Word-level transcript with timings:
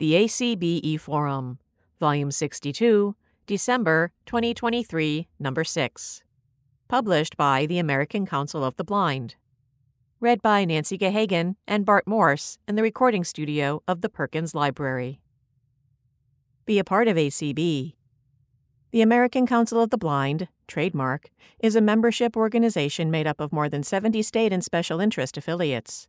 The 0.00 0.14
ACBE 0.14 0.98
Forum, 0.98 1.58
Volume 2.00 2.30
62, 2.30 3.14
December 3.46 4.12
2023, 4.24 5.28
Number 5.38 5.62
6. 5.62 6.22
Published 6.88 7.36
by 7.36 7.66
the 7.66 7.78
American 7.78 8.24
Council 8.24 8.64
of 8.64 8.76
the 8.76 8.82
Blind. 8.82 9.34
Read 10.18 10.40
by 10.40 10.64
Nancy 10.64 10.96
Gahagan 10.96 11.56
and 11.68 11.84
Bart 11.84 12.06
Morse 12.06 12.56
in 12.66 12.76
the 12.76 12.82
recording 12.82 13.24
studio 13.24 13.82
of 13.86 14.00
the 14.00 14.08
Perkins 14.08 14.54
Library. 14.54 15.20
Be 16.64 16.78
a 16.78 16.84
part 16.84 17.06
of 17.06 17.18
ACB. 17.18 17.92
The 18.92 19.02
American 19.02 19.46
Council 19.46 19.82
of 19.82 19.90
the 19.90 19.98
Blind, 19.98 20.48
trademark, 20.66 21.28
is 21.58 21.76
a 21.76 21.82
membership 21.82 22.38
organization 22.38 23.10
made 23.10 23.26
up 23.26 23.38
of 23.38 23.52
more 23.52 23.68
than 23.68 23.82
70 23.82 24.22
state 24.22 24.50
and 24.50 24.64
special 24.64 24.98
interest 24.98 25.36
affiliates. 25.36 26.08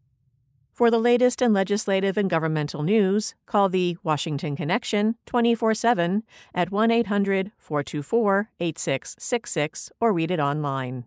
For 0.81 0.89
the 0.89 0.97
latest 0.97 1.43
in 1.43 1.53
legislative 1.53 2.17
and 2.17 2.27
governmental 2.27 2.81
news, 2.81 3.35
call 3.45 3.69
the 3.69 3.97
Washington 4.01 4.55
Connection 4.55 5.13
24 5.27 5.75
7 5.75 6.23
at 6.55 6.71
1 6.71 6.89
800 6.89 7.51
424 7.59 8.49
8666 8.59 9.91
or 10.01 10.11
read 10.11 10.31
it 10.31 10.39
online. 10.39 11.05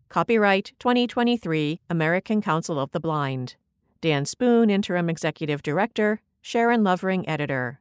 Copyright 0.08 0.72
2023 0.78 1.80
American 1.90 2.40
Council 2.40 2.78
of 2.78 2.92
the 2.92 3.00
Blind. 3.00 3.56
Dan 4.00 4.24
Spoone, 4.24 4.70
Interim 4.70 5.10
Executive 5.10 5.62
Director, 5.62 6.20
Sharon 6.40 6.84
Lovering, 6.84 7.28
Editor. 7.28 7.80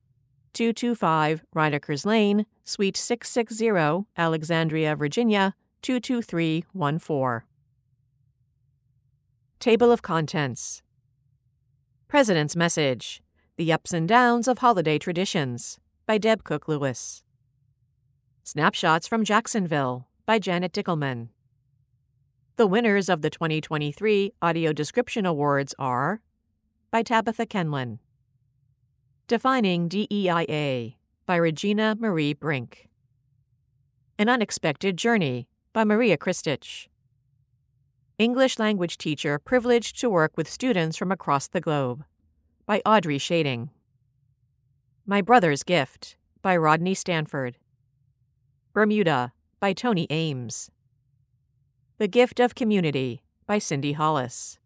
225 0.53 1.43
Reinekers 1.55 2.05
Lane, 2.05 2.45
Suite 2.63 2.97
660, 2.97 4.07
Alexandria, 4.17 4.95
Virginia 4.95 5.53
22314. 5.81 7.45
Table 9.59 9.91
of 9.91 10.01
Contents 10.01 10.81
President's 12.07 12.55
Message 12.55 13.21
The 13.57 13.71
Ups 13.71 13.93
and 13.93 14.07
Downs 14.07 14.47
of 14.47 14.59
Holiday 14.59 14.97
Traditions 14.97 15.79
by 16.05 16.17
Deb 16.17 16.43
Cook 16.43 16.67
Lewis. 16.67 17.23
Snapshots 18.43 19.07
from 19.07 19.23
Jacksonville 19.23 20.07
by 20.25 20.39
Janet 20.39 20.73
Dickelman. 20.73 21.29
The 22.57 22.67
winners 22.67 23.09
of 23.09 23.21
the 23.21 23.29
2023 23.29 24.31
Audio 24.41 24.71
Description 24.71 25.25
Awards 25.25 25.75
are 25.77 26.21
by 26.89 27.03
Tabitha 27.03 27.45
Kenlin. 27.45 27.99
Defining 29.27 29.89
DEIA 29.89 30.95
by 31.25 31.35
Regina 31.35 31.97
Marie 31.99 32.33
Brink. 32.33 32.87
An 34.17 34.29
Unexpected 34.29 34.95
Journey 34.95 35.49
by 35.73 35.83
Maria 35.83 36.15
Kristich. 36.17 36.87
English 38.17 38.57
language 38.57 38.97
teacher 38.97 39.37
privileged 39.37 39.99
to 39.99 40.09
work 40.09 40.37
with 40.37 40.49
students 40.49 40.95
from 40.95 41.11
across 41.11 41.49
the 41.49 41.59
globe 41.59 42.05
by 42.65 42.81
Audrey 42.85 43.17
Shading. 43.17 43.69
My 45.05 45.21
Brother's 45.21 45.63
Gift 45.63 46.15
by 46.41 46.55
Rodney 46.55 46.93
Stanford. 46.93 47.57
Bermuda 48.71 49.33
by 49.59 49.73
Tony 49.73 50.07
Ames. 50.09 50.71
The 51.97 52.09
Gift 52.09 52.41
of 52.41 52.55
Community 52.55 53.23
by 53.47 53.57
Cindy 53.57 53.93
Hollis. 53.93 54.59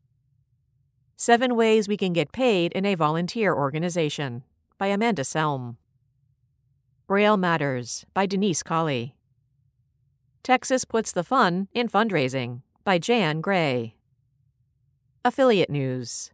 Seven 1.16 1.56
Ways 1.56 1.88
We 1.88 1.95
Can 1.95 2.12
Get 2.12 2.31
Paid 2.31 2.72
in 2.72 2.88
a 2.88 2.95
Volunteer 2.95 3.53
Organization 3.53 4.44
by 4.79 4.88
Amanda 4.88 5.22
Selm. 5.22 5.75
Braille 7.06 7.38
Matters 7.38 8.03
by 8.16 8.25
Denise 8.25 8.63
Colley. 8.63 9.16
Texas 10.41 10.85
Puts 10.85 11.12
the 11.12 11.23
Fun 11.23 11.68
in 11.72 11.88
Fundraising 11.88 12.63
by 12.84 12.97
Jan 12.97 13.41
Gray. 13.41 13.95
Affiliate 15.23 15.69
News. 15.69 16.31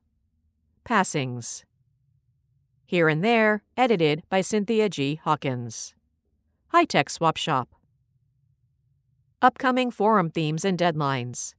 Passings. 0.86 1.66
Here 2.86 3.10
and 3.10 3.22
There, 3.22 3.64
edited 3.76 4.24
by 4.30 4.40
Cynthia 4.40 4.88
G. 4.88 5.20
Hawkins. 5.22 5.94
High 6.70 6.86
Tech 6.86 7.10
Swap 7.10 7.36
Shop. 7.36 7.68
Upcoming 9.42 9.92
forum 9.92 10.30
themes 10.30 10.64
and 10.64 10.80
deadlines. 10.80 11.56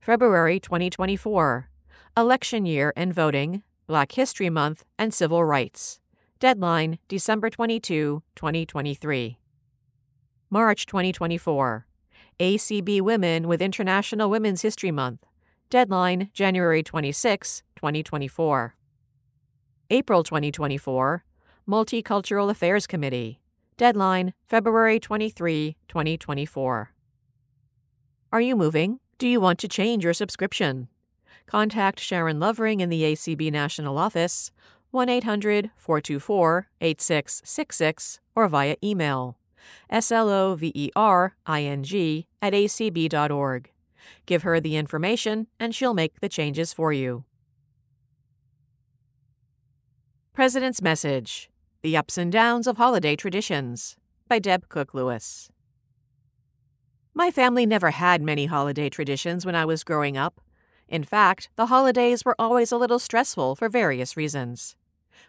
February 0.00 0.60
2024. 0.60 1.68
Election 2.16 2.64
year 2.64 2.92
and 2.96 3.12
voting, 3.12 3.64
Black 3.88 4.12
History 4.12 4.48
Month, 4.48 4.84
and 4.96 5.12
civil 5.12 5.44
rights. 5.44 6.00
Deadline 6.38 6.98
December 7.08 7.50
22, 7.50 8.22
2023. 8.36 9.38
March 10.48 10.86
2024. 10.86 11.86
ACB 12.38 13.00
Women 13.00 13.48
with 13.48 13.60
International 13.60 14.30
Women's 14.30 14.62
History 14.62 14.92
Month. 14.92 15.26
Deadline 15.70 16.30
January 16.32 16.84
26, 16.84 17.64
2024. 17.74 18.76
April 19.90 20.22
2024. 20.22 21.24
Multicultural 21.68 22.48
Affairs 22.48 22.86
Committee. 22.86 23.40
Deadline 23.80 24.34
February 24.46 25.00
23, 25.00 25.74
2024. 25.88 26.92
Are 28.30 28.40
you 28.42 28.54
moving? 28.54 29.00
Do 29.16 29.26
you 29.26 29.40
want 29.40 29.58
to 29.60 29.68
change 29.68 30.04
your 30.04 30.12
subscription? 30.12 30.88
Contact 31.46 31.98
Sharon 31.98 32.38
Lovering 32.38 32.80
in 32.80 32.90
the 32.90 33.00
ACB 33.04 33.50
National 33.50 33.96
Office 33.96 34.52
1 34.90 35.08
800 35.08 35.70
424 35.76 36.68
8666 36.82 38.20
or 38.34 38.48
via 38.48 38.76
email 38.84 39.38
slovering 39.90 41.32
at 42.42 42.52
acb.org. 42.52 43.70
Give 44.26 44.42
her 44.42 44.60
the 44.60 44.76
information 44.76 45.46
and 45.58 45.74
she'll 45.74 45.94
make 45.94 46.20
the 46.20 46.28
changes 46.28 46.74
for 46.74 46.92
you. 46.92 47.24
President's 50.34 50.82
Message 50.82 51.49
the 51.82 51.96
Ups 51.96 52.18
and 52.18 52.30
Downs 52.30 52.66
of 52.66 52.76
Holiday 52.76 53.16
Traditions 53.16 53.96
by 54.28 54.38
Deb 54.38 54.68
Cook 54.68 54.92
Lewis. 54.92 55.50
My 57.14 57.30
family 57.30 57.64
never 57.64 57.90
had 57.90 58.20
many 58.20 58.44
holiday 58.44 58.90
traditions 58.90 59.46
when 59.46 59.54
I 59.54 59.64
was 59.64 59.82
growing 59.82 60.14
up. 60.14 60.42
In 60.88 61.04
fact, 61.04 61.48
the 61.56 61.66
holidays 61.66 62.22
were 62.22 62.36
always 62.38 62.70
a 62.70 62.76
little 62.76 62.98
stressful 62.98 63.56
for 63.56 63.70
various 63.70 64.14
reasons. 64.14 64.76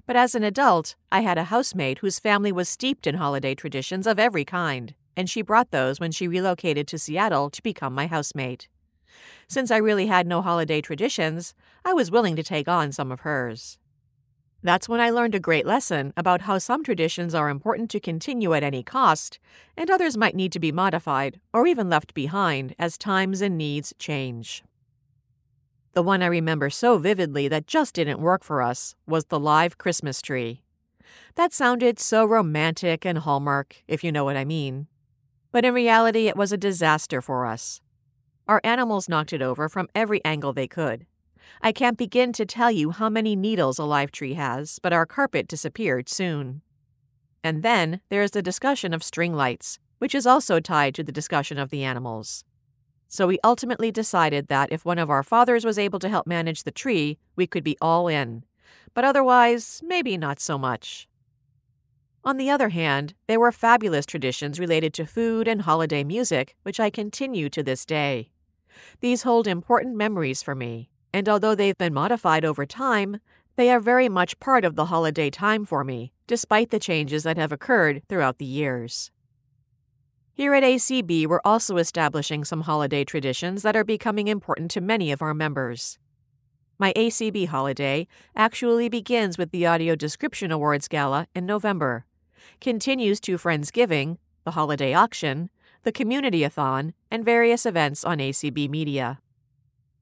But 0.05 0.17
as 0.17 0.35
an 0.35 0.43
adult, 0.43 0.95
I 1.09 1.21
had 1.21 1.37
a 1.37 1.45
housemate 1.45 1.99
whose 1.99 2.19
family 2.19 2.51
was 2.51 2.67
steeped 2.67 3.07
in 3.07 3.15
holiday 3.15 3.55
traditions 3.55 4.05
of 4.05 4.19
every 4.19 4.43
kind, 4.43 4.93
and 5.15 5.29
she 5.29 5.41
brought 5.41 5.71
those 5.71 6.01
when 6.01 6.11
she 6.11 6.27
relocated 6.27 6.85
to 6.89 6.99
Seattle 6.99 7.49
to 7.49 7.63
become 7.63 7.95
my 7.95 8.07
housemate. 8.07 8.67
Since 9.47 9.71
I 9.71 9.77
really 9.77 10.07
had 10.07 10.27
no 10.27 10.41
holiday 10.41 10.81
traditions, 10.81 11.53
I 11.85 11.93
was 11.93 12.11
willing 12.11 12.35
to 12.35 12.43
take 12.43 12.67
on 12.67 12.91
some 12.91 13.09
of 13.09 13.21
hers. 13.21 13.77
That's 14.63 14.87
when 14.87 14.99
I 14.99 15.09
learned 15.09 15.33
a 15.33 15.39
great 15.39 15.65
lesson 15.65 16.13
about 16.15 16.41
how 16.41 16.59
some 16.59 16.83
traditions 16.83 17.33
are 17.33 17.49
important 17.49 17.89
to 17.91 17.99
continue 17.99 18.53
at 18.53 18.63
any 18.63 18.83
cost, 18.83 19.39
and 19.75 19.89
others 19.89 20.17
might 20.17 20.35
need 20.35 20.51
to 20.51 20.59
be 20.59 20.71
modified 20.71 21.39
or 21.51 21.65
even 21.65 21.89
left 21.89 22.13
behind 22.13 22.75
as 22.77 22.97
times 22.97 23.41
and 23.41 23.57
needs 23.57 23.93
change. 23.97 24.63
The 25.93 26.03
one 26.03 26.21
I 26.21 26.27
remember 26.27 26.69
so 26.69 26.99
vividly 26.99 27.47
that 27.47 27.65
just 27.65 27.95
didn't 27.95 28.21
work 28.21 28.43
for 28.43 28.61
us 28.61 28.95
was 29.07 29.25
the 29.25 29.39
live 29.39 29.79
Christmas 29.79 30.21
tree. 30.21 30.61
That 31.35 31.53
sounded 31.53 31.99
so 31.99 32.23
romantic 32.23 33.03
and 33.05 33.17
hallmark, 33.17 33.83
if 33.87 34.03
you 34.03 34.11
know 34.11 34.23
what 34.23 34.37
I 34.37 34.45
mean. 34.45 34.87
But 35.51 35.65
in 35.65 35.73
reality, 35.73 36.27
it 36.27 36.37
was 36.37 36.51
a 36.51 36.57
disaster 36.57 37.19
for 37.19 37.45
us. 37.45 37.81
Our 38.47 38.61
animals 38.63 39.09
knocked 39.09 39.33
it 39.33 39.41
over 39.41 39.67
from 39.67 39.89
every 39.95 40.23
angle 40.23 40.53
they 40.53 40.67
could. 40.67 41.07
I 41.61 41.71
can't 41.71 41.97
begin 41.97 42.33
to 42.33 42.45
tell 42.45 42.71
you 42.71 42.91
how 42.91 43.09
many 43.09 43.35
needles 43.35 43.79
a 43.79 43.85
live 43.85 44.11
tree 44.11 44.33
has, 44.33 44.79
but 44.79 44.93
our 44.93 45.05
carpet 45.05 45.47
disappeared 45.47 46.09
soon. 46.09 46.61
And 47.43 47.63
then 47.63 48.01
there 48.09 48.21
is 48.21 48.31
the 48.31 48.41
discussion 48.41 48.93
of 48.93 49.03
string 49.03 49.33
lights, 49.33 49.79
which 49.99 50.15
is 50.15 50.27
also 50.27 50.59
tied 50.59 50.95
to 50.95 51.03
the 51.03 51.11
discussion 51.11 51.57
of 51.57 51.69
the 51.69 51.83
animals. 51.83 52.43
So 53.07 53.27
we 53.27 53.39
ultimately 53.43 53.91
decided 53.91 54.47
that 54.47 54.71
if 54.71 54.85
one 54.85 54.97
of 54.97 55.09
our 55.09 55.23
fathers 55.23 55.65
was 55.65 55.77
able 55.77 55.99
to 55.99 56.09
help 56.09 56.25
manage 56.25 56.63
the 56.63 56.71
tree, 56.71 57.17
we 57.35 57.45
could 57.45 57.63
be 57.63 57.77
all 57.81 58.07
in. 58.07 58.45
But 58.93 59.03
otherwise, 59.03 59.81
maybe 59.83 60.17
not 60.17 60.39
so 60.39 60.57
much. 60.57 61.07
On 62.23 62.37
the 62.37 62.49
other 62.49 62.69
hand, 62.69 63.15
there 63.27 63.39
were 63.39 63.51
fabulous 63.51 64.05
traditions 64.05 64.59
related 64.59 64.93
to 64.93 65.05
food 65.05 65.47
and 65.47 65.63
holiday 65.63 66.03
music, 66.03 66.55
which 66.63 66.79
I 66.79 66.89
continue 66.89 67.49
to 67.49 67.63
this 67.63 67.85
day. 67.85 68.31
These 68.99 69.23
hold 69.23 69.47
important 69.47 69.95
memories 69.95 70.43
for 70.43 70.55
me, 70.55 70.89
and 71.13 71.27
although 71.27 71.55
they've 71.55 71.77
been 71.77 71.93
modified 71.93 72.45
over 72.45 72.65
time, 72.65 73.19
they 73.55 73.69
are 73.69 73.79
very 73.79 74.09
much 74.09 74.39
part 74.39 74.63
of 74.63 74.75
the 74.75 74.85
holiday 74.85 75.29
time 75.29 75.65
for 75.65 75.83
me, 75.83 76.11
despite 76.27 76.69
the 76.69 76.79
changes 76.79 77.23
that 77.23 77.37
have 77.37 77.51
occurred 77.51 78.01
throughout 78.07 78.37
the 78.37 78.45
years. 78.45 79.11
Here 80.33 80.53
at 80.53 80.63
ACB, 80.63 81.27
we're 81.27 81.41
also 81.43 81.77
establishing 81.77 82.45
some 82.45 82.61
holiday 82.61 83.03
traditions 83.03 83.63
that 83.63 83.75
are 83.75 83.83
becoming 83.83 84.27
important 84.27 84.71
to 84.71 84.81
many 84.81 85.11
of 85.11 85.21
our 85.21 85.33
members. 85.33 85.99
My 86.79 86.93
ACB 86.93 87.47
holiday 87.47 88.07
actually 88.35 88.89
begins 88.89 89.37
with 89.37 89.51
the 89.51 89.67
Audio 89.67 89.95
Description 89.95 90.51
Awards 90.51 90.87
Gala 90.87 91.27
in 91.35 91.45
November, 91.45 92.05
continues 92.59 93.19
to 93.19 93.37
Friendsgiving, 93.37 94.17
the 94.45 94.51
holiday 94.51 94.93
auction, 94.93 95.49
the 95.83 95.91
community-a-thon, 95.91 96.93
and 97.11 97.25
various 97.25 97.65
events 97.65 98.03
on 98.03 98.17
ACB 98.17 98.69
Media. 98.69 99.19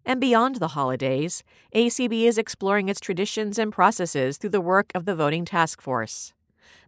And 0.06 0.20
beyond 0.20 0.56
the 0.56 0.70
holidays, 0.70 1.44
ACB 1.76 2.24
is 2.24 2.38
exploring 2.38 2.90
its 2.90 3.00
traditions 3.00 3.60
and 3.60 3.72
processes 3.72 4.38
through 4.38 4.50
the 4.52 4.62
work 4.62 4.92
of 4.96 5.06
the 5.06 5.16
Voting 5.16 5.46
Task 5.46 5.82
Force. 5.82 6.34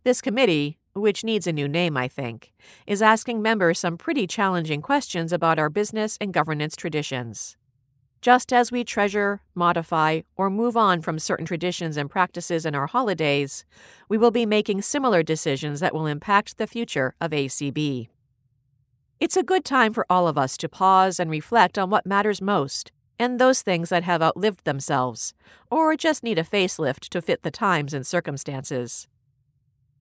This 0.04 0.22
committee, 0.22 0.80
which 0.94 1.24
needs 1.24 1.46
a 1.46 1.54
new 1.54 1.68
name, 1.68 1.96
I 1.96 2.08
think, 2.08 2.52
is 2.88 3.02
asking 3.02 3.42
members 3.42 3.80
some 3.80 3.98
pretty 3.98 4.28
challenging 4.28 4.82
questions 4.82 5.32
about 5.32 5.60
our 5.60 5.70
business 5.70 6.18
and 6.20 6.34
governance 6.34 6.76
traditions. 6.76 7.58
Just 8.22 8.54
as 8.54 8.72
we 8.72 8.84
treasure, 8.84 9.42
modify, 9.56 10.22
or 10.36 10.50
move 10.50 10.78
on 10.78 11.02
from 11.02 11.18
certain 11.18 11.46
traditions 11.46 11.98
and 11.98 12.10
practices 12.10 12.66
in 12.66 12.76
our 12.76 12.88
holidays, 12.88 13.66
we 14.10 14.18
will 14.18 14.30
be 14.30 14.46
making 14.46 14.82
similar 14.84 15.24
decisions 15.24 15.80
that 15.80 15.94
will 15.94 16.06
impact 16.06 16.58
the 16.58 16.68
future 16.68 17.16
of 17.20 17.32
ACB. 17.32 18.10
It's 19.20 19.38
a 19.38 19.44
good 19.44 19.66
time 19.66 19.94
for 19.94 20.06
all 20.10 20.28
of 20.28 20.38
us 20.38 20.56
to 20.58 20.70
pause 20.70 21.20
and 21.20 21.32
reflect 21.32 21.78
on 21.78 21.90
what 21.90 22.06
matters 22.06 22.42
most 22.42 22.92
and 23.22 23.38
those 23.38 23.62
things 23.62 23.90
that 23.90 24.04
have 24.04 24.20
outlived 24.20 24.66
themselves, 24.66 25.36
or 25.70 25.96
just 25.96 26.24
need 26.24 26.40
a 26.40 26.44
facelift 26.44 27.02
to 27.02 27.22
fit 27.22 27.44
the 27.44 27.52
times 27.52 27.94
and 27.94 28.06
circumstances. 28.06 29.08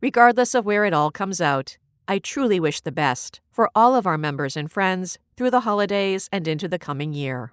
Regardless 0.01 0.55
of 0.55 0.65
where 0.65 0.87
it 0.87 0.95
all 0.95 1.11
comes 1.11 1.39
out, 1.39 1.77
I 2.09 2.19
truly 2.19 2.59
wish 2.59 2.81
the 2.81 2.91
best 2.91 3.43
for 3.51 3.71
all 3.75 3.95
of 3.95 4.07
our 4.07 4.17
members 4.17 4.57
and 4.57 4.73
friends 4.73 5.19
through 5.37 5.51
the 5.51 5.61
holidays 5.61 6.31
and 6.33 6.49
into 6.49 6.67
the 6.67 6.79
coming 6.79 7.13
year. 7.13 7.53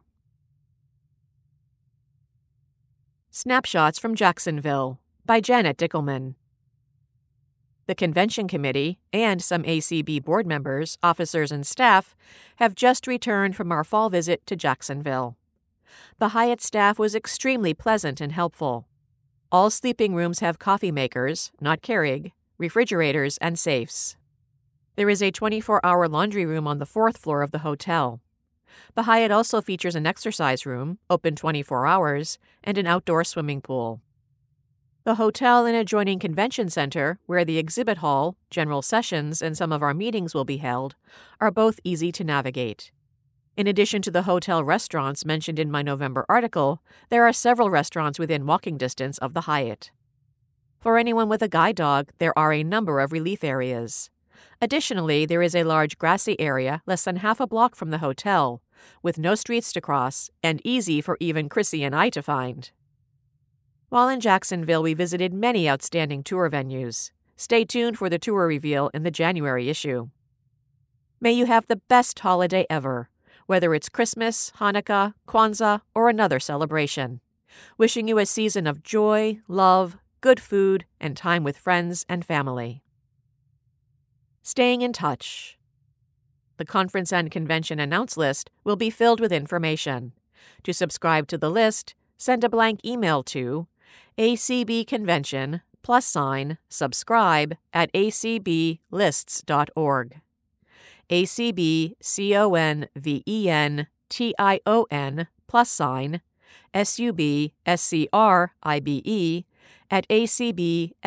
Snapshots 3.30 4.00
from 4.00 4.16
Jacksonville 4.16 5.02
by 5.26 5.42
Janet 5.42 5.76
Dickelman. 5.78 6.36
The 7.88 7.96
Convention 7.96 8.48
Committee 8.48 9.00
and 9.12 9.42
some 9.42 9.64
ACB 9.64 10.24
board 10.24 10.48
members, 10.48 10.98
officers, 11.04 11.52
and 11.52 11.68
staff 11.68 12.16
have 12.56 12.74
just 12.74 13.06
returned 13.06 13.58
from 13.58 13.74
our 13.74 13.84
fall 13.84 14.10
visit 14.10 14.46
to 14.46 14.56
Jacksonville 14.56 15.37
the 16.20 16.30
Hyatt 16.30 16.62
staff 16.62 17.00
was 17.00 17.16
extremely 17.16 17.74
pleasant 17.74 18.22
and 18.22 18.32
helpful. 18.32 18.88
All 19.52 19.70
sleeping 19.70 20.14
rooms 20.14 20.40
have 20.40 20.60
coffee 20.60 20.92
makers, 20.92 21.52
not 21.62 21.82
Keurig, 21.82 22.32
refrigerators, 22.58 23.38
and 23.38 23.58
safes. 23.58 24.18
There 24.96 25.10
is 25.10 25.22
a 25.22 25.32
24 25.32 25.86
hour 25.86 26.08
laundry 26.08 26.46
room 26.46 26.68
on 26.68 26.80
the 26.80 26.86
fourth 26.86 27.18
floor 27.18 27.42
of 27.42 27.52
the 27.52 27.60
hotel. 27.60 28.20
The 28.96 29.04
Hyatt 29.04 29.32
also 29.32 29.62
features 29.62 29.96
an 29.96 30.08
exercise 30.08 30.66
room, 30.66 31.00
open 31.10 31.36
24 31.36 31.86
hours, 31.86 32.40
and 32.64 32.78
an 32.78 32.88
outdoor 32.88 33.24
swimming 33.24 33.62
pool. 33.62 34.02
The 35.04 35.16
hotel 35.16 35.66
and 35.66 35.78
adjoining 35.78 36.20
convention 36.20 36.70
center, 36.70 37.20
where 37.28 37.46
the 37.46 37.58
exhibit 37.58 38.00
hall, 38.00 38.36
general 38.50 38.82
sessions, 38.82 39.42
and 39.42 39.56
some 39.56 39.72
of 39.72 39.82
our 39.82 39.94
meetings 39.94 40.34
will 40.34 40.44
be 40.44 40.58
held, 40.58 40.96
are 41.40 41.52
both 41.52 41.80
easy 41.86 42.12
to 42.12 42.26
navigate. 42.26 42.92
In 43.58 43.66
addition 43.66 44.04
to 44.04 44.12
the 44.12 44.22
hotel 44.22 44.64
restaurants 44.64 45.26
mentioned 45.26 45.58
in 45.58 45.72
my 45.72 45.82
November 45.82 46.28
article, 46.30 46.80
there 47.10 47.26
are 47.28 47.34
several 47.34 47.72
restaurants 47.72 48.20
within 48.20 48.46
walking 48.46 48.78
distance 48.78 49.18
of 49.18 49.34
the 49.34 49.42
Hyatt. 49.42 49.90
For 50.80 51.00
anyone 51.00 51.28
with 51.28 51.42
a 51.42 51.48
guide 51.48 51.76
dog, 51.76 52.12
there 52.20 52.38
are 52.38 52.54
a 52.54 52.64
number 52.64 53.00
of 53.00 53.12
relief 53.12 53.44
areas. 53.44 54.12
Additionally, 54.62 55.26
there 55.26 55.42
is 55.42 55.56
a 55.56 55.64
large 55.64 55.98
grassy 55.98 56.40
area 56.40 56.84
less 56.86 57.04
than 57.04 57.16
half 57.16 57.40
a 57.40 57.48
block 57.48 57.76
from 57.76 57.90
the 57.90 57.98
hotel, 57.98 58.62
with 59.02 59.18
no 59.18 59.34
streets 59.34 59.74
to 59.74 59.82
cross 59.82 60.30
and 60.44 60.62
easy 60.64 61.02
for 61.02 61.18
even 61.20 61.50
Chrissy 61.50 61.84
and 61.84 61.96
I 61.96 62.12
to 62.12 62.22
find. 62.22 62.70
While 63.90 64.08
in 64.08 64.20
Jacksonville, 64.20 64.84
we 64.84 64.94
visited 64.94 65.34
many 65.34 65.68
outstanding 65.68 66.22
tour 66.22 66.48
venues. 66.48 67.10
Stay 67.36 67.66
tuned 67.66 67.98
for 67.98 68.08
the 68.08 68.20
tour 68.20 68.46
reveal 68.46 68.92
in 68.94 69.02
the 69.02 69.10
January 69.10 69.68
issue. 69.68 70.10
May 71.20 71.32
you 71.32 71.48
have 71.48 71.66
the 71.66 71.82
best 71.88 72.20
holiday 72.20 72.68
ever 72.70 73.10
whether 73.48 73.74
it's 73.74 73.90
Christmas, 73.90 74.52
Hanukkah, 74.60 75.14
Kwanzaa, 75.28 75.82
or 75.96 76.10
another 76.10 76.40
celebration. 76.40 77.22
Wishing 77.78 78.08
you 78.08 78.20
a 78.20 78.26
season 78.26 78.68
of 78.68 78.84
joy, 78.84 79.40
love, 79.48 79.98
good 80.22 80.40
food, 80.40 80.86
and 81.00 81.18
time 81.18 81.44
with 81.44 81.58
friends 81.58 82.06
and 82.08 82.24
family. 82.24 82.84
Staying 84.44 84.82
in 84.82 84.94
touch. 84.94 85.58
The 86.58 86.66
conference 86.66 87.12
and 87.12 87.32
convention 87.32 87.80
announce 87.80 88.18
list 88.18 88.50
will 88.64 88.76
be 88.76 88.90
filled 88.90 89.20
with 89.20 89.32
information. 89.32 90.14
To 90.64 90.74
subscribe 90.74 91.28
to 91.28 91.38
the 91.38 91.50
list, 91.50 91.96
send 92.18 92.44
a 92.44 92.50
blank 92.50 92.82
email 92.86 93.24
to 93.24 93.68
acbconvention 94.18 95.62
plus 95.88 96.06
sign 96.06 96.58
subscribe 96.68 97.56
at 97.72 97.90
acblists.org. 97.94 100.22
A 101.10 101.26
C 101.26 101.52
B 101.52 101.96
C 102.02 102.36
O 102.36 102.54
N 102.54 102.88
V 102.96 103.24
E 103.28 103.50
N 103.50 103.88
T 104.10 104.34
I 104.38 104.60
O 104.66 104.86
N 104.92 105.28
plus 105.48 105.70
sign 105.70 106.22
S 106.74 107.00
U 107.00 107.14
B 107.14 107.54
S 107.66 107.82
C 107.82 108.08
R 108.12 108.54
I 108.64 108.80
B 108.80 109.02
E 109.06 109.46
at 109.90 110.08
acblists.org. 110.10 110.98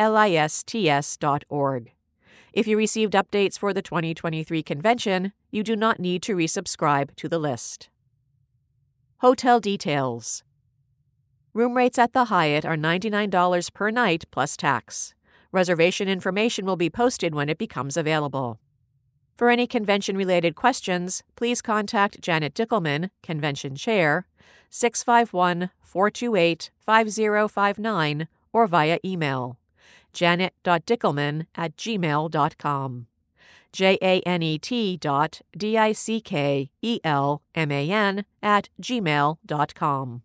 If 2.53 2.67
you 2.67 2.77
received 2.77 3.13
updates 3.13 3.57
for 3.57 3.73
the 3.73 3.81
2023 3.81 4.61
convention, 4.63 5.31
you 5.51 5.63
do 5.63 5.75
not 5.75 5.99
need 5.99 6.21
to 6.23 6.35
resubscribe 6.35 7.15
to 7.15 7.29
the 7.29 7.39
list. 7.39 7.89
Hotel 9.19 9.59
details 9.59 10.43
Room 11.53 11.75
rates 11.75 11.99
at 11.99 12.13
the 12.13 12.25
Hyatt 12.25 12.65
are 12.65 12.77
$99 12.77 13.73
per 13.73 13.91
night 13.91 14.23
plus 14.31 14.55
tax. 14.55 15.13
Reservation 15.51 16.07
information 16.07 16.65
will 16.65 16.77
be 16.77 16.89
posted 16.89 17.35
when 17.35 17.49
it 17.49 17.57
becomes 17.57 17.97
available. 17.97 18.60
For 19.41 19.49
any 19.49 19.65
convention 19.65 20.15
related 20.15 20.53
questions, 20.53 21.23
please 21.35 21.63
contact 21.63 22.21
Janet 22.21 22.53
Dickelman, 22.53 23.09
Convention 23.23 23.75
Chair, 23.75 24.27
651 24.69 25.71
428 25.81 26.69
5059, 26.79 28.27
or 28.53 28.67
via 28.67 28.99
email 29.03 29.57
janet.dickelman 30.13 31.47
at 31.55 31.75
gmail.com. 31.75 33.07
J 33.73 33.97
A 34.03 34.19
N 34.19 34.43
E 34.43 34.59
T 34.59 34.95
dot 34.97 35.41
D 35.57 35.75
I 35.75 35.91
C 35.91 36.21
K 36.21 36.69
E 36.83 36.99
L 37.03 37.41
M 37.55 37.71
A 37.71 37.89
N 37.89 38.25
at 38.43 38.69
gmail.com. 38.79 40.21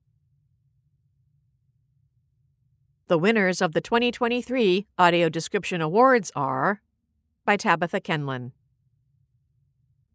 The 3.06 3.18
winners 3.18 3.62
of 3.62 3.73
the 3.73 3.80
2023 3.80 4.87
Audio 4.99 5.30
Description 5.30 5.80
Awards 5.80 6.30
are 6.37 6.82
by 7.46 7.56
Tabitha 7.56 8.02
Kenlin. 8.02 8.52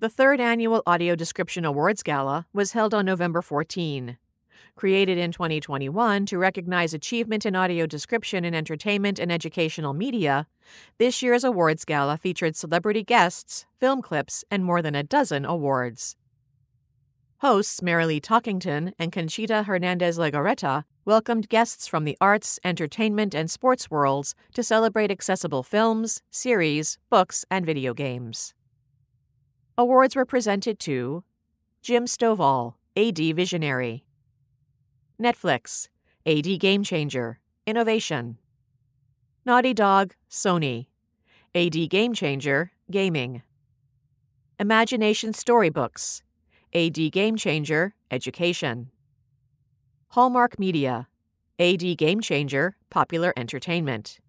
The 0.02 0.10
third 0.10 0.42
annual 0.42 0.82
Audio 0.88 1.16
Description 1.16 1.64
Awards 1.64 2.02
Gala 2.02 2.48
was 2.54 2.72
held 2.72 2.92
on 2.92 3.06
November 3.06 3.44
14. 3.44 4.18
Created 4.76 5.20
in 5.20 5.32
2021 5.32 6.26
to 6.26 6.40
recognize 6.40 6.96
achievement 6.96 7.46
in 7.46 7.56
audio 7.56 7.86
description 7.86 8.44
in 8.44 8.56
entertainment 8.56 9.20
and 9.20 9.32
educational 9.32 9.94
media, 9.94 10.48
this 10.98 11.22
year's 11.22 11.44
awards 11.44 11.86
gala 11.86 12.18
featured 12.18 12.56
celebrity 12.56 13.04
guests, 13.04 13.68
film 13.80 14.02
clips, 14.02 14.44
and 14.50 14.66
more 14.66 14.82
than 14.82 14.96
a 14.96 15.04
dozen 15.04 15.46
awards. 15.46 16.16
Hosts 17.42 17.82
Marilee 17.82 18.20
Talkington 18.20 18.94
and 18.98 19.12
Conchita 19.12 19.62
Hernandez 19.62 20.18
Legorreta 20.18 20.86
welcomed 21.06 21.48
guests 21.48 21.86
from 21.86 22.06
the 22.06 22.18
arts, 22.20 22.60
entertainment, 22.64 23.36
and 23.36 23.52
sports 23.52 23.92
worlds 23.92 24.34
to 24.56 24.64
celebrate 24.64 25.12
accessible 25.12 25.62
films, 25.62 26.24
series, 26.32 26.98
books, 27.12 27.46
and 27.52 27.68
video 27.68 27.94
games. 27.94 28.56
Awards 29.82 30.16
were 30.16 30.26
presented 30.26 30.78
to 30.82 31.24
Jim 31.82 32.06
Stovall, 32.06 32.76
AD 32.96 33.18
Visionary, 33.18 34.06
Netflix, 35.20 35.88
AD 36.24 36.60
Game 36.60 36.84
Changer, 36.84 37.40
Innovation, 37.66 38.38
Naughty 39.44 39.74
Dog, 39.74 40.14
Sony, 40.30 40.86
AD 41.56 41.90
Game 41.90 42.14
Changer, 42.14 42.74
Gaming, 42.92 43.42
Imagination 44.60 45.34
Storybooks, 45.34 46.22
AD 46.76 47.12
Game 47.12 47.36
Changer, 47.36 47.96
Education. 48.12 48.92
Hallmark 50.10 50.60
Media, 50.60 51.08
AD 51.58 51.98
Game 51.98 52.22
Changer, 52.22 52.78
Popular 52.92 53.34
Entertainment. 53.36 54.20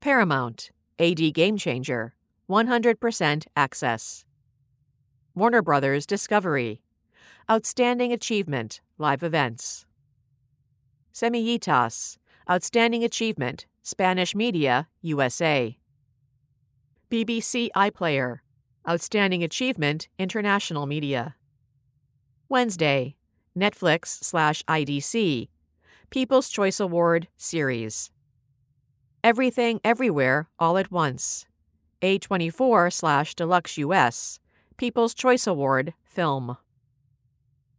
Paramount, 0.00 0.72
AD 0.98 1.34
Game 1.34 1.56
Changer, 1.56 2.14
100% 2.50 3.46
Access. 3.54 4.24
Warner 5.34 5.62
Brothers 5.62 6.06
Discovery, 6.06 6.82
Outstanding 7.48 8.12
Achievement, 8.12 8.80
Live 8.98 9.22
Events. 9.22 9.86
Semillitas, 11.14 12.16
Outstanding 12.50 13.04
Achievement, 13.04 13.66
Spanish 13.82 14.34
Media, 14.34 14.88
USA. 15.02 15.78
BBC 17.10 17.68
iPlayer, 17.76 18.38
Outstanding 18.88 19.44
Achievement, 19.44 20.08
International 20.18 20.86
Media. 20.86 21.36
Wednesday, 22.48 23.14
Netflix 23.56 24.24
slash 24.24 24.64
IDC, 24.64 25.48
People's 26.10 26.48
Choice 26.48 26.80
Award 26.80 27.28
Series. 27.36 28.10
Everything 29.22 29.80
Everywhere 29.84 30.48
All 30.58 30.76
at 30.76 30.90
Once, 30.90 31.46
A24 32.02 32.92
slash 32.92 33.36
Deluxe 33.36 33.78
US, 33.78 34.40
People's 34.80 35.12
Choice 35.12 35.46
Award 35.46 35.92
Film. 36.04 36.56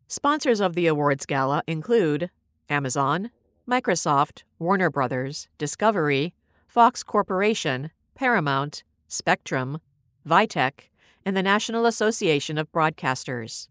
Sponsors 0.08 0.62
of 0.62 0.75
the 0.75 0.86
awards 0.86 1.25
gala 1.25 1.63
include 1.65 2.29
Amazon, 2.70 3.31
Microsoft, 3.67 4.43
Warner 4.60 4.91
Brothers, 4.91 5.48
Discovery, 5.58 6.36
Fox 6.67 7.01
Corporation, 7.01 7.89
Paramount, 8.13 8.84
Spectrum, 9.08 9.79
VITAC, 10.27 10.91
and 11.25 11.36
the 11.36 11.41
National 11.41 11.88
Association 11.88 12.60
of 12.60 12.72
Broadcasters. 12.72 13.67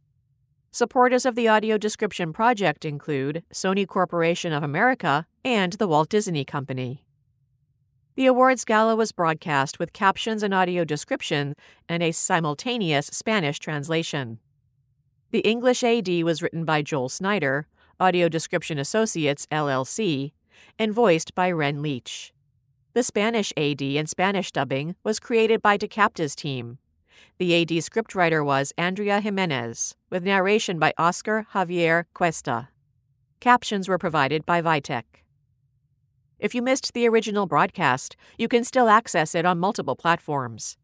Supporters 0.72 1.24
of 1.24 1.36
the 1.36 1.46
Audio 1.46 1.78
Description 1.78 2.32
Project 2.32 2.84
include 2.84 3.44
Sony 3.54 3.86
Corporation 3.86 4.52
of 4.52 4.64
America 4.64 5.28
and 5.44 5.74
the 5.74 5.86
Walt 5.86 6.08
Disney 6.08 6.44
Company. 6.44 7.04
The 8.16 8.26
awards 8.26 8.64
gala 8.64 8.96
was 8.96 9.12
broadcast 9.12 9.78
with 9.78 9.92
captions 9.92 10.42
and 10.42 10.52
audio 10.52 10.84
description 10.84 11.54
and 11.88 12.02
a 12.02 12.12
simultaneous 12.12 13.06
Spanish 13.06 13.58
translation. 13.58 14.40
The 15.30 15.40
English 15.40 15.84
AD 15.84 16.08
was 16.24 16.42
written 16.42 16.64
by 16.64 16.82
Joel 16.82 17.08
Snyder, 17.08 17.68
Audio 18.00 18.28
Description 18.28 18.78
Associates 18.78 19.46
LLC, 19.52 20.32
and 20.76 20.92
voiced 20.92 21.34
by 21.36 21.52
Ren 21.52 21.82
Leach. 21.82 22.32
The 22.94 23.04
Spanish 23.04 23.52
AD 23.56 23.80
and 23.80 24.08
Spanish 24.08 24.50
dubbing 24.50 24.96
was 25.04 25.20
created 25.20 25.62
by 25.62 25.78
DeCapta's 25.78 26.34
team. 26.34 26.78
The 27.38 27.62
AD 27.62 27.68
scriptwriter 27.68 28.44
was 28.44 28.72
Andrea 28.76 29.20
Jimenez, 29.20 29.94
with 30.10 30.24
narration 30.24 30.80
by 30.80 30.92
Oscar 30.98 31.46
Javier 31.54 32.04
Cuesta. 32.12 32.68
Captions 33.38 33.88
were 33.88 33.98
provided 33.98 34.44
by 34.44 34.60
VITAC. 34.60 35.04
If 36.40 36.54
you 36.54 36.62
missed 36.62 36.94
the 36.94 37.06
original 37.06 37.44
broadcast, 37.44 38.16
you 38.38 38.48
can 38.48 38.64
still 38.64 38.88
access 38.88 39.34
it 39.34 39.44
on 39.44 39.58
multiple 39.58 39.94
platforms 39.94 40.78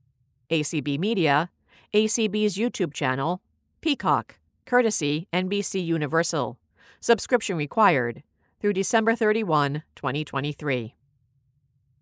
ACB 0.50 0.98
Media, 0.98 1.50
ACB's 1.94 2.58
YouTube 2.58 2.92
channel, 2.92 3.40
Peacock, 3.80 4.38
courtesy 4.66 5.28
NBC 5.32 5.84
Universal. 5.84 6.58
Subscription 7.00 7.56
required 7.56 8.22
through 8.60 8.75
December 8.75 9.14
31, 9.14 9.82
2023. 9.96 10.94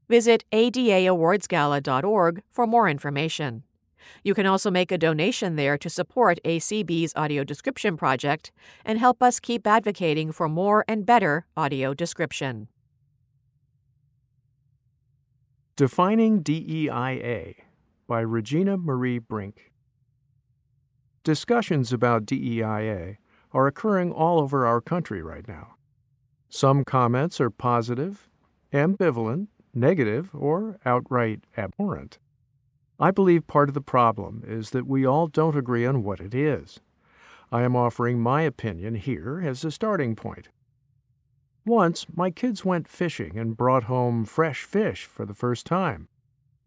Visit 0.08 0.44
adaawardsgala.org 0.52 2.42
for 2.50 2.66
more 2.66 2.88
information. 2.88 3.62
You 4.24 4.34
can 4.34 4.46
also 4.46 4.70
make 4.70 4.90
a 4.90 4.98
donation 4.98 5.54
there 5.54 5.78
to 5.78 5.88
support 5.88 6.40
ACB's 6.44 7.12
audio 7.14 7.44
description 7.44 7.96
project 7.96 8.50
and 8.84 8.98
help 8.98 9.22
us 9.22 9.38
keep 9.38 9.64
advocating 9.64 10.32
for 10.32 10.48
more 10.48 10.84
and 10.88 11.06
better 11.06 11.46
audio 11.56 11.94
description. 11.94 12.68
Defining 15.76 16.40
DEIA 16.44 17.56
by 18.06 18.20
Regina 18.20 18.76
Marie 18.76 19.18
Brink. 19.18 19.72
Discussions 21.24 21.92
about 21.92 22.26
DEIA 22.26 23.16
are 23.50 23.66
occurring 23.66 24.12
all 24.12 24.38
over 24.38 24.64
our 24.66 24.80
country 24.80 25.20
right 25.20 25.48
now. 25.48 25.74
Some 26.48 26.84
comments 26.84 27.40
are 27.40 27.50
positive, 27.50 28.28
ambivalent, 28.72 29.48
negative, 29.74 30.30
or 30.32 30.78
outright 30.86 31.42
abhorrent. 31.56 32.20
I 33.00 33.10
believe 33.10 33.48
part 33.48 33.68
of 33.68 33.74
the 33.74 33.80
problem 33.80 34.44
is 34.46 34.70
that 34.70 34.86
we 34.86 35.04
all 35.04 35.26
don't 35.26 35.56
agree 35.56 35.84
on 35.84 36.04
what 36.04 36.20
it 36.20 36.36
is. 36.36 36.78
I 37.50 37.62
am 37.62 37.74
offering 37.74 38.20
my 38.20 38.42
opinion 38.42 38.94
here 38.94 39.42
as 39.44 39.64
a 39.64 39.72
starting 39.72 40.14
point. 40.14 40.50
Once, 41.66 42.06
my 42.14 42.30
kids 42.30 42.64
went 42.64 42.86
fishing 42.86 43.38
and 43.38 43.56
brought 43.56 43.84
home 43.84 44.24
fresh 44.24 44.64
fish 44.64 45.04
for 45.04 45.24
the 45.24 45.34
first 45.34 45.64
time. 45.64 46.08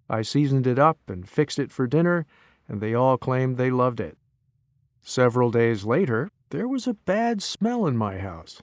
I 0.09 0.23
seasoned 0.23 0.65
it 0.65 0.79
up 0.79 0.97
and 1.07 1.27
fixed 1.27 1.59
it 1.59 1.71
for 1.71 1.85
dinner, 1.85 2.25
and 2.67 2.81
they 2.81 2.93
all 2.93 3.17
claimed 3.17 3.57
they 3.57 3.69
loved 3.69 3.99
it. 3.99 4.17
Several 5.01 5.51
days 5.51 5.85
later, 5.85 6.31
there 6.49 6.67
was 6.67 6.87
a 6.87 6.93
bad 6.93 7.41
smell 7.41 7.85
in 7.85 7.95
my 7.95 8.17
house. 8.17 8.61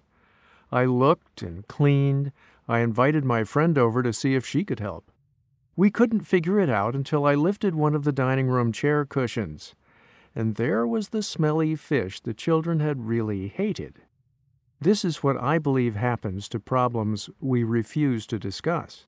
I 0.72 0.86
looked 0.86 1.42
and 1.42 1.66
cleaned. 1.68 2.32
I 2.66 2.80
invited 2.80 3.24
my 3.24 3.44
friend 3.44 3.78
over 3.78 4.02
to 4.02 4.12
see 4.12 4.34
if 4.34 4.44
she 4.44 4.64
could 4.64 4.80
help. 4.80 5.10
We 5.76 5.90
couldn't 5.90 6.22
figure 6.22 6.58
it 6.58 6.70
out 6.70 6.94
until 6.94 7.26
I 7.26 7.34
lifted 7.34 7.74
one 7.74 7.94
of 7.94 8.04
the 8.04 8.12
dining 8.12 8.48
room 8.48 8.72
chair 8.72 9.04
cushions, 9.04 9.74
and 10.34 10.56
there 10.56 10.86
was 10.86 11.10
the 11.10 11.22
smelly 11.22 11.76
fish 11.76 12.20
the 12.20 12.34
children 12.34 12.80
had 12.80 13.06
really 13.06 13.48
hated. 13.48 14.00
This 14.84 15.02
is 15.02 15.22
what 15.22 15.42
I 15.42 15.58
believe 15.58 15.94
happens 15.96 16.46
to 16.50 16.60
problems 16.60 17.30
we 17.40 17.64
refuse 17.64 18.26
to 18.26 18.38
discuss. 18.38 19.06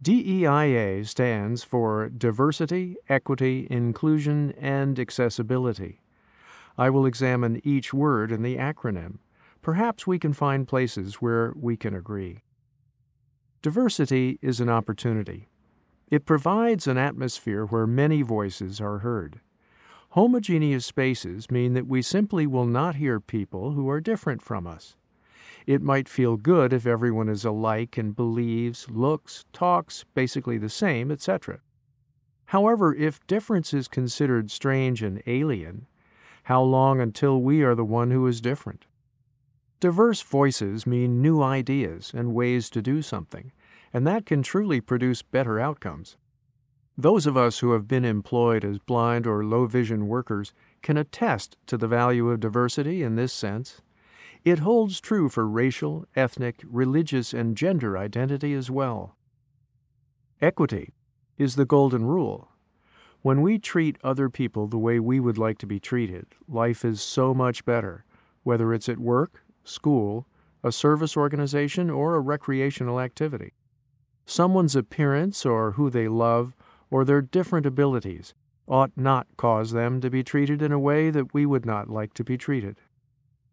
DEIA 0.00 1.04
stands 1.04 1.64
for 1.64 2.08
Diversity, 2.08 2.94
Equity, 3.08 3.66
Inclusion, 3.68 4.52
and 4.52 5.00
Accessibility. 5.00 6.02
I 6.78 6.88
will 6.88 7.04
examine 7.04 7.60
each 7.64 7.92
word 7.92 8.30
in 8.30 8.42
the 8.42 8.56
acronym. 8.56 9.18
Perhaps 9.60 10.06
we 10.06 10.20
can 10.20 10.32
find 10.32 10.68
places 10.68 11.16
where 11.16 11.52
we 11.56 11.76
can 11.76 11.92
agree. 11.92 12.44
Diversity 13.60 14.38
is 14.40 14.60
an 14.60 14.68
opportunity. 14.68 15.48
It 16.12 16.26
provides 16.26 16.86
an 16.86 16.96
atmosphere 16.96 17.64
where 17.64 17.88
many 17.88 18.22
voices 18.22 18.80
are 18.80 18.98
heard. 18.98 19.40
Homogeneous 20.14 20.86
spaces 20.86 21.50
mean 21.50 21.72
that 21.72 21.88
we 21.88 22.00
simply 22.00 22.46
will 22.46 22.66
not 22.66 22.94
hear 22.94 23.18
people 23.18 23.72
who 23.72 23.88
are 23.88 24.00
different 24.00 24.42
from 24.42 24.64
us. 24.64 24.94
It 25.66 25.82
might 25.82 26.08
feel 26.08 26.36
good 26.36 26.72
if 26.72 26.86
everyone 26.86 27.28
is 27.28 27.44
alike 27.44 27.98
and 27.98 28.14
believes, 28.14 28.88
looks, 28.88 29.44
talks 29.52 30.04
basically 30.14 30.56
the 30.56 30.68
same, 30.68 31.10
etc. 31.10 31.58
However, 32.46 32.94
if 32.94 33.26
difference 33.26 33.74
is 33.74 33.88
considered 33.88 34.52
strange 34.52 35.02
and 35.02 35.20
alien, 35.26 35.88
how 36.44 36.62
long 36.62 37.00
until 37.00 37.42
we 37.42 37.64
are 37.64 37.74
the 37.74 37.84
one 37.84 38.12
who 38.12 38.24
is 38.28 38.40
different? 38.40 38.86
Diverse 39.80 40.22
voices 40.22 40.86
mean 40.86 41.22
new 41.22 41.42
ideas 41.42 42.12
and 42.14 42.34
ways 42.34 42.70
to 42.70 42.80
do 42.80 43.02
something, 43.02 43.50
and 43.92 44.06
that 44.06 44.26
can 44.26 44.44
truly 44.44 44.80
produce 44.80 45.22
better 45.22 45.58
outcomes. 45.58 46.16
Those 46.96 47.26
of 47.26 47.36
us 47.36 47.58
who 47.58 47.72
have 47.72 47.88
been 47.88 48.04
employed 48.04 48.64
as 48.64 48.78
blind 48.78 49.26
or 49.26 49.44
low 49.44 49.66
vision 49.66 50.06
workers 50.06 50.52
can 50.80 50.96
attest 50.96 51.56
to 51.66 51.76
the 51.76 51.88
value 51.88 52.30
of 52.30 52.40
diversity 52.40 53.02
in 53.02 53.16
this 53.16 53.32
sense. 53.32 53.80
It 54.44 54.60
holds 54.60 55.00
true 55.00 55.28
for 55.28 55.48
racial, 55.48 56.06
ethnic, 56.14 56.62
religious, 56.64 57.32
and 57.32 57.56
gender 57.56 57.98
identity 57.98 58.54
as 58.54 58.70
well. 58.70 59.16
Equity 60.40 60.92
is 61.36 61.56
the 61.56 61.64
golden 61.64 62.04
rule. 62.04 62.50
When 63.22 63.40
we 63.42 63.58
treat 63.58 63.96
other 64.04 64.28
people 64.28 64.68
the 64.68 64.78
way 64.78 65.00
we 65.00 65.18
would 65.18 65.38
like 65.38 65.58
to 65.58 65.66
be 65.66 65.80
treated, 65.80 66.26
life 66.46 66.84
is 66.84 67.00
so 67.00 67.34
much 67.34 67.64
better. 67.64 68.04
whether 68.44 68.72
it's 68.72 68.88
at 68.88 68.98
work, 68.98 69.42
school, 69.64 70.26
a 70.62 70.70
service 70.70 71.16
organization, 71.16 71.90
or 71.90 72.14
a 72.14 72.20
recreational 72.20 73.00
activity. 73.00 73.54
Someone's 74.26 74.76
appearance 74.76 75.44
or 75.44 75.72
who 75.72 75.90
they 75.90 76.08
love 76.08 76.54
or 76.94 77.04
their 77.04 77.20
different 77.20 77.66
abilities 77.66 78.34
ought 78.68 78.92
not 78.96 79.26
cause 79.36 79.72
them 79.72 80.00
to 80.00 80.08
be 80.08 80.22
treated 80.22 80.62
in 80.62 80.70
a 80.70 80.78
way 80.78 81.10
that 81.10 81.34
we 81.34 81.44
would 81.44 81.66
not 81.66 81.90
like 81.90 82.14
to 82.14 82.22
be 82.22 82.38
treated. 82.38 82.76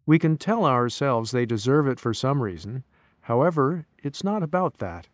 We 0.06 0.16
can 0.16 0.36
tell 0.36 0.64
ourselves 0.64 1.32
they 1.32 1.44
deserve 1.44 1.88
it 1.88 1.98
for 1.98 2.14
some 2.14 2.40
reason. 2.40 2.84
However, 3.22 3.84
it's 4.00 4.22
not 4.22 4.44
about 4.44 4.78
that. 4.78 5.08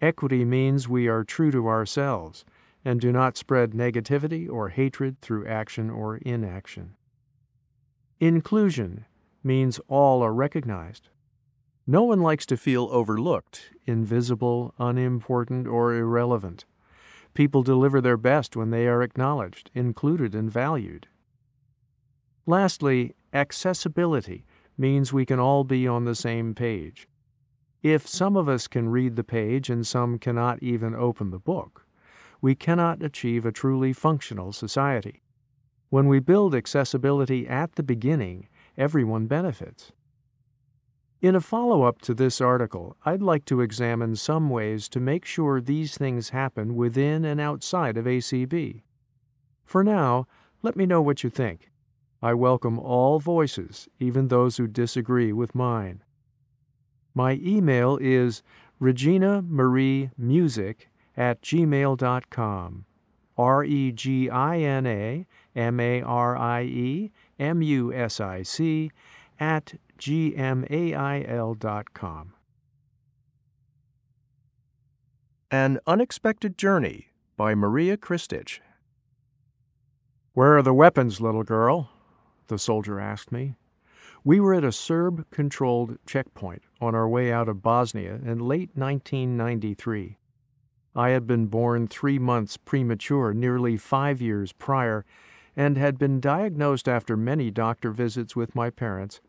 Equity 0.00 0.44
means 0.44 0.88
we 0.88 1.08
are 1.08 1.24
true 1.24 1.50
to 1.50 1.66
ourselves 1.66 2.44
and 2.84 3.00
do 3.00 3.10
not 3.10 3.36
spread 3.36 3.72
negativity 3.72 4.48
or 4.48 4.68
hatred 4.68 5.20
through 5.20 5.48
action 5.48 5.90
or 5.90 6.18
inaction. 6.18 6.94
Inclusion 8.20 9.06
means 9.42 9.80
all 9.88 10.22
are 10.22 10.32
recognized. 10.32 11.08
No 11.84 12.04
one 12.04 12.20
likes 12.20 12.46
to 12.46 12.56
feel 12.56 12.88
overlooked, 12.92 13.70
invisible, 13.86 14.72
unimportant, 14.78 15.66
or 15.66 15.92
irrelevant. 15.96 16.64
People 17.36 17.62
deliver 17.62 18.00
their 18.00 18.16
best 18.16 18.56
when 18.56 18.70
they 18.70 18.86
are 18.86 19.02
acknowledged, 19.02 19.70
included, 19.74 20.34
and 20.34 20.50
valued. 20.50 21.06
Lastly, 22.46 23.14
accessibility 23.30 24.46
means 24.78 25.12
we 25.12 25.26
can 25.26 25.38
all 25.38 25.62
be 25.62 25.86
on 25.86 26.06
the 26.06 26.14
same 26.14 26.54
page. 26.54 27.06
If 27.82 28.08
some 28.08 28.38
of 28.38 28.48
us 28.48 28.66
can 28.66 28.88
read 28.88 29.16
the 29.16 29.22
page 29.22 29.68
and 29.68 29.86
some 29.86 30.18
cannot 30.18 30.62
even 30.62 30.94
open 30.94 31.28
the 31.28 31.38
book, 31.38 31.84
we 32.40 32.54
cannot 32.54 33.02
achieve 33.02 33.44
a 33.44 33.52
truly 33.52 33.92
functional 33.92 34.50
society. 34.50 35.22
When 35.90 36.08
we 36.08 36.20
build 36.20 36.54
accessibility 36.54 37.46
at 37.46 37.74
the 37.74 37.82
beginning, 37.82 38.48
everyone 38.78 39.26
benefits. 39.26 39.92
In 41.26 41.34
a 41.34 41.40
follow 41.40 41.82
up 41.82 42.00
to 42.02 42.14
this 42.14 42.40
article, 42.40 42.96
I'd 43.04 43.20
like 43.20 43.44
to 43.46 43.60
examine 43.60 44.14
some 44.14 44.48
ways 44.48 44.88
to 44.90 45.00
make 45.00 45.24
sure 45.24 45.60
these 45.60 45.98
things 45.98 46.28
happen 46.28 46.76
within 46.76 47.24
and 47.24 47.40
outside 47.40 47.96
of 47.96 48.04
ACB. 48.04 48.82
For 49.64 49.82
now, 49.82 50.28
let 50.62 50.76
me 50.76 50.86
know 50.86 51.02
what 51.02 51.24
you 51.24 51.30
think. 51.30 51.72
I 52.22 52.34
welcome 52.34 52.78
all 52.78 53.18
voices, 53.18 53.88
even 53.98 54.28
those 54.28 54.56
who 54.56 54.68
disagree 54.68 55.32
with 55.32 55.52
mine. 55.52 56.04
My 57.12 57.40
email 57.42 57.98
is 58.00 58.44
reginamariemusic 58.80 60.76
at 61.16 61.42
gmail.com. 61.42 62.84
R 63.36 63.64
E 63.64 63.90
G 63.90 64.30
I 64.30 64.58
N 64.58 64.86
A 64.86 65.26
M 65.56 65.80
A 65.80 66.02
R 66.02 66.36
I 66.36 66.62
E 66.62 67.10
M 67.36 67.62
U 67.62 67.92
S 67.92 68.20
I 68.20 68.44
C 68.44 68.92
at 69.40 69.74
gmail.com. 69.98 70.32
An 75.50 75.78
Unexpected 75.86 76.58
Journey 76.58 77.08
by 77.36 77.54
Maria 77.54 77.96
Kristich. 77.96 78.58
Where 80.32 80.56
are 80.58 80.62
the 80.62 80.74
weapons, 80.74 81.20
little 81.20 81.44
girl? 81.44 81.90
the 82.48 82.58
soldier 82.58 83.00
asked 83.00 83.32
me. 83.32 83.56
We 84.24 84.40
were 84.40 84.54
at 84.54 84.64
a 84.64 84.72
Serb 84.72 85.30
controlled 85.30 85.98
checkpoint 86.04 86.62
on 86.80 86.94
our 86.94 87.08
way 87.08 87.32
out 87.32 87.48
of 87.48 87.62
Bosnia 87.62 88.14
in 88.24 88.40
late 88.40 88.70
1993. 88.74 90.18
I 90.96 91.10
had 91.10 91.26
been 91.26 91.46
born 91.46 91.86
three 91.86 92.18
months 92.18 92.56
premature, 92.56 93.32
nearly 93.32 93.76
five 93.76 94.20
years 94.20 94.52
prior, 94.52 95.04
and 95.54 95.76
had 95.76 95.98
been 95.98 96.20
diagnosed 96.20 96.88
after 96.88 97.16
many 97.16 97.50
doctor 97.50 97.90
visits 97.90 98.34
with 98.34 98.54
my 98.54 98.70
parents 98.70 99.20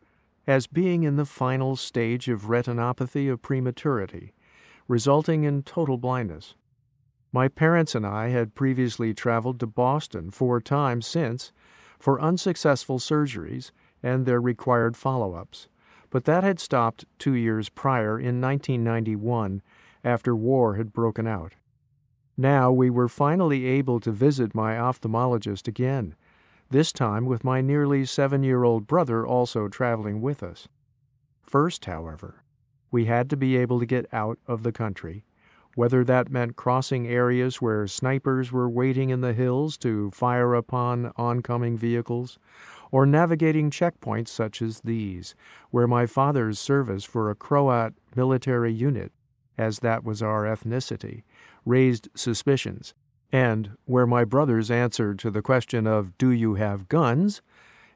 as 0.48 0.66
being 0.66 1.04
in 1.04 1.18
the 1.18 1.26
final 1.26 1.76
stage 1.76 2.30
of 2.30 2.44
retinopathy 2.44 3.30
of 3.30 3.42
prematurity, 3.42 4.34
resulting 4.88 5.44
in 5.44 5.62
total 5.62 5.98
blindness. 5.98 6.56
My 7.34 7.50
parents 7.50 7.94
and 7.94 8.06
I 8.06 8.30
had 8.30 8.56
previously 8.56 9.14
traveled 9.14 9.60
to 9.60 9.68
Boston 9.68 10.32
four 10.32 10.62
times 10.62 11.06
since 11.06 11.52
for 12.00 12.22
unsuccessful 12.22 12.98
surgeries 12.98 13.72
and 14.02 14.26
their 14.26 14.40
required 14.40 14.96
follow 14.96 15.34
ups, 15.34 15.68
but 16.10 16.24
that 16.24 16.44
had 16.44 16.60
stopped 16.60 17.06
two 17.20 17.34
years 17.34 17.68
prior 17.68 18.18
in 18.18 18.40
1991 18.40 19.62
after 20.04 20.34
war 20.34 20.76
had 20.76 20.94
broken 20.94 21.28
out. 21.28 21.54
Now 22.38 22.72
we 22.72 22.90
were 22.90 23.10
finally 23.10 23.66
able 23.66 24.00
to 24.00 24.12
visit 24.12 24.56
my 24.56 24.76
ophthalmologist 24.76 25.68
again, 25.68 26.16
this 26.70 26.92
time 26.92 27.26
with 27.26 27.44
my 27.44 27.62
nearly 27.62 28.06
seven 28.06 28.44
year 28.44 28.64
old 28.64 28.88
brother 28.88 29.26
also 29.26 29.68
traveling 29.68 30.22
with 30.22 30.44
us. 30.44 30.68
First, 31.42 31.86
however, 31.86 32.44
we 32.92 33.06
had 33.06 33.30
to 33.30 33.38
be 33.38 33.56
able 33.56 33.80
to 33.80 33.86
get 33.86 34.06
out 34.12 34.38
of 34.48 34.64
the 34.64 34.72
country, 34.72 35.24
whether 35.76 36.04
that 36.04 36.30
meant 36.30 36.56
crossing 36.58 37.08
areas 37.08 37.62
where 37.62 37.88
snipers 37.88 38.52
were 38.52 38.70
waiting 38.70 39.10
in 39.10 39.22
the 39.22 39.34
hills 39.34 39.78
to 39.78 40.12
fire 40.12 40.54
upon 40.54 41.14
oncoming 41.16 41.78
vehicles, 41.78 42.38
or 42.92 43.06
navigating 43.06 43.70
checkpoints 43.70 44.30
such 44.30 44.62
as 44.62 44.82
these, 44.82 45.36
where 45.72 45.88
my 45.88 46.06
father's 46.06 46.60
service 46.60 47.04
for 47.04 47.30
a 47.30 47.36
Croat 47.36 47.94
military 48.16 48.74
unit, 48.74 49.12
as 49.58 49.80
that 49.80 50.04
was 50.04 50.22
our 50.22 50.44
ethnicity, 50.44 51.24
raised 51.66 52.10
suspicions 52.16 52.94
and 53.32 53.72
where 53.86 54.08
my 54.08 54.24
brother's 54.24 54.72
answer 54.72 55.14
to 55.14 55.30
the 55.30 55.42
question 55.42 55.86
of, 55.86 56.18
Do 56.18 56.32
you 56.32 56.56
have 56.56 56.90
guns? 56.90 57.42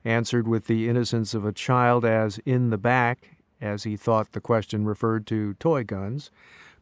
answered 0.04 0.48
with 0.48 0.66
the 0.66 0.90
innocence 0.90 1.34
of 1.34 1.46
a 1.46 1.52
child 1.52 2.04
as 2.04 2.40
in 2.40 2.70
the 2.70 2.78
back, 2.78 3.38
as 3.62 3.84
he 3.84 3.96
thought 3.96 4.32
the 4.32 4.42
question 4.42 4.84
referred 4.86 5.28
to 5.28 5.54
toy 5.56 5.84
guns, 5.84 6.32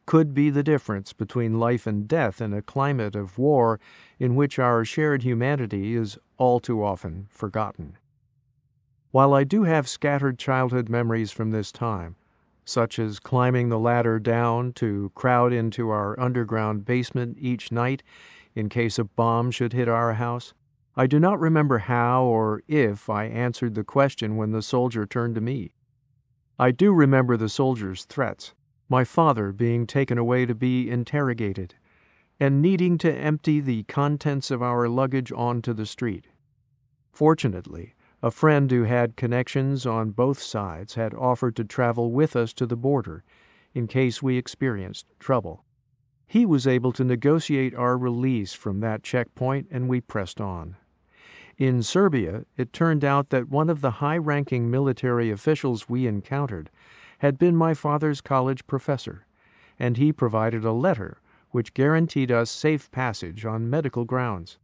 could 0.06 0.34
be 0.34 0.50
the 0.50 0.64
difference 0.64 1.14
between 1.14 1.60
life 1.60 1.86
and 1.86 2.08
death 2.08 2.42
in 2.42 2.54
a 2.54 2.62
climate 2.62 3.16
of 3.16 3.38
war 3.38 3.80
in 4.18 4.36
which 4.36 4.58
our 4.58 4.84
shared 4.84 5.22
humanity 5.22 5.96
is 5.96 6.18
all 6.38 6.60
too 6.60 6.84
often 6.84 7.28
forgotten. 7.30 7.98
While 9.12 9.34
I 9.34 9.44
do 9.44 9.64
have 9.64 9.88
scattered 9.88 10.40
childhood 10.40 10.90
memories 10.90 11.32
from 11.32 11.52
this 11.52 11.72
time, 11.72 12.16
such 12.66 13.00
as 13.00 13.20
climbing 13.20 13.70
the 13.70 13.80
ladder 13.80 14.20
down 14.20 14.72
to 14.74 15.12
crowd 15.16 15.52
into 15.52 15.90
our 15.90 16.20
underground 16.20 16.86
basement 16.86 17.38
each 17.40 17.72
night 17.72 18.04
in 18.56 18.70
case 18.70 19.00
a 19.00 19.04
bomb 19.04 19.52
should 19.52 19.74
hit 19.74 19.88
our 19.88 20.14
house. 20.14 20.54
I 20.96 21.08
do 21.08 21.20
not 21.20 21.40
remember 21.40 21.80
how 21.80 22.24
or 22.24 22.62
if 22.68 23.10
I 23.10 23.26
answered 23.26 23.76
the 23.76 23.84
question 23.84 24.36
when 24.36 24.52
the 24.52 24.62
soldier 24.62 25.06
turned 25.06 25.36
to 25.36 25.42
me. 25.42 25.74
I 26.58 26.72
do 26.72 26.92
remember 26.92 27.38
the 27.38 27.48
soldier's 27.48 28.06
threats, 28.06 28.54
my 28.90 29.04
father 29.04 29.52
being 29.52 29.88
taken 29.88 30.18
away 30.18 30.46
to 30.46 30.56
be 30.56 30.90
interrogated, 30.90 31.76
and 32.40 32.62
needing 32.62 32.98
to 32.98 33.14
empty 33.14 33.60
the 33.60 33.84
contents 33.84 34.52
of 34.52 34.62
our 34.62 34.90
luggage 34.90 35.32
onto 35.32 35.74
the 35.74 35.86
street. 35.86 36.28
Fortunately, 37.14 37.94
a 38.22 38.32
friend 38.32 38.70
who 38.72 38.84
had 38.84 39.16
connections 39.16 39.86
on 39.86 40.12
both 40.12 40.42
sides 40.42 40.96
had 40.96 41.14
offered 41.14 41.56
to 41.56 41.64
travel 41.64 42.12
with 42.12 42.36
us 42.36 42.52
to 42.54 42.66
the 42.66 42.76
border 42.76 43.24
in 43.74 43.88
case 43.88 44.22
we 44.22 44.38
experienced 44.38 45.06
trouble. 45.20 45.64
He 46.30 46.46
was 46.46 46.68
able 46.68 46.92
to 46.92 47.04
negotiate 47.04 47.74
our 47.74 47.98
release 47.98 48.54
from 48.54 48.82
that 48.82 49.02
checkpoint, 49.02 49.68
and 49.72 49.90
we 49.90 50.00
pressed 50.00 50.40
on. 50.40 50.76
In 51.58 51.82
Serbia, 51.82 52.46
it 52.56 52.72
turned 52.72 53.04
out 53.04 53.32
that 53.32 53.50
one 53.50 53.68
of 53.68 53.82
the 53.82 53.98
high 53.98 54.20
ranking 54.20 54.70
military 54.70 55.32
officials 55.32 55.90
we 55.90 56.06
encountered 56.06 56.70
had 57.18 57.40
been 57.40 57.56
my 57.56 57.74
father's 57.74 58.22
college 58.22 58.68
professor, 58.68 59.26
and 59.80 59.98
he 59.98 60.14
provided 60.14 60.64
a 60.64 60.72
letter 60.72 61.20
which 61.50 61.74
guaranteed 61.74 62.32
us 62.32 62.52
safe 62.52 62.92
passage 62.92 63.44
on 63.44 63.68
medical 63.68 64.06
grounds. 64.06 64.60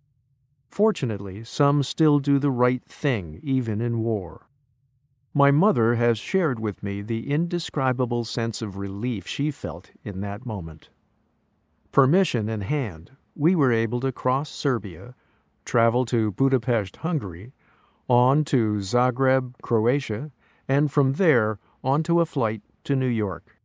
Fortunately, 0.69 1.43
some 1.43 1.82
still 1.82 2.19
do 2.19 2.38
the 2.38 2.51
right 2.51 2.86
thing 2.86 3.39
even 3.41 3.82
in 3.82 4.04
war. 4.04 4.47
My 5.34 5.49
mother 5.49 5.95
has 5.95 6.19
shared 6.19 6.60
with 6.60 6.84
me 6.84 7.01
the 7.01 7.32
indescribable 7.32 8.23
sense 8.23 8.62
of 8.62 8.78
relief 8.78 9.25
she 9.25 9.49
felt 9.49 9.89
in 10.04 10.21
that 10.21 10.45
moment. 10.45 10.89
Permission 11.95 12.49
in 12.49 12.60
hand, 12.60 13.12
we 13.36 13.55
were 13.55 13.71
able 13.71 14.01
to 14.01 14.12
cross 14.12 14.49
Serbia, 14.49 15.15
travel 15.63 16.03
to 16.08 16.34
Budapest, 16.34 16.97
Hungary, 16.97 17.53
on 18.10 18.43
to 18.43 18.79
Zagreb, 18.79 19.53
Croatia, 19.62 20.29
and 20.67 20.91
from 20.91 21.13
there 21.13 21.58
onto 21.86 22.19
a 22.19 22.25
flight 22.25 22.62
to 22.84 22.97
New 22.97 23.08
York. 23.08 23.62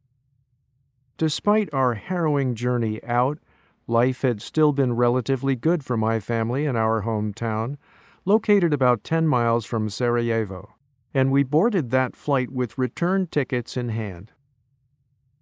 Despite 1.19 1.75
our 1.75 1.95
harrowing 1.95 2.55
journey 2.55 3.03
out, 3.03 3.41
life 3.89 4.23
had 4.23 4.41
still 4.41 4.71
been 4.71 4.93
relatively 4.93 5.57
good 5.57 5.85
for 5.85 5.97
my 5.97 6.21
family 6.21 6.67
in 6.67 6.77
our 6.77 7.03
hometown, 7.03 7.79
located 8.25 8.73
about 8.73 9.03
10 9.03 9.27
miles 9.27 9.67
from 9.67 9.91
Sarajevo, 9.91 10.77
and 11.13 11.33
we 11.33 11.43
boarded 11.43 11.91
that 11.91 12.15
flight 12.15 12.53
with 12.53 12.79
return 12.79 13.27
tickets 13.27 13.77
in 13.77 13.89
hand. 13.89 14.31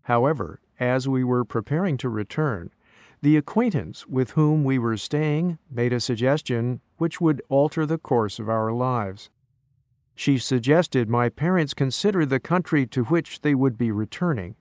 However, 0.04 0.62
as 0.80 1.06
we 1.06 1.22
were 1.22 1.44
preparing 1.44 1.98
to 1.98 2.08
return, 2.08 2.70
the 3.20 3.36
acquaintance 3.36 4.06
with 4.06 4.32
whom 4.32 4.62
we 4.62 4.78
were 4.78 4.96
staying 4.96 5.58
made 5.70 5.92
a 5.92 6.00
suggestion 6.00 6.80
which 6.98 7.20
would 7.20 7.42
alter 7.48 7.84
the 7.84 7.98
course 7.98 8.38
of 8.38 8.48
our 8.48 8.72
lives. 8.72 9.30
She 10.14 10.38
suggested 10.38 11.08
my 11.08 11.28
parents 11.28 11.74
consider 11.74 12.24
the 12.24 12.40
country 12.40 12.86
to 12.86 13.04
which 13.04 13.40
they 13.40 13.54
would 13.54 13.76
be 13.76 13.90
returning, 13.90 14.56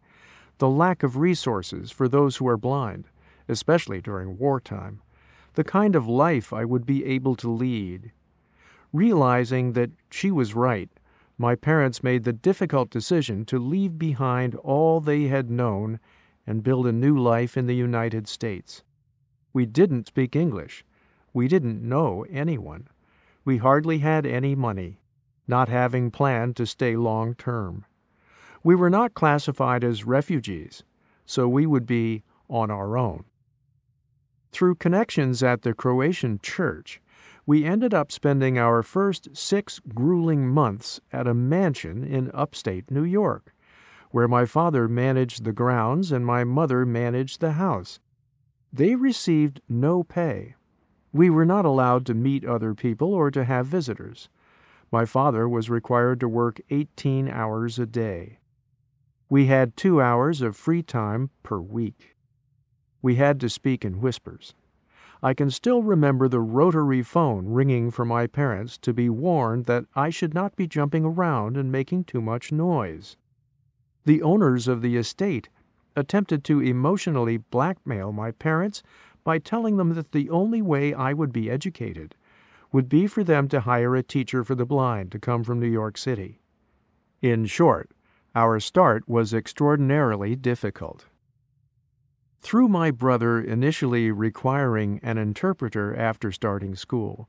the 0.58 0.70
lack 0.70 1.04
of 1.04 1.18
resources 1.18 1.92
for 1.92 2.08
those 2.08 2.38
who 2.38 2.48
are 2.48 2.58
blind, 2.58 3.06
especially 3.48 4.02
during 4.02 4.38
wartime, 4.38 5.02
the 5.54 5.64
kind 5.64 5.96
of 5.96 6.08
life 6.08 6.52
I 6.52 6.66
would 6.66 6.86
be 6.86 7.06
able 7.06 7.36
to 7.38 7.50
lead. 7.50 8.12
Realizing 8.92 9.74
that 9.74 9.92
she 10.10 10.32
was 10.32 10.56
right, 10.56 10.90
my 11.38 11.54
parents 11.54 12.04
made 12.04 12.24
the 12.24 12.34
difficult 12.34 12.90
decision 12.90 13.46
to 13.46 13.60
leave 13.60 14.00
behind 14.00 14.56
all 14.56 15.00
they 15.00 15.24
had 15.24 15.52
known 15.52 16.00
and 16.48 16.64
build 16.64 16.88
a 16.88 16.92
new 16.94 17.16
life 17.16 17.58
in 17.58 17.68
the 17.68 17.76
United 17.76 18.28
States. 18.28 18.82
We 19.54 19.66
didn't 19.66 20.08
speak 20.08 20.36
English. 20.36 20.86
We 21.34 21.48
didn't 21.48 21.88
know 21.88 22.26
anyone. 22.32 22.88
We 23.46 23.58
hardly 23.58 24.00
had 24.00 24.26
any 24.26 24.56
money, 24.56 25.02
not 25.48 25.70
having 25.70 26.10
planned 26.10 26.56
to 26.56 26.66
stay 26.66 26.96
long 26.96 27.36
term. 27.36 27.86
We 28.64 28.76
were 28.76 28.90
not 28.90 29.14
classified 29.14 29.84
as 29.84 30.06
refugees, 30.06 30.84
so 31.26 31.48
we 31.48 31.66
would 31.66 31.86
be 31.86 32.24
on 32.50 32.72
our 32.72 32.98
own. 32.98 33.26
Through 34.52 34.76
connections 34.76 35.44
at 35.44 35.62
the 35.62 35.74
Croatian 35.74 36.40
church, 36.42 37.02
we 37.46 37.64
ended 37.64 37.94
up 37.94 38.12
spending 38.12 38.58
our 38.58 38.84
first 38.84 39.30
six 39.36 39.80
grueling 39.94 40.48
months 40.48 41.00
at 41.14 41.28
a 41.28 41.34
mansion 41.34 42.04
in 42.04 42.32
upstate 42.34 42.92
New 42.92 43.04
York, 43.04 43.54
where 44.12 44.28
my 44.28 44.46
father 44.46 44.88
managed 44.88 45.44
the 45.44 45.54
grounds 45.54 46.12
and 46.12 46.26
my 46.26 46.44
mother 46.44 46.86
managed 46.86 47.40
the 47.40 47.54
house. 47.54 48.00
They 48.72 48.96
received 48.96 49.62
no 49.68 50.04
pay. 50.04 50.56
We 51.14 51.30
were 51.30 51.46
not 51.46 51.66
allowed 51.66 52.06
to 52.08 52.14
meet 52.14 52.46
other 52.46 52.74
people 52.74 53.14
or 53.14 53.32
to 53.32 53.44
have 53.44 53.66
visitors. 53.66 54.30
My 54.92 55.06
father 55.06 55.50
was 55.50 55.70
required 55.70 56.20
to 56.22 56.30
work 56.30 56.62
18 56.70 57.28
hours 57.28 57.80
a 57.80 57.86
day. 57.86 58.40
We 59.30 59.48
had 59.48 59.76
two 59.76 60.02
hours 60.02 60.42
of 60.42 60.56
free 60.56 60.84
time 60.84 61.32
per 61.44 61.60
week. 61.60 62.16
We 63.02 63.16
had 63.16 63.40
to 63.42 63.50
speak 63.50 63.84
in 63.84 64.00
whispers. 64.00 64.54
I 65.22 65.34
can 65.34 65.50
still 65.50 65.82
remember 65.82 66.28
the 66.28 66.40
rotary 66.40 67.02
phone 67.02 67.48
ringing 67.48 67.90
for 67.90 68.06
my 68.06 68.28
parents 68.28 68.78
to 68.80 68.94
be 68.94 69.10
warned 69.10 69.66
that 69.66 69.86
I 69.96 70.10
should 70.10 70.34
not 70.34 70.56
be 70.56 70.68
jumping 70.68 71.04
around 71.04 71.58
and 71.58 71.72
making 71.72 72.04
too 72.04 72.22
much 72.22 72.52
noise. 72.52 73.18
The 74.08 74.22
owners 74.22 74.70
of 74.70 74.82
the 74.82 74.96
estate 74.96 75.50
attempted 75.94 76.46
to 76.46 76.62
emotionally 76.62 77.36
blackmail 77.36 78.14
my 78.14 78.32
parents 78.32 78.82
by 79.26 79.38
telling 79.38 79.76
them 79.76 79.96
that 79.96 80.14
the 80.14 80.30
only 80.30 80.62
way 80.62 80.94
I 80.94 81.12
would 81.12 81.34
be 81.34 81.52
educated 81.52 82.16
would 82.72 82.88
be 82.88 83.06
for 83.06 83.22
them 83.26 83.50
to 83.50 83.60
hire 83.60 83.98
a 83.98 84.04
teacher 84.04 84.46
for 84.46 84.56
the 84.56 84.66
blind 84.66 85.12
to 85.12 85.20
come 85.20 85.44
from 85.44 85.60
New 85.60 85.68
York 85.68 85.98
City. 85.98 86.40
In 87.22 87.48
short, 87.48 87.92
our 88.34 88.62
start 88.62 89.10
was 89.10 89.34
extraordinarily 89.34 90.38
difficult. 90.38 91.08
Through 92.40 92.70
my 92.70 92.92
brother 92.92 93.42
initially 93.42 94.10
requiring 94.10 95.02
an 95.04 95.18
interpreter 95.18 95.94
after 95.94 96.32
starting 96.32 96.76
school, 96.76 97.28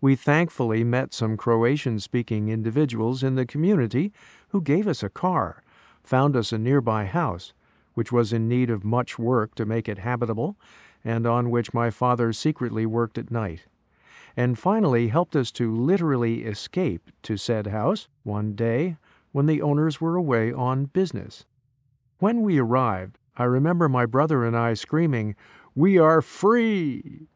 we 0.00 0.14
thankfully 0.14 0.84
met 0.84 1.12
some 1.12 1.36
Croatian 1.36 1.98
speaking 1.98 2.50
individuals 2.50 3.24
in 3.24 3.34
the 3.34 3.44
community 3.44 4.12
who 4.50 4.60
gave 4.60 4.86
us 4.86 5.02
a 5.02 5.10
car, 5.10 5.64
found 6.02 6.36
us 6.36 6.52
a 6.52 6.58
nearby 6.58 7.04
house, 7.04 7.52
which 7.94 8.12
was 8.12 8.32
in 8.32 8.48
need 8.48 8.70
of 8.70 8.84
much 8.84 9.18
work 9.18 9.54
to 9.54 9.66
make 9.66 9.88
it 9.88 9.98
habitable, 9.98 10.56
and 11.04 11.26
on 11.26 11.50
which 11.50 11.74
my 11.74 11.90
father 11.90 12.32
secretly 12.32 12.86
worked 12.86 13.18
at 13.18 13.30
night, 13.30 13.66
and 14.36 14.58
finally 14.58 15.08
helped 15.08 15.34
us 15.34 15.50
to 15.50 15.74
literally 15.74 16.44
escape 16.44 17.10
to 17.22 17.36
said 17.36 17.68
house 17.68 18.08
one 18.22 18.54
day 18.54 18.96
when 19.32 19.46
the 19.46 19.62
owners 19.62 20.00
were 20.00 20.16
away 20.16 20.52
on 20.52 20.86
business. 20.86 21.44
When 22.18 22.42
we 22.42 22.58
arrived, 22.58 23.18
I 23.36 23.44
remember 23.44 23.88
my 23.88 24.06
brother 24.06 24.44
and 24.44 24.56
I 24.56 24.74
screaming, 24.74 25.34
We 25.74 25.98
are 25.98 26.20
free! 26.20 27.28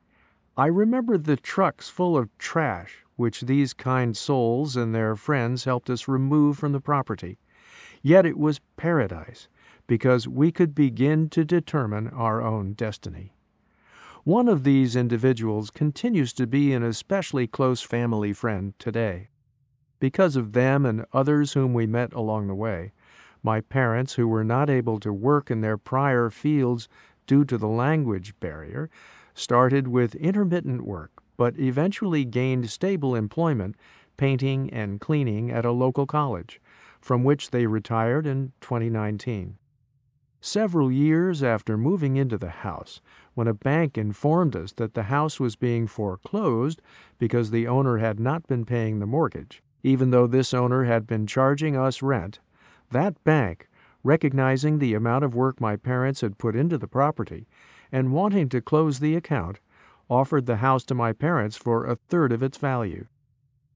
I 0.56 0.66
remember 0.66 1.18
the 1.18 1.36
trucks 1.36 1.88
full 1.88 2.16
of 2.16 2.36
trash 2.38 3.04
which 3.16 3.42
these 3.42 3.72
kind 3.74 4.16
souls 4.16 4.76
and 4.76 4.94
their 4.94 5.14
friends 5.14 5.64
helped 5.64 5.88
us 5.88 6.08
remove 6.08 6.58
from 6.58 6.72
the 6.72 6.80
property. 6.80 7.38
Yet 8.06 8.26
it 8.26 8.36
was 8.36 8.60
paradise, 8.76 9.48
because 9.86 10.28
we 10.28 10.52
could 10.52 10.74
begin 10.74 11.30
to 11.30 11.42
determine 11.42 12.08
our 12.08 12.42
own 12.42 12.74
destiny. 12.74 13.32
One 14.24 14.46
of 14.46 14.62
these 14.62 14.94
individuals 14.94 15.70
continues 15.70 16.34
to 16.34 16.46
be 16.46 16.74
an 16.74 16.82
especially 16.82 17.46
close 17.46 17.80
family 17.80 18.34
friend 18.34 18.74
today. 18.78 19.28
Because 20.00 20.36
of 20.36 20.52
them 20.52 20.84
and 20.84 21.06
others 21.14 21.54
whom 21.54 21.72
we 21.72 21.86
met 21.86 22.12
along 22.12 22.46
the 22.46 22.54
way, 22.54 22.92
my 23.42 23.62
parents, 23.62 24.14
who 24.14 24.28
were 24.28 24.44
not 24.44 24.68
able 24.68 25.00
to 25.00 25.10
work 25.10 25.50
in 25.50 25.62
their 25.62 25.78
prior 25.78 26.28
fields 26.28 26.90
due 27.26 27.46
to 27.46 27.56
the 27.56 27.68
language 27.68 28.34
barrier, 28.38 28.90
started 29.32 29.88
with 29.88 30.14
intermittent 30.16 30.82
work, 30.82 31.22
but 31.38 31.58
eventually 31.58 32.26
gained 32.26 32.68
stable 32.68 33.14
employment 33.14 33.76
painting 34.18 34.68
and 34.74 35.00
cleaning 35.00 35.50
at 35.50 35.64
a 35.64 35.72
local 35.72 36.04
college, 36.04 36.60
from 37.04 37.22
which 37.22 37.50
they 37.50 37.66
retired 37.66 38.26
in 38.26 38.50
2019. 38.62 39.58
Several 40.40 40.90
years 40.90 41.42
after 41.42 41.76
moving 41.76 42.16
into 42.16 42.38
the 42.38 42.48
house, 42.48 43.02
when 43.34 43.46
a 43.46 43.52
bank 43.52 43.98
informed 43.98 44.56
us 44.56 44.72
that 44.72 44.94
the 44.94 45.02
house 45.04 45.38
was 45.38 45.54
being 45.54 45.86
foreclosed 45.86 46.80
because 47.18 47.50
the 47.50 47.68
owner 47.68 47.98
had 47.98 48.18
not 48.18 48.46
been 48.46 48.64
paying 48.64 49.00
the 49.00 49.06
mortgage, 49.06 49.62
even 49.82 50.12
though 50.12 50.26
this 50.26 50.54
owner 50.54 50.84
had 50.84 51.06
been 51.06 51.26
charging 51.26 51.76
us 51.76 52.00
rent 52.00 52.40
that 52.90 53.22
bank, 53.22 53.68
recognizing 54.02 54.78
the 54.78 54.94
amount 54.94 55.24
of 55.24 55.34
work 55.34 55.60
my 55.60 55.76
parents 55.76 56.22
had 56.22 56.38
put 56.38 56.56
into 56.56 56.78
the 56.78 56.88
property 56.88 57.46
and 57.92 58.12
wanting 58.12 58.48
to 58.48 58.62
close 58.62 59.00
the 59.00 59.14
account, 59.14 59.60
offered 60.08 60.46
the 60.46 60.56
house 60.56 60.84
to 60.84 60.94
my 60.94 61.12
parents 61.12 61.56
for 61.58 61.84
a 61.84 61.96
third 62.08 62.32
of 62.32 62.42
its 62.42 62.56
value. 62.56 63.06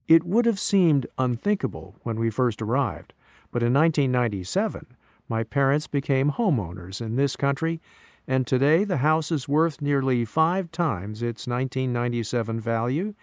It 0.09 0.25
would 0.25 0.47
have 0.47 0.59
seemed 0.59 1.07
unthinkable 1.19 1.97
when 2.03 2.19
we 2.19 2.31
first 2.31 2.63
arrived, 2.63 3.13
but 3.51 3.63
in 3.63 3.73
1997, 3.73 4.97
my 5.29 5.43
parents 5.45 5.87
became 5.87 6.33
homeowners 6.33 7.01
in 7.01 7.17
this 7.17 7.37
country, 7.37 7.81
and 8.27 8.47
today 8.47 8.85
the 8.85 8.99
house 8.99 9.31
is 9.31 9.49
worth 9.49 9.81
nearly 9.81 10.25
five 10.25 10.71
times 10.71 11.23
its 11.23 11.47
1997 11.47 12.61
value 12.61 13.15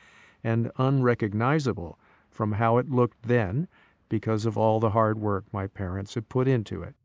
and 0.44 0.72
unrecognizable 0.78 2.00
from 2.30 2.54
how 2.54 2.78
it 2.78 2.90
looked 2.90 3.24
then 3.24 3.68
because 4.10 4.46
of 4.46 4.58
all 4.58 4.80
the 4.80 4.92
hard 4.92 5.20
work 5.20 5.46
my 5.52 5.68
parents 5.68 6.14
had 6.14 6.30
put 6.30 6.48
into 6.48 6.84
it. 6.84 6.96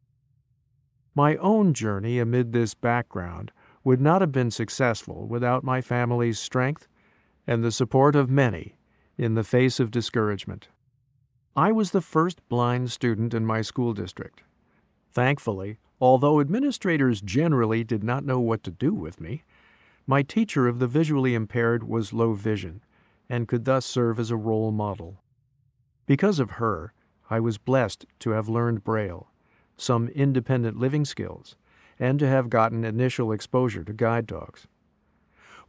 My 1.15 1.37
own 1.37 1.75
journey 1.75 2.19
amid 2.19 2.53
this 2.53 2.75
background 2.75 3.53
would 3.83 4.01
not 4.01 4.21
have 4.21 4.33
been 4.33 4.51
successful 4.51 5.27
without 5.27 5.65
my 5.65 5.81
family's 5.81 6.39
strength 6.39 6.87
and 7.47 7.65
the 7.65 7.73
support 7.73 8.15
of 8.15 8.31
many 8.31 8.77
in 9.17 9.35
the 9.35 9.45
face 9.45 9.81
of 9.81 9.91
discouragement. 9.91 10.69
I 11.57 11.73
was 11.73 11.91
the 11.91 12.01
first 12.01 12.49
blind 12.49 12.93
student 12.93 13.35
in 13.35 13.45
my 13.45 13.61
school 13.61 13.93
district. 13.93 14.45
Thankfully, 15.13 15.79
although 16.01 16.41
administrators 16.41 17.21
generally 17.21 17.83
did 17.83 18.05
not 18.05 18.25
know 18.25 18.39
what 18.39 18.63
to 18.63 18.71
do 18.71 18.95
with 18.95 19.21
me, 19.21 19.43
my 20.07 20.23
teacher 20.23 20.69
of 20.69 20.79
the 20.79 20.87
visually 20.87 21.35
impaired 21.35 21.83
was 21.83 22.13
low 22.13 22.35
vision 22.35 22.83
and 23.29 23.49
could 23.49 23.65
thus 23.65 23.85
serve 23.85 24.21
as 24.21 24.31
a 24.31 24.37
role 24.37 24.71
model. 24.71 25.23
Because 26.07 26.39
of 26.39 26.53
her, 26.53 26.93
I 27.29 27.41
was 27.41 27.59
blessed 27.59 28.07
to 28.21 28.31
have 28.31 28.49
learned 28.49 28.85
Braille, 28.85 29.29
some 29.77 30.09
independent 30.09 30.79
living 30.79 31.05
skills, 31.05 31.57
and 31.99 32.19
to 32.21 32.29
have 32.29 32.49
gotten 32.49 32.85
initial 32.85 33.33
exposure 33.33 33.83
to 33.85 33.93
guide 33.93 34.27
dogs. 34.27 34.69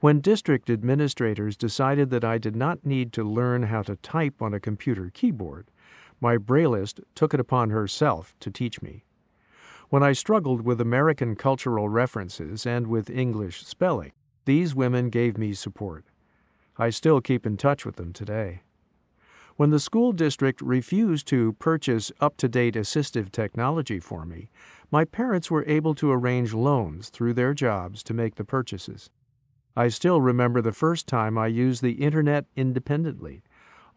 When 0.02 0.20
district 0.20 0.68
administrators 0.72 1.56
decided 1.56 2.10
that 2.10 2.24
I 2.24 2.40
did 2.40 2.56
not 2.56 2.84
need 2.84 3.14
to 3.14 3.24
learn 3.24 3.62
how 3.64 3.84
to 3.84 3.98
type 3.98 4.42
on 4.42 4.52
a 4.52 4.60
computer 4.60 5.12
keyboard, 5.14 5.68
my 6.20 6.38
Braillist 6.38 7.02
took 7.14 7.36
it 7.36 7.40
upon 7.40 7.70
herself 7.70 8.34
to 8.40 8.50
teach 8.50 8.82
me. 8.82 9.06
When 9.90 10.02
I 10.02 10.14
struggled 10.14 10.62
with 10.62 10.82
American 10.82 11.36
cultural 11.36 11.88
references 11.88 12.66
and 12.66 12.88
with 12.88 13.12
English 13.12 13.64
spelling, 13.64 14.12
these 14.46 14.74
women 14.74 15.12
gave 15.12 15.38
me 15.38 15.54
support. 15.54 16.04
I 16.80 16.90
still 16.90 17.22
keep 17.22 17.46
in 17.46 17.56
touch 17.56 17.86
with 17.86 17.98
them 17.98 18.12
today. 18.12 18.64
When 19.56 19.70
the 19.70 19.80
school 19.80 20.14
district 20.14 20.64
refused 20.64 21.28
to 21.28 21.54
purchase 21.54 22.12
up 22.20 22.38
to 22.38 22.50
date 22.50 22.74
assistive 22.74 23.32
technology 23.32 24.00
for 24.00 24.26
me, 24.26 24.50
my 24.90 25.06
parents 25.06 25.52
were 25.52 25.64
able 25.68 25.94
to 25.94 26.12
arrange 26.12 26.56
loans 26.56 27.10
through 27.10 27.36
their 27.36 27.54
jobs 27.54 28.02
to 28.02 28.16
make 28.16 28.34
the 28.34 28.44
purchases. 28.44 29.12
I 29.76 29.88
still 29.88 30.20
remember 30.20 30.62
the 30.62 30.74
first 30.74 31.08
time 31.08 31.38
I 31.38 31.48
used 31.48 31.82
the 31.82 31.94
Internet 31.94 32.46
independently. 32.56 33.42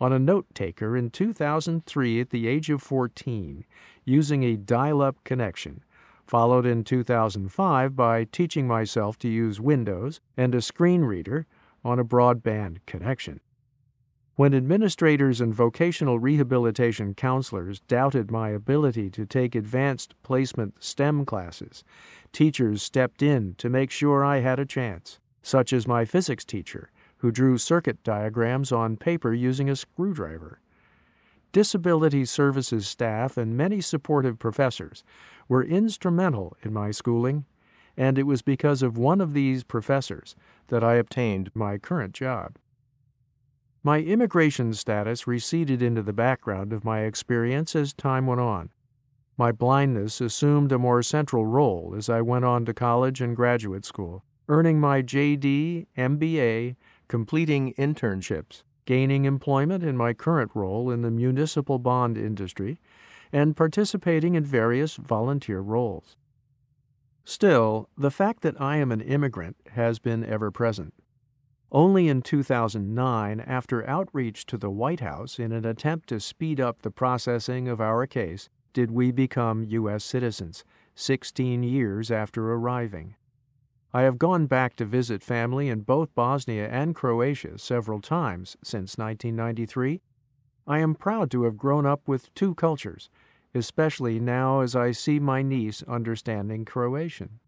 On 0.00 0.12
a 0.12 0.18
note 0.18 0.46
taker 0.54 0.96
in 0.96 1.10
2003 1.10 2.20
at 2.20 2.30
the 2.30 2.46
age 2.46 2.70
of 2.70 2.82
14, 2.82 3.64
using 4.04 4.42
a 4.42 4.56
dial 4.56 5.02
up 5.02 5.22
connection, 5.24 5.82
followed 6.26 6.66
in 6.66 6.84
2005 6.84 7.96
by 7.96 8.24
teaching 8.24 8.66
myself 8.68 9.18
to 9.18 9.28
use 9.28 9.60
Windows 9.60 10.20
and 10.36 10.54
a 10.54 10.62
screen 10.62 11.02
reader 11.02 11.46
on 11.84 11.98
a 11.98 12.04
broadband 12.04 12.78
connection. 12.86 13.40
When 14.36 14.52
administrators 14.52 15.40
and 15.40 15.54
vocational 15.54 16.18
rehabilitation 16.18 17.14
counselors 17.14 17.80
doubted 17.80 18.32
my 18.32 18.50
ability 18.50 19.10
to 19.10 19.26
take 19.26 19.54
advanced 19.54 20.14
placement 20.24 20.82
STEM 20.82 21.24
classes, 21.24 21.84
teachers 22.32 22.82
stepped 22.82 23.22
in 23.22 23.54
to 23.58 23.70
make 23.70 23.92
sure 23.92 24.24
I 24.24 24.40
had 24.40 24.58
a 24.58 24.66
chance, 24.66 25.20
such 25.44 25.74
as 25.74 25.86
my 25.86 26.06
physics 26.06 26.44
teacher, 26.44 26.90
who 27.18 27.30
drew 27.30 27.58
circuit 27.58 28.02
diagrams 28.02 28.72
on 28.72 28.96
paper 28.96 29.32
using 29.32 29.68
a 29.68 29.76
screwdriver. 29.76 30.58
Disability 31.52 32.24
services 32.24 32.88
staff 32.88 33.36
and 33.36 33.56
many 33.56 33.80
supportive 33.80 34.38
professors 34.38 35.04
were 35.46 35.62
instrumental 35.62 36.56
in 36.62 36.72
my 36.72 36.90
schooling, 36.90 37.44
and 37.94 38.18
it 38.18 38.24
was 38.24 38.40
because 38.40 38.82
of 38.82 38.96
one 38.96 39.20
of 39.20 39.34
these 39.34 39.62
professors 39.62 40.34
that 40.68 40.82
I 40.82 40.94
obtained 40.94 41.50
my 41.54 41.76
current 41.76 42.14
job. 42.14 42.56
My 43.82 44.00
immigration 44.00 44.72
status 44.72 45.26
receded 45.26 45.82
into 45.82 46.02
the 46.02 46.14
background 46.14 46.72
of 46.72 46.86
my 46.86 47.00
experience 47.00 47.76
as 47.76 47.92
time 47.92 48.26
went 48.26 48.40
on. 48.40 48.70
My 49.36 49.52
blindness 49.52 50.22
assumed 50.22 50.72
a 50.72 50.78
more 50.78 51.02
central 51.02 51.44
role 51.44 51.94
as 51.94 52.08
I 52.08 52.22
went 52.22 52.46
on 52.46 52.64
to 52.64 52.72
college 52.72 53.20
and 53.20 53.36
graduate 53.36 53.84
school, 53.84 54.24
earning 54.48 54.78
my 54.78 55.02
JD, 55.02 55.86
MBA, 55.96 56.76
completing 57.08 57.74
internships, 57.74 58.62
gaining 58.84 59.24
employment 59.24 59.82
in 59.82 59.96
my 59.96 60.12
current 60.12 60.50
role 60.54 60.90
in 60.90 61.02
the 61.02 61.10
municipal 61.10 61.78
bond 61.78 62.18
industry, 62.18 62.78
and 63.32 63.56
participating 63.56 64.34
in 64.34 64.44
various 64.44 64.96
volunteer 64.96 65.60
roles. 65.60 66.16
Still, 67.24 67.88
the 67.96 68.10
fact 68.10 68.42
that 68.42 68.60
I 68.60 68.76
am 68.76 68.92
an 68.92 69.00
immigrant 69.00 69.56
has 69.72 69.98
been 69.98 70.24
ever 70.24 70.50
present. 70.50 70.92
Only 71.72 72.06
in 72.06 72.22
2009, 72.22 73.40
after 73.40 73.88
outreach 73.88 74.46
to 74.46 74.58
the 74.58 74.70
White 74.70 75.00
House 75.00 75.38
in 75.38 75.50
an 75.50 75.64
attempt 75.64 76.08
to 76.10 76.20
speed 76.20 76.60
up 76.60 76.82
the 76.82 76.90
processing 76.90 77.66
of 77.66 77.80
our 77.80 78.06
case, 78.06 78.48
did 78.74 78.90
we 78.90 79.10
become 79.10 79.64
U.S. 79.64 80.04
citizens, 80.04 80.64
16 80.94 81.62
years 81.62 82.10
after 82.10 82.52
arriving. 82.52 83.16
I 83.96 84.02
have 84.02 84.18
gone 84.18 84.46
back 84.46 84.74
to 84.76 84.84
visit 84.84 85.22
family 85.22 85.68
in 85.68 85.82
both 85.82 86.16
Bosnia 86.16 86.68
and 86.68 86.96
Croatia 86.96 87.58
several 87.58 88.00
times 88.00 88.56
since 88.60 88.98
1993. 88.98 90.00
I 90.66 90.80
am 90.80 90.96
proud 90.96 91.30
to 91.30 91.44
have 91.44 91.56
grown 91.56 91.86
up 91.86 92.08
with 92.08 92.34
two 92.34 92.56
cultures, 92.56 93.08
especially 93.54 94.18
now 94.18 94.62
as 94.62 94.74
I 94.74 94.90
see 94.90 95.20
my 95.20 95.42
niece 95.42 95.84
understanding 95.86 96.64
Croatian. 96.64 97.38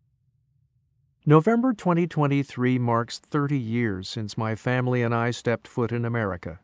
November 1.27 1.73
2023 1.73 2.79
marks 2.79 3.19
30 3.19 3.59
years 3.59 4.09
since 4.09 4.39
my 4.39 4.55
family 4.55 5.03
and 5.03 5.13
I 5.13 5.33
stepped 5.33 5.67
foot 5.67 5.91
in 5.91 6.05
America. 6.05 6.61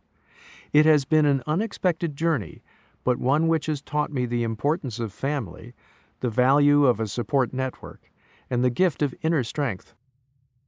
It 0.73 0.87
has 0.87 1.05
been 1.05 1.27
an 1.27 1.43
unexpected 1.45 2.15
journey, 2.15 2.63
but 3.03 3.19
one 3.19 3.49
which 3.49 3.67
has 3.67 3.83
taught 3.83 4.13
me 4.13 4.27
the 4.27 4.45
importance 4.45 5.01
of 5.01 5.13
family, 5.13 5.75
the 6.21 6.31
value 6.31 6.87
of 6.87 7.01
a 7.01 7.09
support 7.09 7.53
network, 7.53 8.12
and 8.53 8.63
the 8.63 8.69
gift 8.69 9.01
of 9.01 9.15
inner 9.23 9.43
strength. 9.43 9.95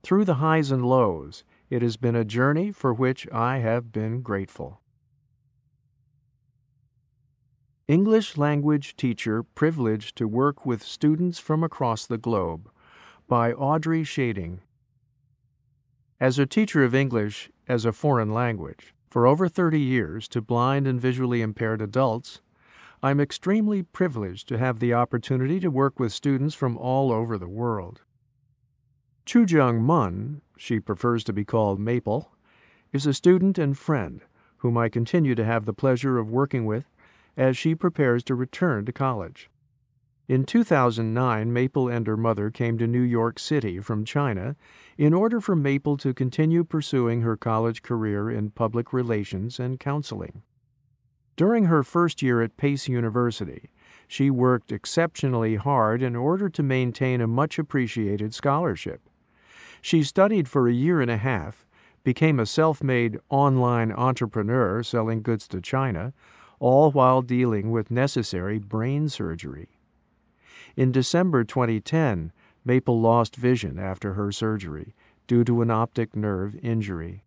Through 0.03 0.25
the 0.25 0.37
highs 0.37 0.70
and 0.70 0.87
lows, 0.87 1.44
it 1.68 1.83
has 1.83 1.99
been 1.99 2.16
a 2.16 2.25
journey 2.25 2.73
for 2.73 2.94
which 2.94 3.29
I 3.31 3.59
have 3.59 3.92
been 3.92 4.23
grateful. 4.23 4.81
English 7.87 8.38
language 8.38 8.97
teacher 8.97 9.42
privileged 9.42 10.16
to 10.16 10.27
work 10.27 10.64
with 10.64 10.83
students 10.83 11.38
from 11.38 11.62
across 11.62 12.07
the 12.07 12.16
globe 12.16 12.70
by 13.29 13.53
Audrey 13.53 14.03
Shading. 14.03 14.62
As 16.18 16.38
a 16.38 16.47
teacher 16.47 16.85
of 16.85 16.94
English 16.94 17.51
as 17.68 17.85
a 17.85 17.92
foreign 17.92 18.33
language 18.33 18.94
for 19.11 19.27
over 19.27 19.47
30 19.47 19.79
years 19.79 20.27
to 20.29 20.40
blind 20.40 20.87
and 20.87 20.99
visually 20.99 21.42
impaired 21.42 21.83
adults, 21.83 22.40
I'm 23.05 23.21
extremely 23.21 23.83
privileged 23.83 24.49
to 24.49 24.57
have 24.57 24.81
the 24.81 24.95
opportunity 24.95 25.61
to 25.61 25.71
work 25.71 26.01
with 26.01 26.11
students 26.11 26.55
from 26.55 26.79
all 26.79 27.12
over 27.12 27.37
the 27.37 27.51
world. 27.51 28.01
Chujung 29.27 29.83
Mun, 29.83 30.40
she 30.57 30.81
prefers 30.81 31.23
to 31.25 31.35
be 31.35 31.45
called 31.45 31.79
Maple, 31.79 32.33
is 32.95 33.05
a 33.05 33.12
student 33.12 33.59
and 33.59 33.77
friend 33.77 34.23
whom 34.57 34.79
I 34.79 34.88
continue 34.88 35.35
to 35.35 35.45
have 35.45 35.67
the 35.67 35.75
pleasure 35.75 36.17
of 36.17 36.31
working 36.31 36.64
with 36.64 36.87
as 37.37 37.59
she 37.59 37.75
prepares 37.75 38.25
to 38.25 38.35
return 38.35 38.87
to 38.87 38.93
college. 38.93 39.51
In 40.27 40.45
2009, 40.47 41.53
Maple 41.53 41.88
and 41.88 42.07
her 42.07 42.17
mother 42.17 42.51
came 42.51 42.79
to 42.79 42.87
New 42.87 43.03
York 43.03 43.38
City 43.38 43.81
from 43.81 44.07
China 44.07 44.57
in 44.97 45.12
order 45.12 45.43
for 45.43 45.55
Maple 45.55 45.99
to 45.99 46.14
continue 46.14 46.64
pursuing 46.64 47.21
her 47.21 47.37
college 47.37 47.83
career 47.83 48.31
in 48.31 48.49
public 48.49 48.95
relations 48.95 49.61
and 49.61 49.79
counseling. 49.79 50.43
During 51.37 51.64
her 51.64 51.83
first 51.83 52.23
year 52.23 52.42
at 52.42 52.57
Pace 52.57 52.88
University, 52.88 53.70
she 54.07 54.31
worked 54.31 54.70
exceptionally 54.70 55.57
hard 55.57 56.03
in 56.03 56.14
order 56.14 56.49
to 56.49 56.62
maintain 56.62 57.20
a 57.20 57.27
much 57.27 57.59
appreciated 57.59 58.33
scholarship. 58.33 59.01
She 59.81 60.03
studied 60.03 60.49
for 60.49 60.68
a 60.68 60.73
year 60.73 61.01
and 61.01 61.11
a 61.11 61.16
half, 61.16 61.66
became 62.05 62.38
a 62.38 62.47
self 62.47 62.83
made 62.83 63.18
online 63.31 63.90
entrepreneur 63.90 64.83
selling 64.83 65.23
goods 65.23 65.49
to 65.49 65.61
China, 65.61 66.12
all 66.61 66.92
while 66.92 67.23
dealing 67.23 67.70
with 67.70 67.90
necessary 67.90 68.59
brain 68.59 69.09
surgery. 69.09 69.81
In 70.77 70.92
December 70.92 71.44
2010, 71.44 72.33
Maple 72.64 73.01
lost 73.01 73.37
vision 73.37 73.79
after 73.79 74.14
her 74.14 74.31
surgery 74.31 74.94
due 75.27 75.44
to 75.44 75.62
an 75.62 75.70
optic 75.70 76.14
nerve 76.14 76.57
injury. 76.62 77.25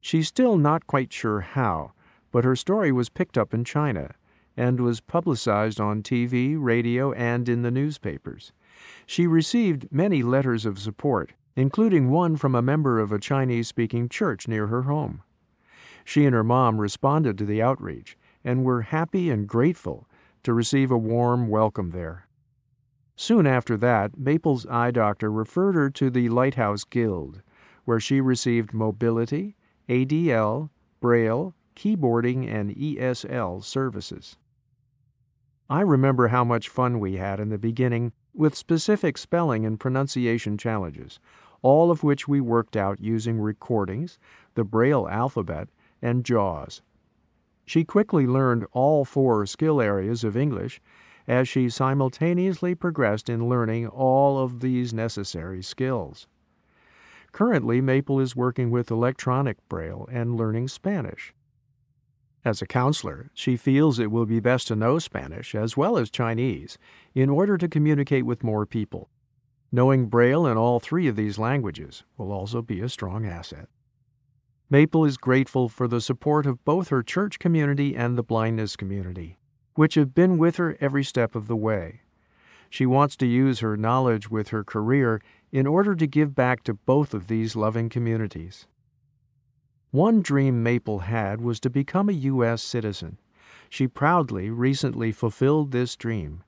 She's 0.00 0.28
still 0.28 0.56
not 0.56 0.86
quite 0.86 1.12
sure 1.12 1.40
how, 1.40 1.92
but 2.32 2.44
her 2.44 2.56
story 2.56 2.90
was 2.90 3.08
picked 3.08 3.38
up 3.38 3.54
in 3.54 3.62
China 3.62 4.14
and 4.56 4.80
was 4.80 5.00
publicized 5.00 5.80
on 5.80 6.02
TV, 6.02 6.56
radio, 6.58 7.12
and 7.12 7.48
in 7.48 7.62
the 7.62 7.70
newspapers. 7.70 8.52
She 9.06 9.26
received 9.26 9.92
many 9.92 10.22
letters 10.22 10.66
of 10.66 10.78
support, 10.78 11.32
including 11.54 12.10
one 12.10 12.36
from 12.36 12.54
a 12.54 12.62
member 12.62 12.98
of 12.98 13.12
a 13.12 13.18
Chinese 13.20 13.68
speaking 13.68 14.08
church 14.08 14.48
near 14.48 14.66
her 14.66 14.82
home. 14.82 15.22
She 16.04 16.24
and 16.24 16.34
her 16.34 16.44
mom 16.44 16.80
responded 16.80 17.38
to 17.38 17.44
the 17.44 17.62
outreach 17.62 18.16
and 18.42 18.64
were 18.64 18.82
happy 18.82 19.30
and 19.30 19.46
grateful 19.46 20.08
to 20.42 20.52
receive 20.52 20.90
a 20.90 20.98
warm 20.98 21.48
welcome 21.48 21.90
there. 21.90 22.26
Soon 23.14 23.46
after 23.46 23.76
that, 23.76 24.18
Maple's 24.18 24.66
eye 24.66 24.90
doctor 24.90 25.30
referred 25.30 25.74
her 25.74 25.90
to 25.90 26.10
the 26.10 26.28
Lighthouse 26.28 26.84
Guild, 26.84 27.42
where 27.84 28.00
she 28.00 28.20
received 28.20 28.72
mobility, 28.72 29.54
ADL, 29.88 30.70
Braille, 31.00 31.54
keyboarding, 31.74 32.48
and 32.52 32.74
ESL 32.74 33.64
services. 33.64 34.36
I 35.70 35.80
remember 35.80 36.28
how 36.28 36.44
much 36.44 36.68
fun 36.68 37.00
we 37.00 37.16
had 37.16 37.40
in 37.40 37.48
the 37.48 37.58
beginning 37.58 38.12
with 38.34 38.54
specific 38.54 39.16
spelling 39.16 39.64
and 39.64 39.80
pronunciation 39.80 40.58
challenges, 40.58 41.18
all 41.62 41.90
of 41.90 42.02
which 42.02 42.28
we 42.28 42.40
worked 42.40 42.76
out 42.76 43.00
using 43.00 43.40
recordings, 43.40 44.18
the 44.54 44.64
Braille 44.64 45.08
alphabet, 45.08 45.68
and 46.00 46.24
JAWS. 46.24 46.82
She 47.64 47.84
quickly 47.84 48.26
learned 48.26 48.66
all 48.72 49.04
four 49.04 49.46
skill 49.46 49.80
areas 49.80 50.24
of 50.24 50.36
English 50.36 50.80
as 51.28 51.48
she 51.48 51.68
simultaneously 51.68 52.74
progressed 52.74 53.28
in 53.28 53.48
learning 53.48 53.86
all 53.86 54.38
of 54.38 54.60
these 54.60 54.92
necessary 54.92 55.62
skills. 55.62 56.26
Currently, 57.30 57.80
Maple 57.80 58.20
is 58.20 58.36
working 58.36 58.70
with 58.70 58.90
electronic 58.90 59.56
Braille 59.68 60.08
and 60.12 60.36
learning 60.36 60.68
Spanish. 60.68 61.32
As 62.44 62.60
a 62.60 62.66
counselor, 62.66 63.30
she 63.34 63.56
feels 63.56 63.98
it 63.98 64.10
will 64.10 64.26
be 64.26 64.40
best 64.40 64.68
to 64.68 64.76
know 64.76 64.98
Spanish 64.98 65.54
as 65.54 65.76
well 65.76 65.96
as 65.96 66.10
Chinese 66.10 66.76
in 67.14 67.30
order 67.30 67.56
to 67.56 67.68
communicate 67.68 68.26
with 68.26 68.42
more 68.42 68.66
people. 68.66 69.08
Knowing 69.70 70.06
Braille 70.06 70.46
in 70.46 70.56
all 70.56 70.80
three 70.80 71.08
of 71.08 71.16
these 71.16 71.38
languages 71.38 72.04
will 72.16 72.32
also 72.32 72.60
be 72.60 72.80
a 72.80 72.88
strong 72.88 73.24
asset. 73.26 73.68
Maple 74.68 75.04
is 75.04 75.16
grateful 75.16 75.68
for 75.68 75.86
the 75.86 76.00
support 76.00 76.46
of 76.46 76.64
both 76.64 76.88
her 76.88 77.02
church 77.02 77.38
community 77.38 77.94
and 77.94 78.18
the 78.18 78.22
blindness 78.22 78.76
community 78.76 79.38
which 79.74 79.94
have 79.94 80.14
been 80.14 80.38
with 80.38 80.56
her 80.56 80.76
every 80.80 81.04
step 81.04 81.34
of 81.34 81.46
the 81.46 81.56
way. 81.56 82.02
She 82.68 82.86
wants 82.86 83.16
to 83.16 83.26
use 83.26 83.60
her 83.60 83.76
knowledge 83.76 84.30
with 84.30 84.48
her 84.48 84.64
career 84.64 85.20
in 85.50 85.66
order 85.66 85.94
to 85.94 86.06
give 86.06 86.34
back 86.34 86.62
to 86.64 86.74
both 86.74 87.12
of 87.12 87.26
these 87.26 87.56
loving 87.56 87.88
communities. 87.88 88.66
One 89.92 90.22
dream 90.22 90.62
Maple 90.62 91.00
had 91.00 91.42
was 91.42 91.60
to 91.60 91.68
become 91.68 92.08
a 92.08 92.12
U.S. 92.12 92.62
citizen. 92.62 93.18
She 93.68 93.86
proudly 93.86 94.48
recently 94.48 95.12
fulfilled 95.12 95.70
this 95.70 95.96
dream, 95.96 96.44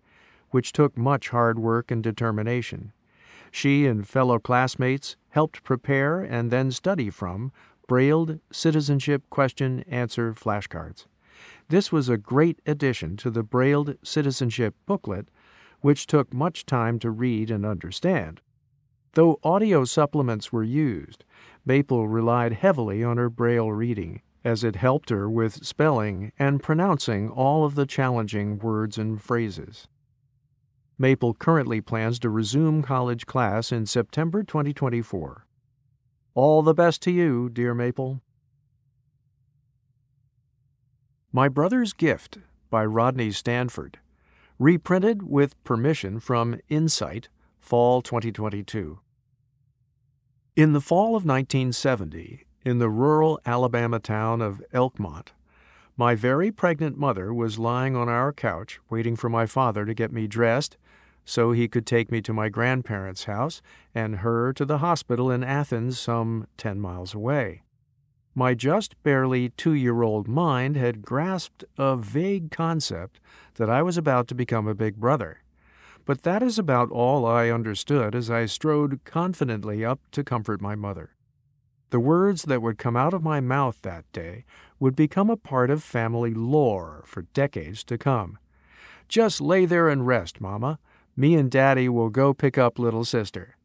which 0.49 0.73
took 0.73 0.97
much 0.97 1.29
hard 1.29 1.59
work 1.59 1.91
and 1.91 2.03
determination. 2.03 2.95
She 3.51 3.87
and 3.87 4.09
fellow 4.09 4.39
classmates 4.39 5.17
helped 5.29 5.63
prepare 5.63 6.23
and 6.23 6.51
then 6.51 6.71
study 6.71 7.11
from 7.11 7.53
brailled 7.87 8.41
citizenship 8.51 9.25
question 9.29 9.85
answer 9.89 10.33
flashcards. 10.33 11.05
This 11.69 11.93
was 11.93 12.09
a 12.09 12.17
great 12.17 12.61
addition 12.65 13.19
to 13.19 13.31
the 13.31 13.43
Brailled 13.43 13.99
Citizenship 14.03 14.75
booklet, 14.87 15.29
which 15.83 16.07
took 16.07 16.33
much 16.33 16.65
time 16.65 16.99
to 17.01 17.11
read 17.11 17.51
and 17.51 17.67
understand. 17.67 18.41
Though 19.13 19.39
audio 19.43 19.85
supplements 19.85 20.51
were 20.51 20.65
used, 20.65 21.24
Maple 21.67 22.07
relied 22.07 22.53
heavily 22.53 23.03
on 23.03 23.17
her 23.17 23.31
Braille 23.31 23.73
reading, 23.73 24.21
as 24.45 24.63
it 24.63 24.77
helped 24.77 25.09
her 25.09 25.31
with 25.31 25.65
spelling 25.65 26.31
and 26.39 26.63
pronouncing 26.63 27.31
all 27.31 27.65
of 27.65 27.75
the 27.75 27.87
challenging 27.87 28.59
words 28.59 28.99
and 28.99 29.23
phrases. 29.23 29.89
Maple 30.99 31.35
currently 31.35 31.81
plans 31.81 32.19
to 32.21 32.31
resume 32.31 32.83
college 32.83 33.27
class 33.27 33.73
in 33.73 33.87
September 33.87 34.43
2024. 34.43 35.47
All 36.35 36.63
the 36.63 36.75
best 36.75 37.01
to 37.03 37.11
you, 37.11 37.49
dear 37.49 37.75
Maple. 37.75 38.21
My 41.33 41.49
Brother's 41.49 41.93
Gift 41.93 42.39
by 42.71 42.85
Rodney 42.85 43.33
Stanford, 43.33 43.99
reprinted 44.59 45.23
with 45.23 45.63
permission 45.65 46.21
from 46.21 46.61
Insight, 46.69 47.29
Fall 47.59 48.03
2022. 48.03 49.01
In 50.57 50.73
the 50.73 50.81
fall 50.81 51.17
of 51.17 51.25
1970, 51.25 52.45
in 52.65 52.79
the 52.79 52.89
rural 52.89 53.41
Alabama 53.45 53.99
town 53.99 54.41
of 54.41 54.63
Elkmont, 54.73 55.33
my 55.97 56.15
very 56.15 56.53
pregnant 56.53 56.97
mother 56.97 57.35
was 57.35 57.59
lying 57.59 57.97
on 57.97 58.09
our 58.09 58.33
couch 58.33 58.79
waiting 58.89 59.17
for 59.17 59.29
my 59.29 59.47
father 59.47 59.85
to 59.85 59.93
get 59.95 60.13
me 60.13 60.29
dressed 60.29 60.77
so 61.25 61.51
he 61.51 61.67
could 61.67 61.87
take 61.87 62.13
me 62.13 62.23
to 62.23 62.33
my 62.33 62.49
grandparents' 62.49 63.25
house 63.25 63.63
and 63.97 64.19
her 64.19 64.53
to 64.53 64.65
the 64.65 64.79
hospital 64.79 65.29
in 65.29 65.43
Athens, 65.43 65.99
some 65.99 66.47
ten 66.57 66.79
miles 66.81 67.15
away. 67.15 67.65
My 68.33 68.55
just 68.55 68.95
barely 69.03 69.49
two 69.49 69.75
year 69.75 70.03
old 70.03 70.29
mind 70.29 70.77
had 70.77 71.03
grasped 71.03 71.65
a 71.77 71.97
vague 71.97 72.53
concept 72.53 73.19
that 73.55 73.69
I 73.69 73.83
was 73.83 73.97
about 73.97 74.29
to 74.29 74.37
become 74.37 74.69
a 74.69 74.75
big 74.77 75.01
brother. 75.01 75.41
But 76.05 76.23
that 76.23 76.43
is 76.43 76.59
about 76.59 76.91
all 76.91 77.25
I 77.25 77.49
understood 77.49 78.15
as 78.15 78.31
I 78.31 78.47
strode 78.47 79.01
confidently 79.05 79.85
up 79.85 80.01
to 80.13 80.23
comfort 80.23 80.61
my 80.61 80.75
mother. 80.75 81.11
The 81.91 82.01
words 82.01 82.43
that 82.43 82.61
would 82.61 82.77
come 82.77 82.97
out 82.97 83.15
of 83.15 83.23
my 83.23 83.41
mouth 83.41 83.81
that 83.83 84.11
day 84.13 84.45
would 84.79 84.97
become 84.97 85.31
a 85.31 85.37
part 85.37 85.71
of 85.71 85.83
family 85.83 86.35
lore 86.35 87.05
for 87.07 87.23
decades 87.33 87.85
to 87.85 87.97
come. 87.97 88.39
Just 89.09 89.41
lay 89.41 89.65
there 89.65 89.89
and 89.89 90.07
rest, 90.07 90.41
Mama. 90.41 90.79
Me 91.17 91.35
and 91.37 91.51
Daddy 91.51 91.89
will 91.89 92.11
go 92.11 92.35
pick 92.35 92.59
up 92.59 92.79
little 92.79 93.05
sister. 93.05 93.57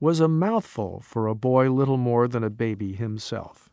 Was 0.00 0.20
a 0.20 0.28
mouthful 0.28 1.00
for 1.00 1.26
a 1.26 1.34
boy 1.34 1.70
little 1.70 1.96
more 1.96 2.26
than 2.26 2.42
a 2.42 2.50
baby 2.50 2.94
himself. 2.94 3.70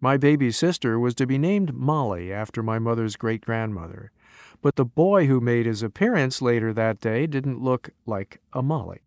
My 0.00 0.16
baby 0.16 0.50
sister 0.50 0.98
was 0.98 1.14
to 1.16 1.26
be 1.26 1.38
named 1.38 1.74
Molly 1.74 2.32
after 2.32 2.62
my 2.62 2.78
mother's 2.78 3.16
great 3.16 3.44
grandmother, 3.44 4.12
but 4.62 4.76
the 4.76 4.84
boy 4.84 5.26
who 5.26 5.40
made 5.40 5.66
his 5.66 5.82
appearance 5.82 6.42
later 6.42 6.72
that 6.72 7.00
day 7.00 7.26
didn't 7.26 7.62
look 7.62 7.90
like 8.06 8.40
a 8.52 8.62
Molly. 8.62 9.00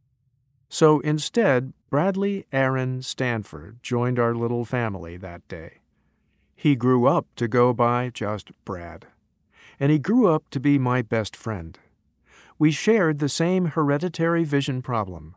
So 0.70 1.00
instead, 1.02 1.74
Bradley 1.90 2.46
Aaron 2.52 3.04
Stanford 3.04 3.78
joined 3.84 4.18
our 4.18 4.34
little 4.34 4.66
family 4.66 5.18
that 5.18 5.48
day. 5.48 5.82
He 6.56 6.76
grew 6.76 7.06
up 7.06 7.28
to 7.36 7.48
go 7.48 7.74
by 7.74 8.10
just 8.10 8.52
Brad, 8.66 9.06
and 9.80 9.92
he 9.92 10.00
grew 10.00 10.28
up 10.28 10.50
to 10.50 10.60
be 10.60 10.80
my 10.80 11.02
best 11.02 11.36
friend. 11.36 11.78
We 12.58 12.72
shared 12.72 13.20
the 13.20 13.30
same 13.30 13.66
hereditary 13.66 14.44
vision 14.44 14.82
problem. 14.82 15.36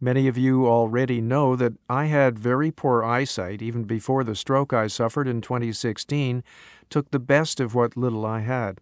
Many 0.00 0.28
of 0.28 0.38
you 0.38 0.66
already 0.66 1.20
know 1.20 1.56
that 1.56 1.72
I 1.88 2.04
had 2.04 2.38
very 2.38 2.70
poor 2.70 3.02
eyesight 3.02 3.60
even 3.60 3.82
before 3.82 4.22
the 4.22 4.36
stroke 4.36 4.72
I 4.72 4.86
suffered 4.86 5.26
in 5.26 5.40
2016 5.40 6.44
took 6.88 7.10
the 7.10 7.18
best 7.18 7.58
of 7.58 7.74
what 7.74 7.96
little 7.96 8.24
I 8.24 8.40
had. 8.40 8.80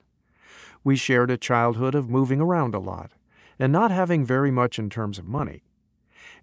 We 0.86 0.94
shared 0.94 1.32
a 1.32 1.36
childhood 1.36 1.96
of 1.96 2.08
moving 2.08 2.40
around 2.40 2.72
a 2.72 2.78
lot 2.78 3.10
and 3.58 3.72
not 3.72 3.90
having 3.90 4.24
very 4.24 4.52
much 4.52 4.78
in 4.78 4.88
terms 4.88 5.18
of 5.18 5.26
money. 5.26 5.64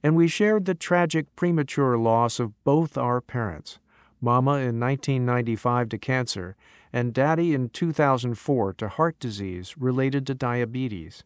And 0.04 0.18
we 0.18 0.28
shared 0.28 0.66
the 0.66 0.76
tragic 0.76 1.34
premature 1.38 1.98
loss 1.98 2.42
of 2.42 2.62
both 2.66 2.98
our 2.98 3.22
parents, 3.22 3.80
Mama 4.20 4.56
in 4.56 4.82
1995 4.82 5.88
to 5.88 5.98
cancer 5.98 6.58
and 6.92 7.14
Daddy 7.14 7.54
in 7.54 7.70
2004 7.70 8.74
to 8.74 8.90
heart 8.90 9.18
disease 9.18 9.78
related 9.78 10.28
to 10.28 10.36
diabetes. 10.36 11.24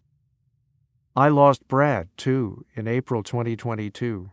I 1.15 1.29
lost 1.29 1.67
Brad, 1.67 2.09
too, 2.17 2.67
in 2.75 2.87
April 2.87 3.23
2022. 3.23 4.29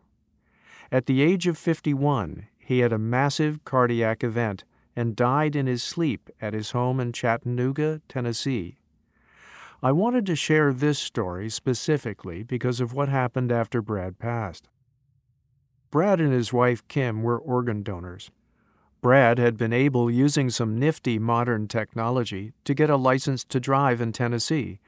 At 0.93 1.07
the 1.07 1.23
age 1.23 1.47
of 1.47 1.57
51, 1.57 2.49
he 2.59 2.81
had 2.81 2.93
a 2.93 2.99
massive 2.99 3.65
cardiac 3.65 4.23
event 4.23 4.65
and 4.97 5.17
died 5.17 5.57
in 5.57 5.67
his 5.67 5.83
sleep 5.83 6.31
at 6.41 6.55
his 6.55 6.71
home 6.71 7.01
in 7.01 7.13
Chattanooga, 7.13 8.01
Tennessee. 8.09 8.79
I 9.83 9.93
wanted 9.93 10.25
to 10.27 10.37
share 10.37 10.73
this 10.73 10.99
story 10.99 11.51
specifically 11.51 12.43
because 12.43 12.81
of 12.81 12.95
what 12.95 13.09
happened 13.09 13.53
after 13.53 13.83
Brad 13.83 14.19
passed. 14.19 14.69
Brad 15.91 16.21
and 16.21 16.33
his 16.33 16.53
wife 16.53 16.87
Kim 16.89 17.23
were 17.23 17.39
organ 17.39 17.83
donors. 17.83 18.31
Brad 19.01 19.39
had 19.39 19.59
been 19.59 19.73
able, 19.73 20.11
using 20.11 20.49
some 20.49 20.79
nifty 20.79 21.19
modern 21.19 21.69
technology, 21.69 22.53
to 22.65 22.73
get 22.73 22.89
a 22.89 22.97
license 22.97 23.45
to 23.45 23.61
drive 23.61 24.01
in 24.01 24.13
Tennessee 24.13 24.81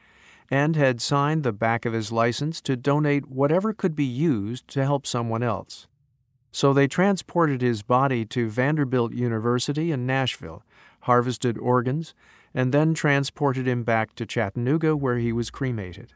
and 0.51 0.77
had 0.77 1.01
signed 1.01 1.43
the 1.43 1.53
back 1.53 1.85
of 1.85 1.93
his 1.93 2.13
license 2.13 2.61
to 2.63 2.77
donate 2.77 3.29
whatever 3.29 3.73
could 3.73 3.95
be 3.95 4.05
used 4.05 4.69
to 4.69 4.85
help 4.85 5.07
someone 5.07 5.43
else. 5.43 5.87
So 6.57 6.73
they 6.73 6.89
transported 6.89 7.61
his 7.61 7.83
body 7.83 8.25
to 8.25 8.49
Vanderbilt 8.49 9.13
University 9.13 9.93
in 9.93 10.07
Nashville, 10.07 10.63
harvested 11.01 11.59
organs, 11.59 12.15
and 12.55 12.73
then 12.73 12.95
transported 12.95 13.69
him 13.69 13.83
back 13.83 14.15
to 14.15 14.25
Chattanooga 14.25 14.97
where 14.97 15.19
he 15.19 15.35
was 15.35 15.51
cremated. 15.51 16.15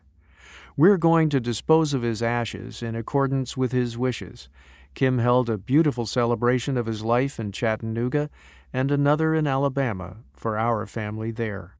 We're 0.78 0.96
going 0.96 1.28
to 1.28 1.40
dispose 1.40 1.92
of 1.92 2.00
his 2.00 2.22
ashes 2.22 2.82
in 2.82 2.94
accordance 2.94 3.54
with 3.54 3.72
his 3.72 3.98
wishes. 3.98 4.48
Kim 4.94 5.18
held 5.18 5.50
a 5.50 5.58
beautiful 5.58 6.06
celebration 6.06 6.78
of 6.78 6.86
his 6.86 7.04
life 7.04 7.38
in 7.38 7.52
Chattanooga 7.52 8.30
and 8.72 8.90
another 8.90 9.34
in 9.34 9.46
Alabama 9.46 10.16
for 10.32 10.56
our 10.56 10.86
family 10.86 11.30
there 11.30 11.76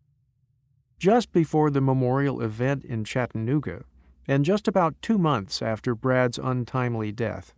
just 0.99 1.33
before 1.33 1.71
the 1.71 1.81
memorial 1.81 2.43
event 2.43 2.85
in 2.85 3.05
Chattanooga, 3.05 3.85
and 4.29 4.45
just 4.45 4.69
about 4.69 5.01
two 5.01 5.17
months 5.17 5.63
after 5.63 5.95
Brad's 5.95 6.37
untimely 6.37 7.11
death, 7.11 7.55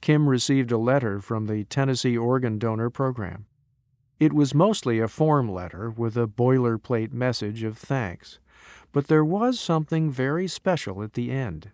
Kim 0.00 0.28
received 0.28 0.72
a 0.72 0.78
letter 0.78 1.20
from 1.20 1.46
the 1.46 1.64
Tennessee 1.64 2.16
Organ 2.16 2.58
Donor 2.58 2.90
Program. 2.90 3.46
It 4.18 4.32
was 4.32 4.54
mostly 4.54 4.98
a 4.98 5.08
form 5.08 5.50
letter 5.50 5.90
with 5.90 6.16
a 6.16 6.26
boilerplate 6.26 7.12
message 7.12 7.62
of 7.62 7.78
thanks, 7.78 8.38
but 8.92 9.06
there 9.06 9.24
was 9.24 9.60
something 9.60 10.10
very 10.10 10.48
special 10.48 11.02
at 11.02 11.12
the 11.12 11.30
end. 11.30 11.70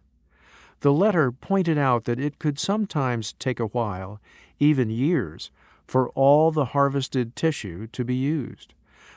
The 0.80 0.92
letter 0.92 1.32
pointed 1.32 1.78
out 1.78 2.04
that 2.04 2.20
it 2.20 2.38
could 2.38 2.58
sometimes 2.58 3.32
take 3.34 3.58
a 3.58 3.68
while, 3.68 4.20
even 4.58 4.90
years, 4.90 5.50
for 5.86 6.10
all 6.10 6.50
the 6.50 6.66
harvested 6.66 7.34
tissue 7.34 7.86
to 7.88 8.04
be 8.04 8.14
used 8.14 8.74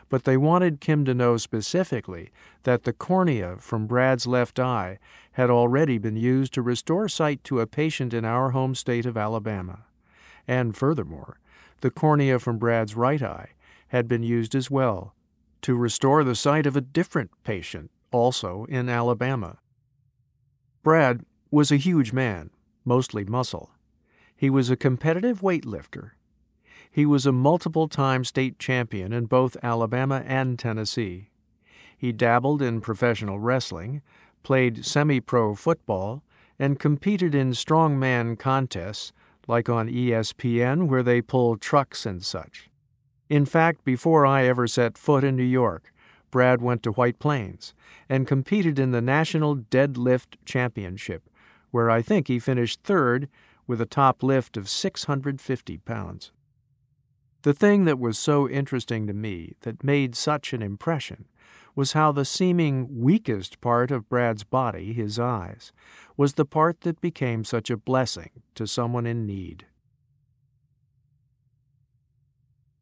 but 0.10 0.24
they 0.24 0.38
wanted 0.38 0.82
Kim 0.82 1.04
to 1.06 1.14
know 1.14 1.38
specifically 1.38 2.32
that 2.64 2.84
the 2.84 2.94
cornea 2.94 3.58
from 3.60 3.88
Brad's 3.88 4.26
left 4.26 4.60
eye 4.60 5.00
had 5.34 5.50
already 5.50 5.98
been 5.98 6.16
used 6.16 6.54
to 6.54 6.62
restore 6.62 7.10
sight 7.10 7.44
to 7.44 7.60
a 7.60 7.68
patient 7.68 8.14
in 8.14 8.26
our 8.26 8.52
home 8.52 8.74
state 8.74 9.06
of 9.06 9.18
Alabama. 9.18 9.86
And 10.48 10.76
furthermore, 10.76 11.40
the 11.82 11.92
cornea 11.92 12.40
from 12.40 12.58
Brad's 12.58 12.96
right 12.96 13.22
eye 13.22 13.50
had 13.90 14.08
been 14.08 14.24
used 14.24 14.56
as 14.56 14.72
well 14.72 15.14
to 15.62 15.76
restore 15.76 16.24
the 16.24 16.36
sight 16.36 16.66
of 16.66 16.76
a 16.76 16.82
different 16.82 17.32
patient, 17.44 17.92
also 18.12 18.66
in 18.70 18.90
Alabama. 18.90 19.58
Brad 20.84 21.26
was 21.52 21.72
a 21.72 21.78
huge 21.78 22.14
man, 22.14 22.50
mostly 22.86 23.26
muscle. 23.26 23.72
He 24.36 24.50
was 24.50 24.70
a 24.70 24.78
competitive 24.78 25.42
weightlifter 25.42 26.12
he 26.92 27.06
was 27.06 27.26
a 27.26 27.32
multiple 27.32 27.88
time 27.88 28.24
state 28.24 28.60
champion 28.60 29.14
in 29.14 29.26
both 29.26 29.58
Alabama 29.62 30.24
and 30.26 30.58
Tennessee. 30.58 31.30
He 31.98 32.12
dabbled 32.12 32.62
in 32.62 32.82
professional 32.82 33.40
wrestling, 33.40 34.02
played 34.44 34.86
semi 34.86 35.20
pro 35.20 35.56
football, 35.56 36.24
and 36.60 36.80
competed 36.80 37.36
in 37.36 37.52
strongman 37.52 38.38
contests 38.38 39.12
like 39.48 39.70
on 39.70 39.90
ESPN 39.90 40.88
where 40.88 41.04
they 41.04 41.22
pull 41.22 41.58
trucks 41.58 42.06
and 42.06 42.24
such. 42.24 42.70
In 43.30 43.46
fact, 43.46 43.84
before 43.84 44.26
I 44.26 44.46
ever 44.46 44.68
set 44.68 44.98
foot 44.98 45.24
in 45.24 45.36
New 45.36 45.44
York, 45.44 45.92
Brad 46.32 46.62
went 46.62 46.84
to 46.84 46.92
White 46.92 47.20
Plains 47.20 47.74
and 48.10 48.28
competed 48.28 48.80
in 48.80 48.92
the 48.92 49.02
National 49.02 49.56
Deadlift 49.56 50.36
Championship, 50.46 51.30
where 51.72 51.90
I 51.90 52.02
think 52.02 52.28
he 52.28 52.40
finished 52.40 52.84
third 52.84 53.30
with 53.66 53.82
a 53.82 53.86
top 53.86 54.24
lift 54.24 54.56
of 54.58 54.70
650 54.70 55.78
pounds. 55.80 56.32
The 57.44 57.54
thing 57.54 57.86
that 57.86 58.00
was 58.00 58.18
so 58.18 58.50
interesting 58.50 59.08
to 59.08 59.14
me, 59.14 59.54
that 59.62 59.84
made 59.84 60.16
such 60.16 60.54
an 60.54 60.62
impression, 60.62 61.26
was 61.76 61.94
how 61.94 62.12
the 62.12 62.26
seeming 62.26 63.00
weakest 63.00 63.62
part 63.62 63.92
of 63.92 64.10
Brad's 64.10 64.44
body, 64.44 64.94
his 64.94 65.20
eyes, 65.20 65.72
was 66.18 66.34
the 66.34 66.46
part 66.46 66.82
that 66.82 67.00
became 67.00 67.44
such 67.44 67.70
a 67.70 67.78
blessing 67.78 68.32
to 68.56 68.66
someone 68.66 69.06
in 69.06 69.28
need. 69.28 69.68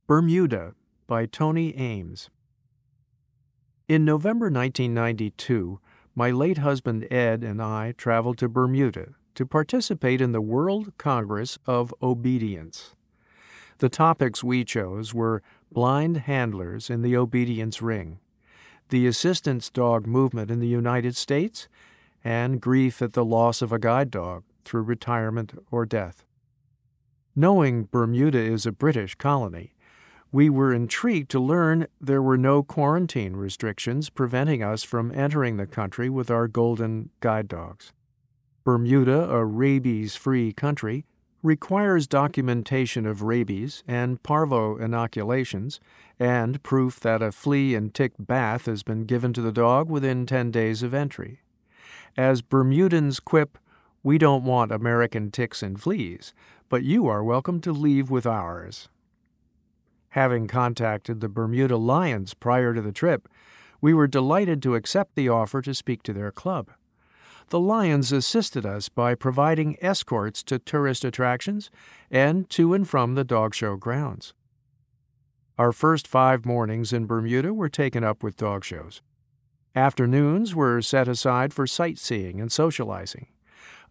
Bermuda 0.08 0.76
by 1.08 1.26
Toni 1.26 1.78
Eames. 1.78 2.30
In 3.88 4.06
November 4.06 4.46
1992, 4.46 5.80
my 6.16 6.32
late 6.32 6.60
husband 6.60 7.06
Ed 7.12 7.44
and 7.44 7.62
I 7.62 7.92
traveled 7.98 8.38
to 8.38 8.48
Bermuda 8.48 9.16
to 9.36 9.46
participate 9.46 10.22
in 10.22 10.32
the 10.32 10.42
World 10.42 10.94
Congress 10.98 11.60
of 11.66 11.94
Obedience. 12.02 12.96
The 13.80 13.90
topics 13.90 14.44
we 14.44 14.64
chose 14.64 15.14
were 15.14 15.42
blind 15.72 16.18
handlers 16.18 16.90
in 16.90 17.02
the 17.02 17.18
obedience 17.18 17.82
ring, 17.82 18.20
the 18.90 19.06
assistance 19.06 19.70
dog 19.70 20.08
movement 20.08 20.50
in 20.50 20.60
the 20.60 20.68
United 20.68 21.16
States, 21.16 21.68
and 22.24 22.62
grief 22.62 23.02
at 23.02 23.14
the 23.14 23.26
loss 23.26 23.62
of 23.62 23.72
a 23.72 23.80
guide 23.80 24.10
dog 24.12 24.44
through 24.64 24.84
retirement 24.84 25.54
or 25.72 25.86
death. 25.86 26.26
Knowing 27.36 27.84
Bermuda 27.92 28.40
is 28.40 28.66
a 28.66 28.72
British 28.72 29.16
colony, 29.16 29.76
we 30.32 30.50
were 30.50 30.74
intrigued 30.74 31.30
to 31.32 31.40
learn 31.40 31.88
there 32.00 32.22
were 32.22 32.38
no 32.38 32.64
quarantine 32.64 33.36
restrictions 33.36 34.10
preventing 34.10 34.64
us 34.64 34.84
from 34.84 35.12
entering 35.12 35.58
the 35.58 35.68
country 35.68 36.10
with 36.10 36.32
our 36.32 36.48
golden 36.48 37.10
guide 37.20 37.48
dogs. 37.48 37.92
Bermuda, 38.64 39.30
a 39.30 39.46
rabies 39.46 40.16
free 40.16 40.52
country, 40.52 41.06
requires 41.46 42.08
documentation 42.08 43.06
of 43.06 43.22
rabies 43.22 43.84
and 43.88 44.24
parvo 44.24 44.78
inoculations 44.78 45.80
and 46.20 46.64
proof 46.64 47.00
that 47.00 47.22
a 47.22 47.32
flea 47.32 47.76
and 47.76 47.94
tick 47.94 48.14
bath 48.18 48.66
has 48.66 48.82
been 48.82 49.06
given 49.06 49.32
to 49.32 49.42
the 49.42 49.52
dog 49.52 49.88
within 49.88 50.26
10 50.26 50.50
days 50.50 50.82
of 50.82 50.92
entry. 50.92 51.42
As 52.18 52.42
Bermudans 52.42 53.24
quip, 53.24 53.60
we 54.02 54.18
don't 54.18 54.44
want 54.44 54.72
American 54.72 55.30
ticks 55.30 55.62
and 55.62 55.80
fleas, 55.80 56.34
but 56.68 56.84
you 56.84 57.06
are 57.06 57.24
welcome 57.24 57.62
to 57.62 57.72
leave 57.72 58.10
with 58.10 58.26
ours. 58.26 58.90
Having 60.10 60.48
contacted 60.48 61.22
the 61.22 61.30
Bermuda 61.30 61.78
Lions 61.78 62.34
prior 62.34 62.74
to 62.74 62.82
the 62.82 62.92
trip, 62.92 63.30
we 63.82 63.94
were 63.94 64.08
delighted 64.08 64.64
to 64.64 64.74
accept 64.74 65.14
the 65.14 65.30
offer 65.30 65.62
to 65.62 65.76
speak 65.76 66.02
to 66.04 66.14
their 66.14 66.32
club 66.32 66.72
the 67.50 67.60
Lions 67.60 68.12
assisted 68.12 68.66
us 68.66 68.90
by 68.90 69.16
providing 69.16 69.78
escorts 69.82 70.44
to 70.44 70.60
tourist 70.60 71.06
attractions 71.06 71.70
and 72.10 72.50
to 72.50 72.74
and 72.74 72.88
from 72.88 73.16
the 73.16 73.24
dog 73.24 73.54
show 73.54 73.76
grounds. 73.76 74.34
Our 75.58 75.72
first 75.72 76.08
five 76.08 76.46
mornings 76.46 76.92
in 76.92 77.06
Bermuda 77.06 77.54
were 77.54 77.70
taken 77.70 78.04
up 78.04 78.24
with 78.24 78.36
dog 78.36 78.64
shows. 78.64 79.02
Afternoons 79.76 80.56
were 80.56 80.82
set 80.82 81.08
aside 81.08 81.54
for 81.54 81.68
sightseeing 81.68 82.42
and 82.42 82.52
socializing. 82.52 83.28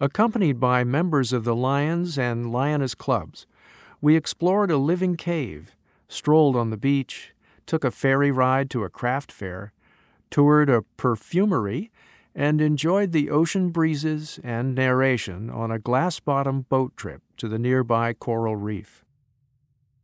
Accompanied 0.00 0.58
by 0.58 0.82
members 0.82 1.32
of 1.32 1.44
the 1.44 1.54
Lions 1.54 2.18
and 2.18 2.50
Lioness 2.50 2.94
clubs, 2.94 3.46
we 4.00 4.16
explored 4.16 4.70
a 4.70 4.76
living 4.76 5.16
cave, 5.16 5.76
strolled 6.08 6.56
on 6.56 6.70
the 6.70 6.76
beach, 6.76 7.32
took 7.66 7.84
a 7.84 7.90
ferry 7.90 8.30
ride 8.30 8.68
to 8.70 8.84
a 8.84 8.90
craft 8.90 9.32
fair, 9.32 9.72
toured 10.30 10.68
a 10.68 10.82
perfumery, 10.96 11.90
and 12.34 12.60
enjoyed 12.60 13.12
the 13.12 13.30
ocean 13.30 13.70
breezes 13.70 14.40
and 14.42 14.74
narration 14.74 15.48
on 15.48 15.70
a 15.70 15.78
glass 15.78 16.18
bottom 16.20 16.62
boat 16.62 16.96
trip 16.96 17.22
to 17.36 17.48
the 17.48 17.58
nearby 17.58 18.12
coral 18.12 18.56
reef. 18.56 19.04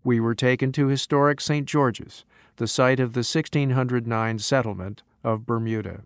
We 0.05 0.21
were 0.21 0.35
taken 0.35 0.73
to 0.73 0.87
historic 0.87 1.41
St. 1.41 1.67
George's, 1.67 2.25
the 2.57 2.69
site 2.69 3.01
of 3.01 3.13
the 3.13 3.19
1609 3.19 4.39
settlement 4.39 5.03
of 5.25 5.45
Bermuda. 5.45 6.03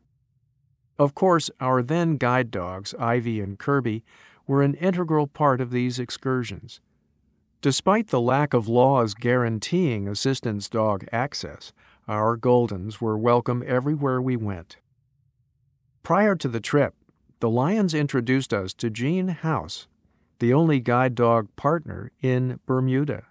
Of 0.99 1.15
course, 1.15 1.51
our 1.61 1.83
then 1.83 2.17
guide 2.17 2.51
dogs, 2.51 2.95
Ivy 2.99 3.41
and 3.41 3.59
Kirby, 3.59 4.05
were 4.47 4.63
an 4.63 4.75
integral 4.75 5.27
part 5.27 5.61
of 5.61 5.71
these 5.71 5.99
excursions. 5.99 6.81
Despite 7.61 8.09
the 8.09 8.21
lack 8.21 8.53
of 8.53 8.69
laws 8.69 9.15
guaranteeing 9.15 10.07
assistance 10.07 10.69
dog 10.69 11.07
access, 11.13 11.73
our 12.07 12.37
Goldens 12.37 13.01
were 13.01 13.17
welcome 13.17 13.65
everywhere 13.67 14.21
we 14.21 14.37
went. 14.37 14.77
Prior 16.05 16.37
to 16.37 16.49
the 16.49 16.61
trip, 16.61 16.95
the 17.41 17.49
Lions 17.49 17.95
introduced 17.95 18.53
us 18.53 18.75
to 18.75 18.91
Jean 18.91 19.29
House, 19.29 19.89
the 20.39 20.53
only 20.53 20.79
guide 20.79 21.15
dog 21.15 21.49
partner 21.57 22.13
in 22.21 22.61
Bermuda. 22.67 23.25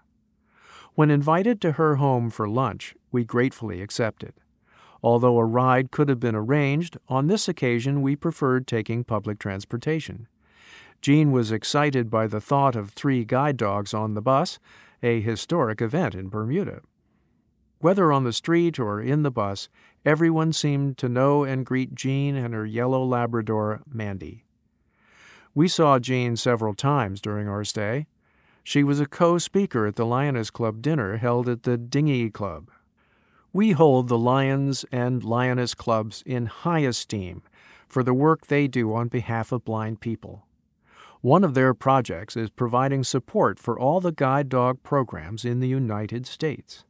When 0.95 1.11
invited 1.11 1.61
to 1.61 1.73
her 1.73 1.97
home 1.97 2.31
for 2.31 2.49
lunch, 2.49 2.95
we 3.11 3.25
gratefully 3.25 3.79
accepted. 3.79 4.33
Although 5.03 5.37
a 5.37 5.45
ride 5.45 5.91
could 5.91 6.09
have 6.09 6.19
been 6.19 6.33
arranged, 6.33 6.97
on 7.07 7.27
this 7.27 7.47
occasion 7.47 8.01
we 8.01 8.15
preferred 8.15 8.65
taking 8.65 9.03
public 9.03 9.37
transportation. 9.37 10.27
Jean 10.99 11.31
was 11.31 11.51
excited 11.51 12.09
by 12.09 12.25
the 12.25 12.41
thought 12.41 12.75
of 12.75 12.89
three 12.89 13.23
guide 13.23 13.57
dogs 13.57 13.93
on 13.93 14.15
the 14.15 14.21
bus, 14.21 14.57
a 15.03 15.21
historic 15.21 15.79
event 15.79 16.15
in 16.15 16.27
Bermuda. 16.27 16.81
Whether 17.77 18.11
on 18.11 18.23
the 18.23 18.33
street 18.33 18.79
or 18.79 18.99
in 18.99 19.21
the 19.23 19.29
bus, 19.29 19.69
everyone 20.05 20.53
seemed 20.53 20.97
to 20.97 21.09
know 21.09 21.43
and 21.43 21.65
greet 21.65 21.95
Jean 21.95 22.35
and 22.35 22.53
her 22.53 22.65
yellow 22.65 23.03
Labrador, 23.03 23.81
Mandy. 23.87 24.43
We 25.55 25.67
saw 25.67 25.99
Jean 25.99 26.35
several 26.35 26.73
times 26.73 27.21
during 27.21 27.47
our 27.47 27.63
stay. 27.63 28.07
She 28.63 28.83
was 28.83 28.99
a 28.99 29.05
co 29.05 29.37
speaker 29.37 29.85
at 29.85 29.95
the 29.95 30.05
Lioness 30.05 30.49
Club 30.49 30.81
dinner 30.81 31.17
held 31.17 31.47
at 31.47 31.63
the 31.63 31.77
Dinghy 31.77 32.29
Club. 32.29 32.69
We 33.51 33.71
hold 33.71 34.07
the 34.07 34.17
Lions 34.17 34.83
and 34.91 35.23
Lioness 35.23 35.75
Clubs 35.75 36.23
in 36.25 36.47
high 36.47 36.79
esteem 36.79 37.43
for 37.87 38.03
the 38.03 38.13
work 38.13 38.47
they 38.47 38.67
do 38.67 38.93
on 38.93 39.09
behalf 39.09 39.51
of 39.51 39.63
blind 39.63 39.99
people. 39.99 40.47
One 41.21 41.43
of 41.43 41.53
their 41.53 41.73
projects 41.73 42.35
is 42.35 42.49
providing 42.49 43.03
support 43.03 43.59
for 43.59 43.79
all 43.79 44.01
the 44.01 44.11
guide 44.11 44.49
dog 44.49 44.81
programs 44.81 45.45
in 45.45 45.59
the 45.59 45.67
United 45.67 46.25
States 46.25 46.83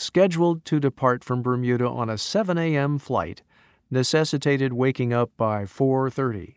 scheduled 0.00 0.64
to 0.64 0.80
depart 0.80 1.22
from 1.22 1.42
Bermuda 1.42 1.88
on 1.88 2.08
a 2.08 2.18
7 2.18 2.56
a.m. 2.56 2.98
flight, 2.98 3.42
necessitated 3.90 4.72
waking 4.72 5.12
up 5.12 5.30
by 5.36 5.64
4:30. 5.64 6.54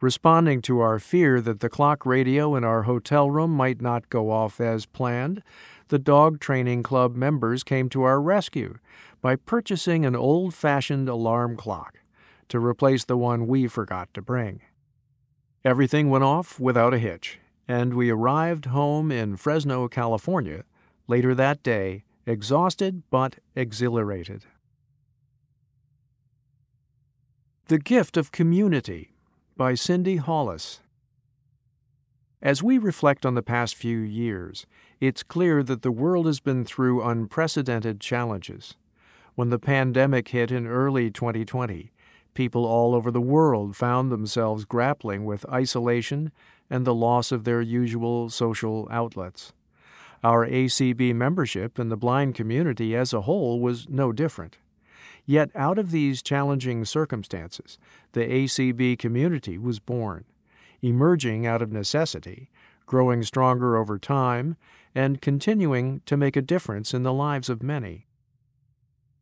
Responding 0.00 0.60
to 0.62 0.80
our 0.80 0.98
fear 0.98 1.40
that 1.40 1.60
the 1.60 1.68
clock 1.68 2.04
radio 2.04 2.56
in 2.56 2.64
our 2.64 2.82
hotel 2.82 3.30
room 3.30 3.50
might 3.50 3.80
not 3.80 4.10
go 4.10 4.30
off 4.30 4.60
as 4.60 4.86
planned, 4.86 5.42
the 5.88 5.98
dog 5.98 6.40
training 6.40 6.82
club 6.82 7.14
members 7.14 7.62
came 7.62 7.88
to 7.88 8.02
our 8.02 8.20
rescue 8.20 8.78
by 9.20 9.36
purchasing 9.36 10.04
an 10.04 10.16
old-fashioned 10.16 11.08
alarm 11.08 11.56
clock 11.56 12.00
to 12.48 12.58
replace 12.58 13.04
the 13.04 13.16
one 13.16 13.46
we 13.46 13.66
forgot 13.66 14.12
to 14.12 14.20
bring. 14.20 14.60
Everything 15.64 16.10
went 16.10 16.24
off 16.24 16.60
without 16.60 16.92
a 16.92 16.98
hitch, 16.98 17.38
and 17.66 17.94
we 17.94 18.10
arrived 18.10 18.66
home 18.66 19.10
in 19.10 19.36
Fresno, 19.36 19.88
California, 19.88 20.64
later 21.06 21.34
that 21.34 21.62
day 21.62 22.04
exhausted 22.26 23.02
but 23.10 23.36
exhilarated. 23.54 24.46
The 27.66 27.78
Gift 27.78 28.16
of 28.16 28.32
Community 28.32 29.12
by 29.56 29.74
Cindy 29.74 30.16
Hollis. 30.16 30.80
As 32.42 32.62
we 32.62 32.76
reflect 32.76 33.24
on 33.24 33.34
the 33.34 33.42
past 33.42 33.74
few 33.74 33.98
years, 33.98 34.66
it's 35.00 35.22
clear 35.22 35.62
that 35.62 35.82
the 35.82 35.90
world 35.90 36.26
has 36.26 36.40
been 36.40 36.64
through 36.64 37.02
unprecedented 37.02 38.00
challenges. 38.00 38.76
When 39.34 39.48
the 39.48 39.58
pandemic 39.58 40.28
hit 40.28 40.50
in 40.50 40.66
early 40.66 41.10
2020, 41.10 41.90
people 42.34 42.66
all 42.66 42.94
over 42.94 43.10
the 43.10 43.20
world 43.20 43.76
found 43.76 44.12
themselves 44.12 44.64
grappling 44.64 45.24
with 45.24 45.48
isolation 45.48 46.32
and 46.68 46.84
the 46.84 46.94
loss 46.94 47.32
of 47.32 47.44
their 47.44 47.62
usual 47.62 48.28
social 48.28 48.88
outlets. 48.90 49.52
Our 50.24 50.46
ACB 50.48 51.14
membership 51.14 51.78
in 51.78 51.90
the 51.90 51.98
blind 51.98 52.34
community 52.34 52.96
as 52.96 53.12
a 53.12 53.20
whole 53.20 53.60
was 53.60 53.90
no 53.90 54.10
different. 54.10 54.56
Yet, 55.26 55.50
out 55.54 55.78
of 55.78 55.90
these 55.90 56.22
challenging 56.22 56.86
circumstances, 56.86 57.76
the 58.12 58.22
ACB 58.22 58.98
community 58.98 59.58
was 59.58 59.80
born, 59.80 60.24
emerging 60.80 61.46
out 61.46 61.60
of 61.60 61.70
necessity, 61.70 62.48
growing 62.86 63.22
stronger 63.22 63.76
over 63.76 63.98
time, 63.98 64.56
and 64.94 65.20
continuing 65.20 66.00
to 66.06 66.16
make 66.16 66.36
a 66.36 66.42
difference 66.42 66.94
in 66.94 67.02
the 67.02 67.12
lives 67.12 67.50
of 67.50 67.62
many. 67.62 68.06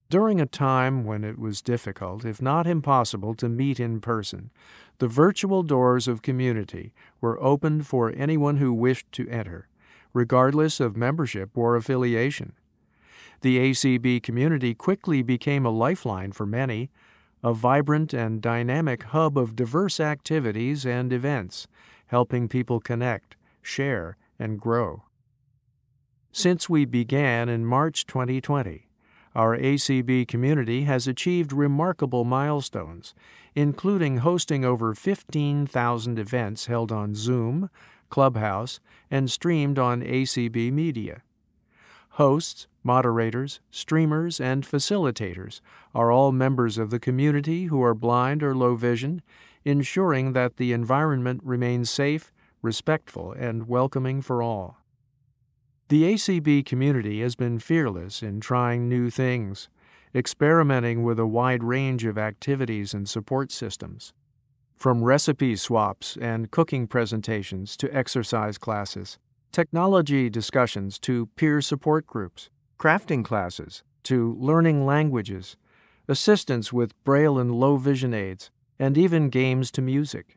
During 0.09 0.41
a 0.41 0.47
time 0.47 1.03
when 1.03 1.25
it 1.25 1.37
was 1.37 1.63
difficult, 1.63 2.25
if 2.25 2.41
not 2.41 2.65
impossible, 2.65 3.35
to 3.37 3.49
meet 3.49 3.81
in 3.81 4.01
person, 4.01 4.53
the 4.99 5.09
virtual 5.09 5.65
doors 5.65 6.07
of 6.07 6.23
community 6.23 6.95
were 7.21 7.43
opened 7.43 7.89
for 7.89 8.13
anyone 8.17 8.59
who 8.59 8.73
wished 8.73 9.11
to 9.13 9.29
enter 9.29 9.67
regardless 10.13 10.81
of 10.81 10.97
membership 10.97 11.51
or 11.57 11.77
affiliation. 11.77 12.53
The 13.41 13.59
ACB 13.59 14.23
community 14.23 14.75
quickly 14.75 15.23
became 15.23 15.67
a 15.67 15.71
lifeline 15.71 16.33
for 16.33 16.47
many, 16.47 16.91
a 17.43 17.53
vibrant 17.53 18.13
and 18.13 18.41
dynamic 18.41 19.03
hub 19.05 19.37
of 19.37 19.57
diverse 19.57 19.99
activities 19.99 20.87
and 20.87 21.13
events, 21.13 21.67
helping 22.07 22.49
people 22.49 22.79
connect, 22.79 23.37
share, 23.61 24.17
and 24.39 24.61
grow. 24.61 25.05
Since 26.31 26.69
we 26.69 26.85
began 26.85 27.49
in 27.49 27.67
March 27.67 28.07
2020, 28.07 28.89
our 29.35 29.57
ACB 29.57 30.29
community 30.29 30.85
has 30.85 31.09
achieved 31.09 31.53
remarkable 31.53 32.25
milestones, 32.25 33.15
including 33.55 34.19
hosting 34.19 34.65
over 34.65 34.95
15,000 34.95 36.19
events 36.19 36.67
held 36.67 36.93
on 36.93 37.15
Zoom, 37.15 37.71
Clubhouse, 38.13 38.79
and 39.11 39.31
streamed 39.31 39.79
on 39.79 40.03
ACB 40.03 40.71
Media. 40.71 41.23
Hosts, 42.11 42.67
moderators, 42.85 43.61
streamers, 43.71 44.39
and 44.39 44.65
facilitators 44.65 45.63
are 45.95 46.13
all 46.13 46.31
members 46.31 46.77
of 46.77 46.91
the 46.91 47.01
community 47.01 47.65
who 47.65 47.83
are 47.83 47.95
blind 47.95 48.43
or 48.43 48.55
low 48.55 48.75
vision, 48.77 49.23
ensuring 49.65 50.35
that 50.35 50.59
the 50.59 50.75
environment 50.75 51.41
remains 51.43 51.89
safe, 51.89 52.31
respectful, 52.61 53.33
and 53.33 53.67
welcoming 53.67 54.21
for 54.21 54.43
all. 54.43 54.77
The 55.89 56.03
ACB 56.03 56.67
community 56.67 57.23
has 57.23 57.35
been 57.35 57.59
fearless 57.59 58.23
in 58.23 58.41
trying 58.41 58.91
new 58.91 59.09
things, 59.09 59.71
experimenting 60.15 61.03
with 61.03 61.19
a 61.19 61.27
wide 61.27 61.65
range 61.65 62.05
of 62.05 62.19
activities 62.19 62.93
and 62.93 63.09
support 63.09 63.51
systems. 63.51 64.13
From 64.83 65.05
recipe 65.05 65.55
swaps 65.55 66.19
and 66.21 66.51
cooking 66.51 66.89
presentations 66.89 67.77
to 67.77 67.97
exercise 67.97 68.59
classes, 68.59 69.17
technology 69.53 70.29
discussions 70.29 70.99
to 71.03 71.27
peer 71.37 71.61
support 71.61 72.05
groups, 72.05 72.51
crafting 72.81 73.25
classes 73.25 73.85
to 74.03 74.37
learning 74.41 74.85
languages, 74.85 75.57
assistance 76.09 76.73
with 76.73 77.01
braille 77.05 77.39
and 77.39 77.55
low 77.55 77.77
vision 77.77 78.13
aids, 78.13 78.51
and 78.77 78.99
even 78.99 79.29
games 79.29 79.71
to 79.71 79.83
music. 79.83 80.37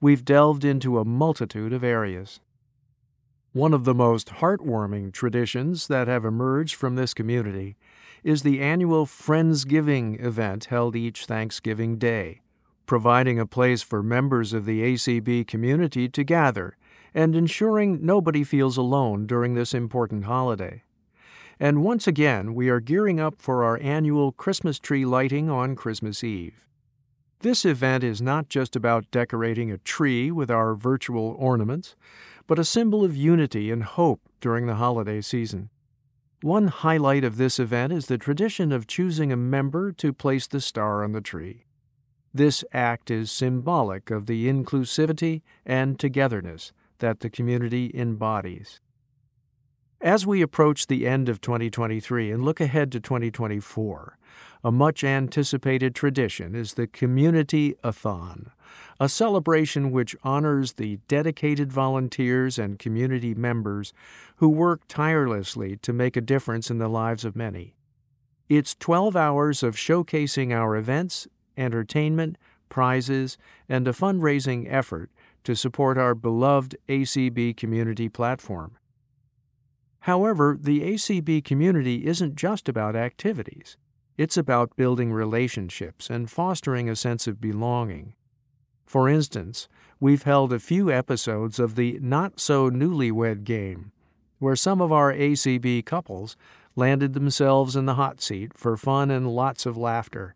We've 0.00 0.24
delved 0.24 0.64
into 0.64 0.98
a 0.98 1.04
multitude 1.04 1.72
of 1.72 1.84
areas. 1.84 2.40
One 3.52 3.72
of 3.72 3.84
the 3.84 3.94
most 3.94 4.26
heartwarming 4.40 5.12
traditions 5.12 5.86
that 5.86 6.08
have 6.08 6.24
emerged 6.24 6.74
from 6.74 6.96
this 6.96 7.14
community 7.14 7.76
is 8.24 8.42
the 8.42 8.60
annual 8.60 9.06
Friendsgiving 9.06 10.20
event 10.20 10.64
held 10.64 10.96
each 10.96 11.26
Thanksgiving 11.26 11.96
Day, 11.96 12.40
providing 12.88 13.38
a 13.38 13.46
place 13.46 13.82
for 13.82 14.02
members 14.02 14.52
of 14.52 14.64
the 14.64 14.80
ACB 14.80 15.46
community 15.46 16.08
to 16.08 16.24
gather 16.24 16.76
and 17.14 17.36
ensuring 17.36 18.04
nobody 18.04 18.42
feels 18.42 18.76
alone 18.76 19.26
during 19.26 19.54
this 19.54 19.74
important 19.74 20.24
holiday. 20.24 20.82
And 21.60 21.84
once 21.84 22.06
again, 22.06 22.54
we 22.54 22.68
are 22.68 22.80
gearing 22.80 23.20
up 23.20 23.42
for 23.42 23.62
our 23.62 23.78
annual 23.82 24.32
Christmas 24.32 24.78
tree 24.78 25.04
lighting 25.04 25.50
on 25.50 25.76
Christmas 25.76 26.24
Eve. 26.24 26.66
This 27.40 27.64
event 27.64 28.02
is 28.02 28.22
not 28.22 28.48
just 28.48 28.74
about 28.74 29.10
decorating 29.10 29.70
a 29.70 29.78
tree 29.78 30.30
with 30.30 30.50
our 30.50 30.74
virtual 30.74 31.36
ornaments, 31.38 31.94
but 32.46 32.58
a 32.58 32.64
symbol 32.64 33.04
of 33.04 33.14
unity 33.14 33.70
and 33.70 33.84
hope 33.84 34.22
during 34.40 34.66
the 34.66 34.76
holiday 34.76 35.20
season. 35.20 35.68
One 36.40 36.68
highlight 36.68 37.24
of 37.24 37.36
this 37.36 37.58
event 37.58 37.92
is 37.92 38.06
the 38.06 38.16
tradition 38.16 38.72
of 38.72 38.86
choosing 38.86 39.30
a 39.30 39.36
member 39.36 39.92
to 39.92 40.12
place 40.12 40.46
the 40.46 40.60
star 40.60 41.04
on 41.04 41.12
the 41.12 41.20
tree. 41.20 41.64
This 42.38 42.62
act 42.72 43.10
is 43.10 43.32
symbolic 43.32 44.12
of 44.12 44.26
the 44.26 44.46
inclusivity 44.46 45.42
and 45.66 45.98
togetherness 45.98 46.72
that 47.00 47.18
the 47.18 47.28
community 47.28 47.90
embodies. 47.92 48.80
As 50.00 50.24
we 50.24 50.40
approach 50.40 50.86
the 50.86 51.04
end 51.04 51.28
of 51.28 51.40
2023 51.40 52.30
and 52.30 52.44
look 52.44 52.60
ahead 52.60 52.92
to 52.92 53.00
2024, 53.00 54.18
a 54.62 54.70
much 54.70 55.02
anticipated 55.02 55.96
tradition 55.96 56.54
is 56.54 56.74
the 56.74 56.86
Community 56.86 57.74
Athon, 57.82 58.52
a 59.00 59.08
celebration 59.08 59.90
which 59.90 60.14
honors 60.22 60.74
the 60.74 61.00
dedicated 61.08 61.72
volunteers 61.72 62.56
and 62.56 62.78
community 62.78 63.34
members 63.34 63.92
who 64.36 64.48
work 64.48 64.82
tirelessly 64.86 65.76
to 65.78 65.92
make 65.92 66.16
a 66.16 66.20
difference 66.20 66.70
in 66.70 66.78
the 66.78 66.86
lives 66.86 67.24
of 67.24 67.34
many. 67.34 67.74
It's 68.48 68.76
12 68.76 69.16
hours 69.16 69.64
of 69.64 69.74
showcasing 69.74 70.54
our 70.54 70.76
events, 70.76 71.26
entertainment, 71.58 72.38
prizes, 72.68 73.36
and 73.68 73.86
a 73.88 73.92
fundraising 73.92 74.66
effort 74.70 75.10
to 75.44 75.54
support 75.54 75.98
our 75.98 76.14
beloved 76.14 76.76
ACB 76.88 77.56
community 77.56 78.08
platform. 78.08 78.76
However, 80.00 80.56
the 80.60 80.80
ACB 80.80 81.44
community 81.44 82.06
isn't 82.06 82.36
just 82.36 82.68
about 82.68 82.96
activities. 82.96 83.76
It's 84.16 84.36
about 84.36 84.76
building 84.76 85.12
relationships 85.12 86.10
and 86.10 86.30
fostering 86.30 86.88
a 86.88 86.96
sense 86.96 87.26
of 87.26 87.40
belonging. 87.40 88.14
For 88.86 89.08
instance, 89.08 89.68
we've 90.00 90.22
held 90.22 90.52
a 90.52 90.58
few 90.58 90.90
episodes 90.90 91.58
of 91.58 91.74
the 91.74 91.98
Not 92.00 92.40
So 92.40 92.70
Newlywed 92.70 93.44
game, 93.44 93.92
where 94.38 94.56
some 94.56 94.80
of 94.80 94.92
our 94.92 95.12
ACB 95.12 95.84
couples 95.84 96.36
landed 96.74 97.12
themselves 97.12 97.76
in 97.76 97.86
the 97.86 97.94
hot 97.94 98.20
seat 98.20 98.56
for 98.56 98.76
fun 98.76 99.10
and 99.10 99.28
lots 99.28 99.66
of 99.66 99.76
laughter. 99.76 100.34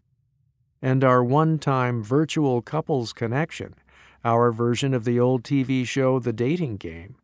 And 0.83 1.05
our 1.05 1.23
one 1.23 1.59
time 1.59 2.03
virtual 2.03 2.61
couples 2.61 3.13
connection, 3.13 3.75
our 4.25 4.51
version 4.51 4.93
of 4.93 5.05
the 5.05 5.19
old 5.19 5.45
TV 5.45 5.87
show 5.87 6.19
The 6.19 6.33
Dating 6.33 6.77
Game, 6.77 7.15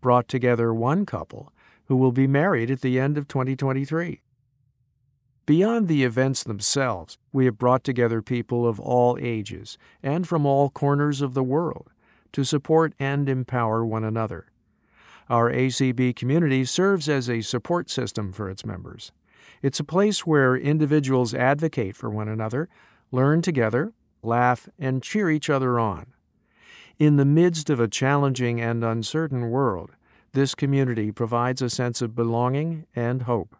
brought 0.00 0.28
together 0.28 0.72
one 0.72 1.04
couple 1.04 1.52
who 1.86 1.96
will 1.96 2.12
be 2.12 2.26
married 2.26 2.70
at 2.70 2.80
the 2.80 3.00
end 3.00 3.18
of 3.18 3.26
2023. 3.26 4.22
Beyond 5.46 5.88
the 5.88 6.04
events 6.04 6.42
themselves, 6.44 7.16
we 7.32 7.46
have 7.46 7.56
brought 7.56 7.82
together 7.82 8.20
people 8.20 8.68
of 8.68 8.78
all 8.78 9.16
ages 9.20 9.78
and 10.02 10.28
from 10.28 10.44
all 10.44 10.68
corners 10.68 11.22
of 11.22 11.32
the 11.32 11.42
world 11.42 11.90
to 12.32 12.44
support 12.44 12.92
and 12.98 13.28
empower 13.28 13.84
one 13.84 14.04
another. 14.04 14.46
Our 15.30 15.50
ACB 15.50 16.14
community 16.16 16.64
serves 16.66 17.08
as 17.08 17.28
a 17.28 17.40
support 17.40 17.88
system 17.88 18.32
for 18.32 18.50
its 18.50 18.66
members. 18.66 19.10
It's 19.62 19.80
a 19.80 19.84
place 19.84 20.26
where 20.26 20.54
individuals 20.56 21.34
advocate 21.34 21.96
for 21.96 22.10
one 22.10 22.28
another, 22.28 22.68
learn 23.10 23.42
together, 23.42 23.92
laugh, 24.22 24.68
and 24.78 25.02
cheer 25.02 25.30
each 25.30 25.48
other 25.50 25.78
on. 25.78 26.06
In 26.98 27.16
the 27.16 27.24
midst 27.24 27.70
of 27.70 27.78
a 27.78 27.88
challenging 27.88 28.60
and 28.60 28.82
uncertain 28.82 29.50
world, 29.50 29.92
this 30.32 30.54
community 30.54 31.12
provides 31.12 31.62
a 31.62 31.70
sense 31.70 32.02
of 32.02 32.14
belonging 32.14 32.86
and 32.94 33.22
hope. 33.22 33.56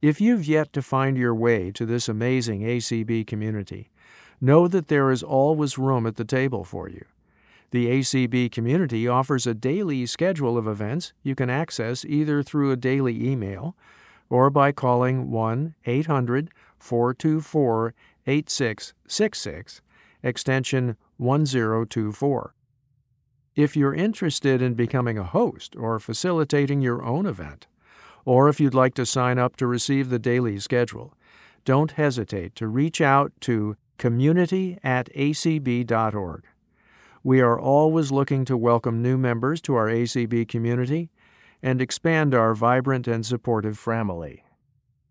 If 0.00 0.20
you've 0.20 0.46
yet 0.46 0.72
to 0.72 0.82
find 0.82 1.16
your 1.16 1.34
way 1.34 1.70
to 1.72 1.84
this 1.84 2.08
amazing 2.08 2.60
ACB 2.62 3.26
community, 3.26 3.90
know 4.40 4.68
that 4.68 4.88
there 4.88 5.10
is 5.10 5.22
always 5.22 5.76
room 5.76 6.06
at 6.06 6.16
the 6.16 6.24
table 6.24 6.64
for 6.64 6.88
you. 6.88 7.04
The 7.70 7.88
ACB 7.88 8.50
community 8.50 9.06
offers 9.06 9.46
a 9.46 9.54
daily 9.54 10.06
schedule 10.06 10.56
of 10.56 10.66
events 10.66 11.12
you 11.22 11.34
can 11.34 11.50
access 11.50 12.04
either 12.04 12.42
through 12.42 12.70
a 12.70 12.76
daily 12.76 13.28
email 13.28 13.76
or 14.30 14.48
by 14.48 14.72
calling 14.72 15.30
1 15.30 15.74
800 15.84 16.50
424 16.78 17.94
8666, 18.26 19.80
extension 20.22 20.96
1024. 21.16 22.54
If 23.56 23.76
you're 23.76 23.94
interested 23.94 24.62
in 24.62 24.74
becoming 24.74 25.18
a 25.18 25.24
host 25.24 25.74
or 25.76 25.98
facilitating 25.98 26.80
your 26.80 27.02
own 27.02 27.26
event, 27.26 27.66
or 28.24 28.48
if 28.48 28.60
you'd 28.60 28.74
like 28.74 28.94
to 28.94 29.06
sign 29.06 29.38
up 29.38 29.56
to 29.56 29.66
receive 29.66 30.10
the 30.10 30.18
daily 30.18 30.58
schedule, 30.58 31.14
don't 31.64 31.92
hesitate 31.92 32.54
to 32.56 32.68
reach 32.68 33.00
out 33.00 33.32
to 33.40 33.76
community 33.96 34.78
at 34.84 35.12
acb.org. 35.14 36.44
We 37.24 37.40
are 37.40 37.58
always 37.58 38.12
looking 38.12 38.44
to 38.44 38.56
welcome 38.56 39.02
new 39.02 39.18
members 39.18 39.60
to 39.62 39.74
our 39.74 39.88
ACB 39.88 40.46
community 40.46 41.10
and 41.62 41.82
expand 41.82 42.34
our 42.34 42.54
vibrant 42.54 43.08
and 43.08 43.26
supportive 43.26 43.78
family. 43.78 44.44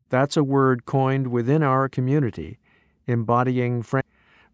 That's 0.09 0.37
a 0.37 0.43
word 0.43 0.85
coined 0.85 1.27
within 1.27 1.63
our 1.63 1.89
community, 1.89 2.59
embodying 3.05 3.81
fr- 3.83 3.99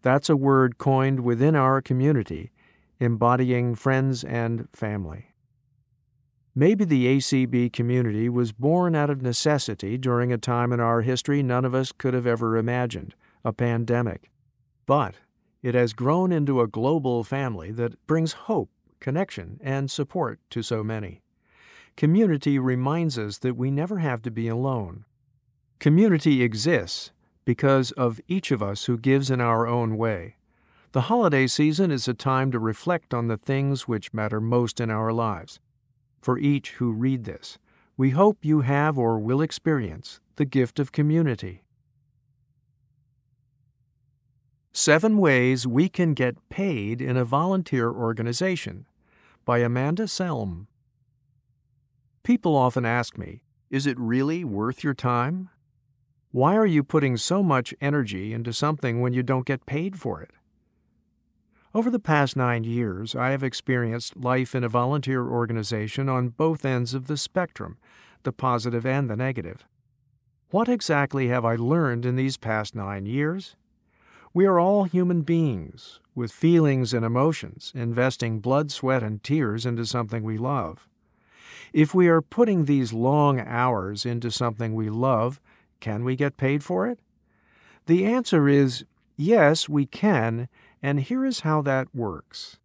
That's 0.02 0.28
a 0.28 0.36
word 0.36 0.78
coined 0.78 1.20
within 1.20 1.54
our 1.54 1.80
community, 1.80 2.50
embodying 2.98 3.74
friends 3.74 4.24
and 4.24 4.68
family. 4.72 5.34
Maybe 6.56 6.84
the 6.84 7.06
ACB 7.06 7.72
community 7.72 8.28
was 8.28 8.52
born 8.52 8.94
out 8.94 9.10
of 9.10 9.22
necessity 9.22 9.98
during 9.98 10.32
a 10.32 10.38
time 10.38 10.72
in 10.72 10.78
our 10.78 11.00
history 11.00 11.42
none 11.42 11.64
of 11.64 11.74
us 11.74 11.90
could 11.90 12.14
have 12.14 12.26
ever 12.26 12.56
imagined 12.56 13.14
a 13.44 13.52
pandemic. 13.52 14.30
But 14.86 15.16
it 15.62 15.74
has 15.74 15.92
grown 15.92 16.30
into 16.30 16.60
a 16.60 16.68
global 16.68 17.24
family 17.24 17.72
that 17.72 18.06
brings 18.06 18.32
hope, 18.32 18.70
connection, 19.00 19.58
and 19.62 19.90
support 19.90 20.38
to 20.50 20.62
so 20.62 20.84
many. 20.84 21.22
Community 21.96 22.58
reminds 22.58 23.18
us 23.18 23.38
that 23.38 23.56
we 23.56 23.70
never 23.70 23.98
have 23.98 24.22
to 24.22 24.30
be 24.30 24.46
alone. 24.46 25.04
Community 25.84 26.42
exists 26.42 27.12
because 27.44 27.92
of 27.92 28.18
each 28.26 28.50
of 28.50 28.62
us 28.62 28.86
who 28.86 28.96
gives 28.96 29.30
in 29.30 29.38
our 29.38 29.66
own 29.66 29.98
way. 29.98 30.36
The 30.92 31.12
holiday 31.12 31.46
season 31.46 31.90
is 31.90 32.08
a 32.08 32.14
time 32.14 32.50
to 32.52 32.58
reflect 32.58 33.12
on 33.12 33.28
the 33.28 33.36
things 33.36 33.86
which 33.86 34.14
matter 34.14 34.40
most 34.40 34.80
in 34.80 34.90
our 34.90 35.12
lives. 35.12 35.60
For 36.22 36.38
each 36.38 36.70
who 36.78 36.90
read 36.90 37.24
this, 37.24 37.58
we 37.98 38.12
hope 38.12 38.46
you 38.46 38.62
have 38.62 38.96
or 38.96 39.18
will 39.18 39.42
experience 39.42 40.20
the 40.36 40.46
gift 40.46 40.78
of 40.78 40.90
community. 40.90 41.64
Seven 44.72 45.18
Ways 45.18 45.66
We 45.66 45.90
Can 45.90 46.14
Get 46.14 46.48
Paid 46.48 47.02
in 47.02 47.18
a 47.18 47.26
Volunteer 47.26 47.90
Organization 47.90 48.86
by 49.44 49.58
Amanda 49.58 50.04
Selm. 50.04 50.66
People 52.22 52.56
often 52.56 52.86
ask 52.86 53.18
me, 53.18 53.42
Is 53.68 53.86
it 53.86 54.00
really 54.00 54.44
worth 54.44 54.82
your 54.82 54.94
time? 54.94 55.50
Why 56.34 56.56
are 56.56 56.66
you 56.66 56.82
putting 56.82 57.16
so 57.16 57.44
much 57.44 57.72
energy 57.80 58.32
into 58.32 58.52
something 58.52 59.00
when 59.00 59.12
you 59.12 59.22
don't 59.22 59.46
get 59.46 59.66
paid 59.66 60.00
for 60.00 60.20
it? 60.20 60.32
Over 61.72 61.90
the 61.90 62.00
past 62.00 62.34
nine 62.34 62.64
years, 62.64 63.14
I 63.14 63.30
have 63.30 63.44
experienced 63.44 64.16
life 64.16 64.52
in 64.52 64.64
a 64.64 64.68
volunteer 64.68 65.28
organization 65.28 66.08
on 66.08 66.30
both 66.30 66.64
ends 66.64 66.92
of 66.92 67.06
the 67.06 67.16
spectrum, 67.16 67.78
the 68.24 68.32
positive 68.32 68.84
and 68.84 69.08
the 69.08 69.14
negative. 69.14 69.64
What 70.50 70.68
exactly 70.68 71.28
have 71.28 71.44
I 71.44 71.54
learned 71.54 72.04
in 72.04 72.16
these 72.16 72.36
past 72.36 72.74
nine 72.74 73.06
years? 73.06 73.54
We 74.32 74.44
are 74.44 74.58
all 74.58 74.82
human 74.82 75.22
beings, 75.22 76.00
with 76.16 76.32
feelings 76.32 76.92
and 76.92 77.04
emotions, 77.04 77.70
investing 77.76 78.40
blood, 78.40 78.72
sweat, 78.72 79.04
and 79.04 79.22
tears 79.22 79.64
into 79.64 79.86
something 79.86 80.24
we 80.24 80.38
love. 80.38 80.88
If 81.72 81.94
we 81.94 82.08
are 82.08 82.20
putting 82.20 82.64
these 82.64 82.92
long 82.92 83.38
hours 83.38 84.04
into 84.04 84.32
something 84.32 84.74
we 84.74 84.90
love, 84.90 85.40
can 85.84 86.02
we 86.02 86.16
get 86.16 86.38
paid 86.38 86.64
for 86.64 86.86
it? 86.86 86.98
The 87.84 88.06
answer 88.06 88.48
is 88.48 88.86
yes, 89.18 89.68
we 89.68 89.84
can, 89.84 90.48
and 90.82 90.98
here 90.98 91.26
is 91.26 91.40
how 91.40 91.60
that 91.60 91.94
works. 91.94 92.58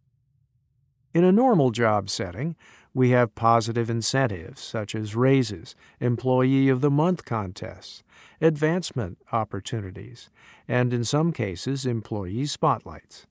In 1.12 1.22
a 1.22 1.30
normal 1.30 1.70
job 1.70 2.08
setting, 2.08 2.56
we 2.94 3.10
have 3.10 3.34
positive 3.34 3.90
incentives 3.90 4.62
such 4.62 4.94
as 4.94 5.14
raises, 5.14 5.76
Employee 6.00 6.70
of 6.70 6.80
the 6.80 6.90
Month 6.90 7.26
contests, 7.26 8.02
advancement 8.40 9.18
opportunities, 9.32 10.30
and 10.66 10.94
in 10.94 11.04
some 11.04 11.30
cases, 11.30 11.84
employee 11.84 12.46
spotlights. 12.46 13.26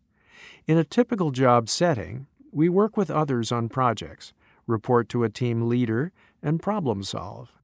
In 0.68 0.78
a 0.78 0.84
typical 0.84 1.32
job 1.32 1.68
setting, 1.68 2.28
we 2.52 2.70
work 2.70 2.96
with 2.96 3.10
others 3.10 3.52
on 3.52 3.70
projects, 3.70 4.34
report 4.68 5.10
to 5.10 5.24
a 5.24 5.30
team 5.30 5.68
leader, 5.68 6.12
and 6.44 6.62
problem 6.62 7.02
solve. 7.02 7.59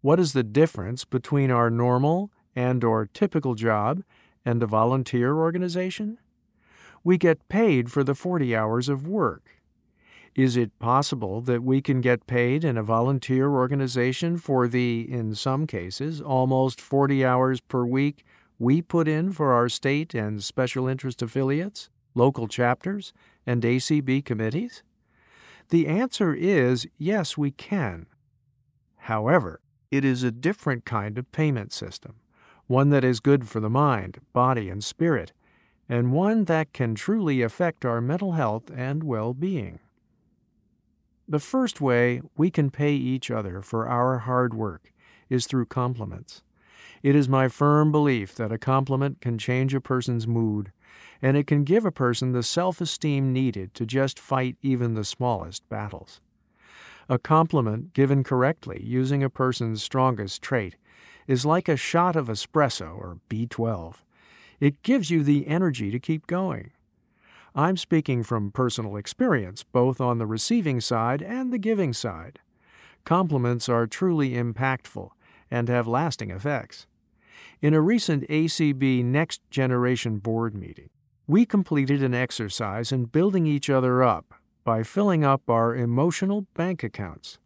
What 0.00 0.20
is 0.20 0.32
the 0.32 0.44
difference 0.44 1.04
between 1.04 1.50
our 1.50 1.70
normal 1.70 2.30
and 2.54 2.84
or 2.84 3.06
typical 3.06 3.54
job 3.56 4.04
and 4.44 4.62
a 4.62 4.66
volunteer 4.66 5.34
organization? 5.34 6.18
We 7.02 7.18
get 7.18 7.48
paid 7.48 7.90
for 7.90 8.04
the 8.04 8.14
40 8.14 8.54
hours 8.54 8.88
of 8.88 9.08
work. 9.08 9.50
Is 10.36 10.56
it 10.56 10.78
possible 10.78 11.40
that 11.42 11.64
we 11.64 11.82
can 11.82 12.00
get 12.00 12.28
paid 12.28 12.62
in 12.62 12.76
a 12.76 12.82
volunteer 12.82 13.50
organization 13.50 14.38
for 14.38 14.68
the, 14.68 15.04
in 15.10 15.34
some 15.34 15.66
cases, 15.66 16.20
almost 16.20 16.80
40 16.80 17.24
hours 17.24 17.60
per 17.60 17.84
week 17.84 18.24
we 18.56 18.80
put 18.80 19.08
in 19.08 19.32
for 19.32 19.52
our 19.52 19.68
state 19.68 20.14
and 20.14 20.44
special 20.44 20.86
interest 20.86 21.22
affiliates, 21.22 21.90
local 22.14 22.46
chapters, 22.46 23.12
and 23.44 23.62
ACB 23.62 24.24
committees? 24.24 24.84
The 25.70 25.88
answer 25.88 26.34
is 26.34 26.86
yes, 26.98 27.36
we 27.36 27.50
can. 27.50 28.06
However, 28.96 29.60
it 29.90 30.04
is 30.04 30.22
a 30.22 30.30
different 30.30 30.84
kind 30.84 31.16
of 31.18 31.30
payment 31.32 31.72
system, 31.72 32.16
one 32.66 32.90
that 32.90 33.04
is 33.04 33.20
good 33.20 33.48
for 33.48 33.60
the 33.60 33.70
mind, 33.70 34.18
body, 34.32 34.68
and 34.68 34.84
spirit, 34.84 35.32
and 35.88 36.12
one 36.12 36.44
that 36.44 36.72
can 36.72 36.94
truly 36.94 37.40
affect 37.40 37.84
our 37.84 38.00
mental 38.00 38.32
health 38.32 38.70
and 38.74 39.02
well 39.02 39.32
being. 39.32 39.80
The 41.26 41.38
first 41.38 41.80
way 41.80 42.22
we 42.36 42.50
can 42.50 42.70
pay 42.70 42.94
each 42.94 43.30
other 43.30 43.62
for 43.62 43.88
our 43.88 44.18
hard 44.18 44.54
work 44.54 44.92
is 45.28 45.46
through 45.46 45.66
compliments. 45.66 46.42
It 47.02 47.14
is 47.14 47.28
my 47.28 47.48
firm 47.48 47.92
belief 47.92 48.34
that 48.36 48.52
a 48.52 48.58
compliment 48.58 49.20
can 49.20 49.38
change 49.38 49.74
a 49.74 49.80
person's 49.80 50.26
mood, 50.26 50.72
and 51.22 51.36
it 51.36 51.46
can 51.46 51.64
give 51.64 51.84
a 51.84 51.92
person 51.92 52.32
the 52.32 52.42
self 52.42 52.80
esteem 52.80 53.32
needed 53.32 53.74
to 53.74 53.86
just 53.86 54.18
fight 54.18 54.56
even 54.62 54.94
the 54.94 55.04
smallest 55.04 55.68
battles. 55.68 56.20
A 57.10 57.18
compliment 57.18 57.94
given 57.94 58.22
correctly 58.22 58.82
using 58.84 59.22
a 59.22 59.30
person's 59.30 59.82
strongest 59.82 60.42
trait 60.42 60.76
is 61.26 61.46
like 61.46 61.66
a 61.66 61.76
shot 61.76 62.16
of 62.16 62.28
espresso 62.28 62.90
or 62.98 63.18
B12. 63.30 63.94
It 64.60 64.82
gives 64.82 65.10
you 65.10 65.22
the 65.22 65.46
energy 65.46 65.90
to 65.90 65.98
keep 65.98 66.26
going. 66.26 66.70
I'm 67.54 67.78
speaking 67.78 68.22
from 68.22 68.52
personal 68.52 68.96
experience, 68.96 69.64
both 69.64 70.02
on 70.02 70.18
the 70.18 70.26
receiving 70.26 70.82
side 70.82 71.22
and 71.22 71.50
the 71.50 71.58
giving 71.58 71.94
side. 71.94 72.40
Compliments 73.06 73.70
are 73.70 73.86
truly 73.86 74.32
impactful 74.32 75.08
and 75.50 75.70
have 75.70 75.88
lasting 75.88 76.30
effects. 76.30 76.86
In 77.62 77.72
a 77.72 77.80
recent 77.80 78.28
ACB 78.28 79.02
Next 79.02 79.40
Generation 79.50 80.18
Board 80.18 80.54
meeting, 80.54 80.90
we 81.26 81.46
completed 81.46 82.02
an 82.02 82.12
exercise 82.12 82.92
in 82.92 83.06
building 83.06 83.46
each 83.46 83.70
other 83.70 84.02
up 84.02 84.34
by 84.68 84.82
filling 84.82 85.24
up 85.24 85.48
our 85.48 85.74
emotional 85.74 86.42
bank 86.52 86.84
accounts. 86.84 87.38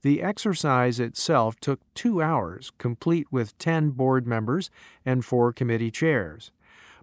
The 0.00 0.22
exercise 0.22 0.98
itself 0.98 1.60
took 1.60 1.80
two 1.92 2.22
hours, 2.22 2.72
complete 2.78 3.26
with 3.30 3.58
10 3.58 3.90
board 3.90 4.26
members 4.26 4.70
and 5.04 5.22
four 5.22 5.52
committee 5.52 5.90
chairs. 5.90 6.52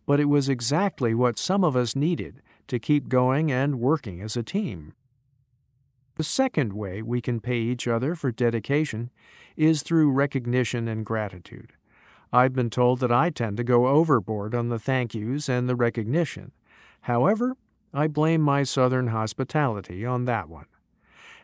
But 0.08 0.20
it 0.20 0.26
was 0.26 0.50
exactly 0.50 1.14
what 1.14 1.38
some 1.38 1.64
of 1.64 1.76
us 1.76 1.96
needed 1.96 2.42
to 2.68 2.80
keep 2.80 3.10
going 3.10 3.52
and 3.52 3.80
working 3.80 4.22
as 4.22 4.36
a 4.36 4.42
team. 4.42 4.94
The 6.16 6.24
second 6.24 6.74
way 6.74 7.04
we 7.04 7.22
can 7.22 7.40
pay 7.40 7.60
each 7.60 7.88
other 7.88 8.16
for 8.16 8.32
dedication 8.32 9.12
is 9.56 9.84
through 9.84 10.14
recognition 10.14 10.88
and 10.88 11.06
gratitude. 11.06 11.74
I've 12.32 12.54
been 12.54 12.72
told 12.72 13.02
that 13.02 13.12
I 13.12 13.30
tend 13.30 13.58
to 13.58 13.64
go 13.64 13.86
overboard 13.86 14.56
on 14.56 14.70
the 14.70 14.80
thank 14.80 15.14
yous 15.14 15.48
and 15.48 15.70
the 15.70 15.76
recognition. 15.76 16.54
However, 17.02 17.56
I 17.94 18.08
blame 18.08 18.42
my 18.42 18.64
Southern 18.64 19.08
hospitality 19.08 20.06
on 20.06 20.26
that 20.26 20.50
one. 20.50 20.66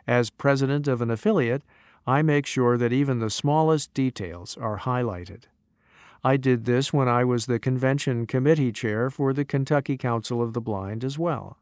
As 0.07 0.31
president 0.31 0.87
of 0.87 1.01
an 1.01 1.11
affiliate, 1.11 1.63
I 2.07 2.23
make 2.23 2.47
sure 2.47 2.77
that 2.77 2.91
even 2.91 3.19
the 3.19 3.29
smallest 3.29 3.93
details 3.93 4.57
are 4.57 4.79
highlighted. 4.79 5.43
I 6.23 6.37
did 6.37 6.65
this 6.65 6.91
when 6.91 7.07
I 7.07 7.23
was 7.23 7.45
the 7.45 7.59
convention 7.59 8.25
committee 8.25 8.71
chair 8.71 9.09
for 9.09 9.31
the 9.31 9.45
Kentucky 9.45 9.95
Council 9.95 10.41
of 10.41 10.53
the 10.53 10.61
Blind 10.61 11.03
as 11.03 11.19
well. 11.19 11.59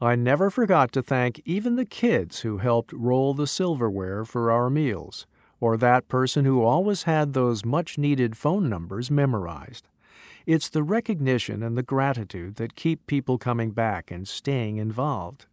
I 0.00 0.14
never 0.14 0.48
forgot 0.48 0.92
to 0.92 1.02
thank 1.02 1.42
even 1.44 1.76
the 1.76 1.84
kids 1.84 2.40
who 2.40 2.58
helped 2.58 2.92
roll 2.92 3.34
the 3.34 3.46
silverware 3.46 4.24
for 4.24 4.50
our 4.50 4.70
meals, 4.70 5.26
or 5.60 5.76
that 5.76 6.08
person 6.08 6.44
who 6.44 6.62
always 6.62 7.02
had 7.02 7.32
those 7.32 7.64
much 7.64 7.98
needed 7.98 8.36
phone 8.36 8.68
numbers 8.68 9.10
memorized. 9.10 9.88
It's 10.46 10.68
the 10.68 10.82
recognition 10.82 11.62
and 11.62 11.76
the 11.76 11.82
gratitude 11.82 12.56
that 12.56 12.74
keep 12.74 13.06
people 13.06 13.38
coming 13.38 13.70
back 13.70 14.10
and 14.10 14.28
staying 14.28 14.76
involved. 14.76 15.46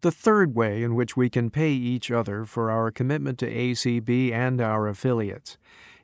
The 0.00 0.10
third 0.10 0.54
way 0.54 0.82
in 0.82 0.94
which 0.94 1.18
we 1.18 1.28
can 1.28 1.50
pay 1.50 1.72
each 1.72 2.10
other 2.10 2.46
for 2.46 2.70
our 2.70 2.90
commitment 2.90 3.38
to 3.40 3.52
ACB 3.52 4.32
and 4.32 4.60
our 4.60 4.88
affiliates 4.88 5.58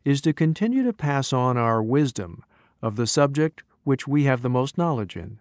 is 0.05 0.21
to 0.23 0.35
continue 0.35 0.83
to 0.83 0.93
pass 0.93 1.33
on 1.33 1.57
our 1.57 1.83
wisdom 1.83 2.45
of 2.83 2.97
the 2.97 3.07
subject 3.07 3.63
which 3.83 4.07
we 4.07 4.25
have 4.25 4.43
the 4.43 4.51
most 4.51 4.77
knowledge 4.77 5.17
in. 5.17 5.39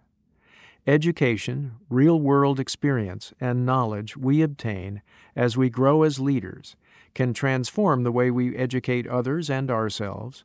Education, 0.86 1.72
real 1.90 2.18
world 2.18 2.58
experience, 2.58 3.34
and 3.38 3.66
knowledge 3.66 4.16
we 4.16 4.40
obtain 4.40 5.02
as 5.36 5.58
we 5.58 5.68
grow 5.68 6.02
as 6.02 6.20
leaders 6.20 6.76
can 7.14 7.34
transform 7.34 8.02
the 8.02 8.12
way 8.12 8.30
we 8.30 8.56
educate 8.56 9.06
others 9.06 9.50
and 9.50 9.70
ourselves, 9.70 10.44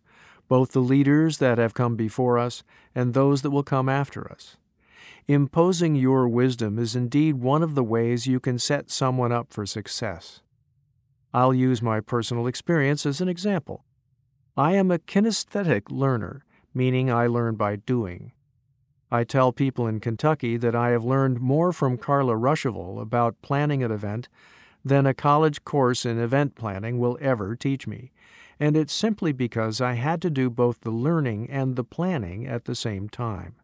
both 0.50 0.74
the 0.74 0.82
leaders 0.82 1.38
that 1.38 1.58
have 1.58 1.74
come 1.74 1.96
before 1.96 2.38
us 2.38 2.64
and 2.94 3.14
those 3.14 3.44
that 3.44 3.52
will 3.52 3.64
come 3.64 3.88
after 3.88 4.30
us. 4.30 4.58
Imposing 5.28 5.96
your 5.96 6.28
wisdom 6.28 6.78
is 6.78 6.96
indeed 6.96 7.36
one 7.36 7.64
of 7.64 7.76
the 7.76 7.84
ways 7.84 8.28
you 8.28 8.40
can 8.40 8.60
set 8.60 8.90
someone 8.90 9.32
up 9.32 9.54
for 9.54 9.66
success. 9.66 10.42
I'll 11.34 11.54
use 11.54 11.82
my 11.82 12.02
personal 12.02 12.48
experience 12.48 13.06
as 13.06 13.22
an 13.22 13.30
example. 13.30 13.86
I 14.58 14.74
am 14.74 14.90
a 14.90 14.98
kinesthetic 14.98 15.84
learner, 15.92 16.44
meaning 16.74 17.12
I 17.12 17.28
learn 17.28 17.56
by 17.56 17.76
doing. 17.76 18.32
I 19.12 19.24
tell 19.24 19.52
people 19.52 19.88
in 19.88 20.00
Kentucky 20.00 20.58
that 20.58 20.76
I 20.76 20.90
have 20.90 21.06
learned 21.06 21.40
more 21.40 21.72
from 21.72 21.98
Carla 21.98 22.34
Ruschival 22.34 23.00
about 23.00 23.42
planning 23.42 23.84
an 23.84 23.92
event 23.92 24.28
than 24.84 25.06
a 25.06 25.14
college 25.14 25.64
course 25.64 26.06
in 26.06 26.20
event 26.20 26.56
planning 26.56 27.00
will 27.00 27.18
ever 27.22 27.56
teach 27.56 27.86
me, 27.86 28.12
and 28.60 28.76
it's 28.76 28.94
simply 28.94 29.32
because 29.32 29.80
I 29.80 29.94
had 29.94 30.22
to 30.24 30.30
do 30.30 30.50
both 30.50 30.82
the 30.82 30.92
learning 30.92 31.50
and 31.50 31.76
the 31.76 31.84
planning 31.84 32.46
at 32.46 32.66
the 32.66 32.76
same 32.76 33.08
time. 33.08 33.56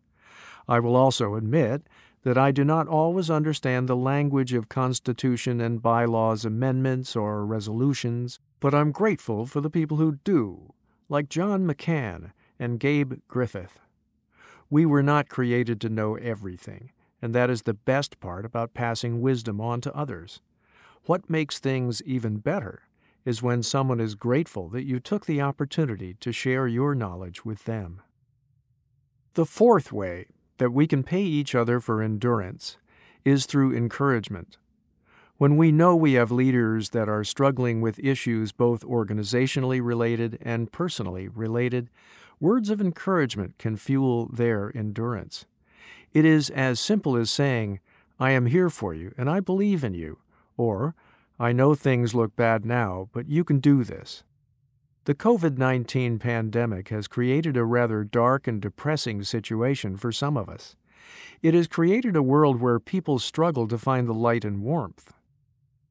I 0.67 0.79
will 0.79 0.95
also 0.95 1.35
admit 1.35 1.83
that 2.23 2.37
I 2.37 2.51
do 2.51 2.63
not 2.63 2.87
always 2.87 3.29
understand 3.29 3.87
the 3.87 3.95
language 3.95 4.53
of 4.53 4.69
Constitution 4.69 5.61
and 5.61 5.81
bylaws 5.81 6.43
amendments 6.45 7.15
or 7.15 7.45
resolutions, 7.45 8.39
but 8.59 8.73
I'm 8.73 8.91
grateful 8.91 9.45
for 9.45 9.61
the 9.61 9.69
people 9.69 9.97
who 9.97 10.19
do, 10.23 10.73
like 11.07 11.29
John 11.29 11.67
McCann 11.67 12.31
and 12.57 12.79
Gabe 12.79 13.19
Griffith. 13.27 13.79
We 14.69 14.85
were 14.87 15.03
not 15.03 15.29
created 15.29 15.79
to 15.81 15.89
know 15.89 16.15
everything, 16.15 16.91
and 17.21 17.35
that 17.35 17.51
is 17.51 17.61
the 17.63 17.75
best 17.75 18.19
part 18.19 18.43
about 18.43 18.73
passing 18.73 19.21
wisdom 19.21 19.61
on 19.61 19.81
to 19.81 19.95
others. 19.95 20.41
What 21.03 21.29
makes 21.29 21.59
things 21.59 22.01
even 22.03 22.37
better 22.37 22.84
is 23.25 23.41
when 23.41 23.63
someone 23.63 23.99
is 23.99 24.15
grateful 24.15 24.69
that 24.69 24.85
you 24.85 24.99
took 24.99 25.25
the 25.25 25.41
opportunity 25.41 26.13
to 26.19 26.31
share 26.31 26.67
your 26.67 26.93
knowledge 26.93 27.43
with 27.43 27.65
them. 27.65 28.01
The 29.33 29.45
fourth 29.45 29.91
way 29.91 30.27
that 30.57 30.71
we 30.71 30.87
can 30.87 31.03
pay 31.03 31.23
each 31.23 31.55
other 31.55 31.79
for 31.79 32.01
endurance 32.01 32.77
is 33.25 33.45
through 33.45 33.75
encouragement. 33.75 34.57
When 35.37 35.57
we 35.57 35.71
know 35.71 35.95
we 35.95 36.13
have 36.13 36.31
leaders 36.31 36.91
that 36.91 37.09
are 37.09 37.25
struggling 37.25 37.81
with 37.81 37.99
issues 37.99 38.53
both 38.53 38.85
organizationally 38.85 39.81
related 39.83 40.37
and 40.41 40.71
personally 40.71 41.27
related, 41.27 41.89
words 42.39 42.69
of 42.69 42.79
encouragement 42.79 43.57
can 43.57 43.75
fuel 43.75 44.27
their 44.27 44.71
endurance. 44.77 45.45
It 46.13 46.23
is 46.23 46.49
as 46.51 46.79
simple 46.79 47.17
as 47.17 47.29
saying, 47.29 47.81
I 48.17 48.31
am 48.31 48.45
here 48.45 48.69
for 48.69 48.93
you 48.93 49.13
and 49.17 49.29
I 49.29 49.41
believe 49.41 49.83
in 49.83 49.93
you, 49.93 50.19
or, 50.55 50.95
I 51.39 51.51
know 51.51 51.75
things 51.75 52.15
look 52.15 52.35
bad 52.35 52.65
now, 52.65 53.09
but 53.11 53.27
you 53.27 53.43
can 53.43 53.59
do 53.59 53.83
this. 53.83 54.23
The 55.03 55.13
COVID 55.13 55.57
19 55.57 56.17
pandemic 56.17 56.89
has 56.89 57.07
created 57.07 57.57
a 57.57 57.65
rather 57.65 58.03
dark 58.03 58.47
and 58.47 58.61
depressing 58.61 59.21
situation 59.23 59.97
for 59.97 60.11
some 60.11 60.37
of 60.37 60.49
us. 60.49 60.75
It 61.41 61.53
has 61.53 61.67
created 61.67 62.15
a 62.15 62.23
world 62.23 62.59
where 62.59 62.79
people 62.79 63.19
struggle 63.19 63.67
to 63.67 63.77
find 63.77 64.07
the 64.07 64.13
light 64.13 64.45
and 64.45 64.63
warmth. 64.63 65.13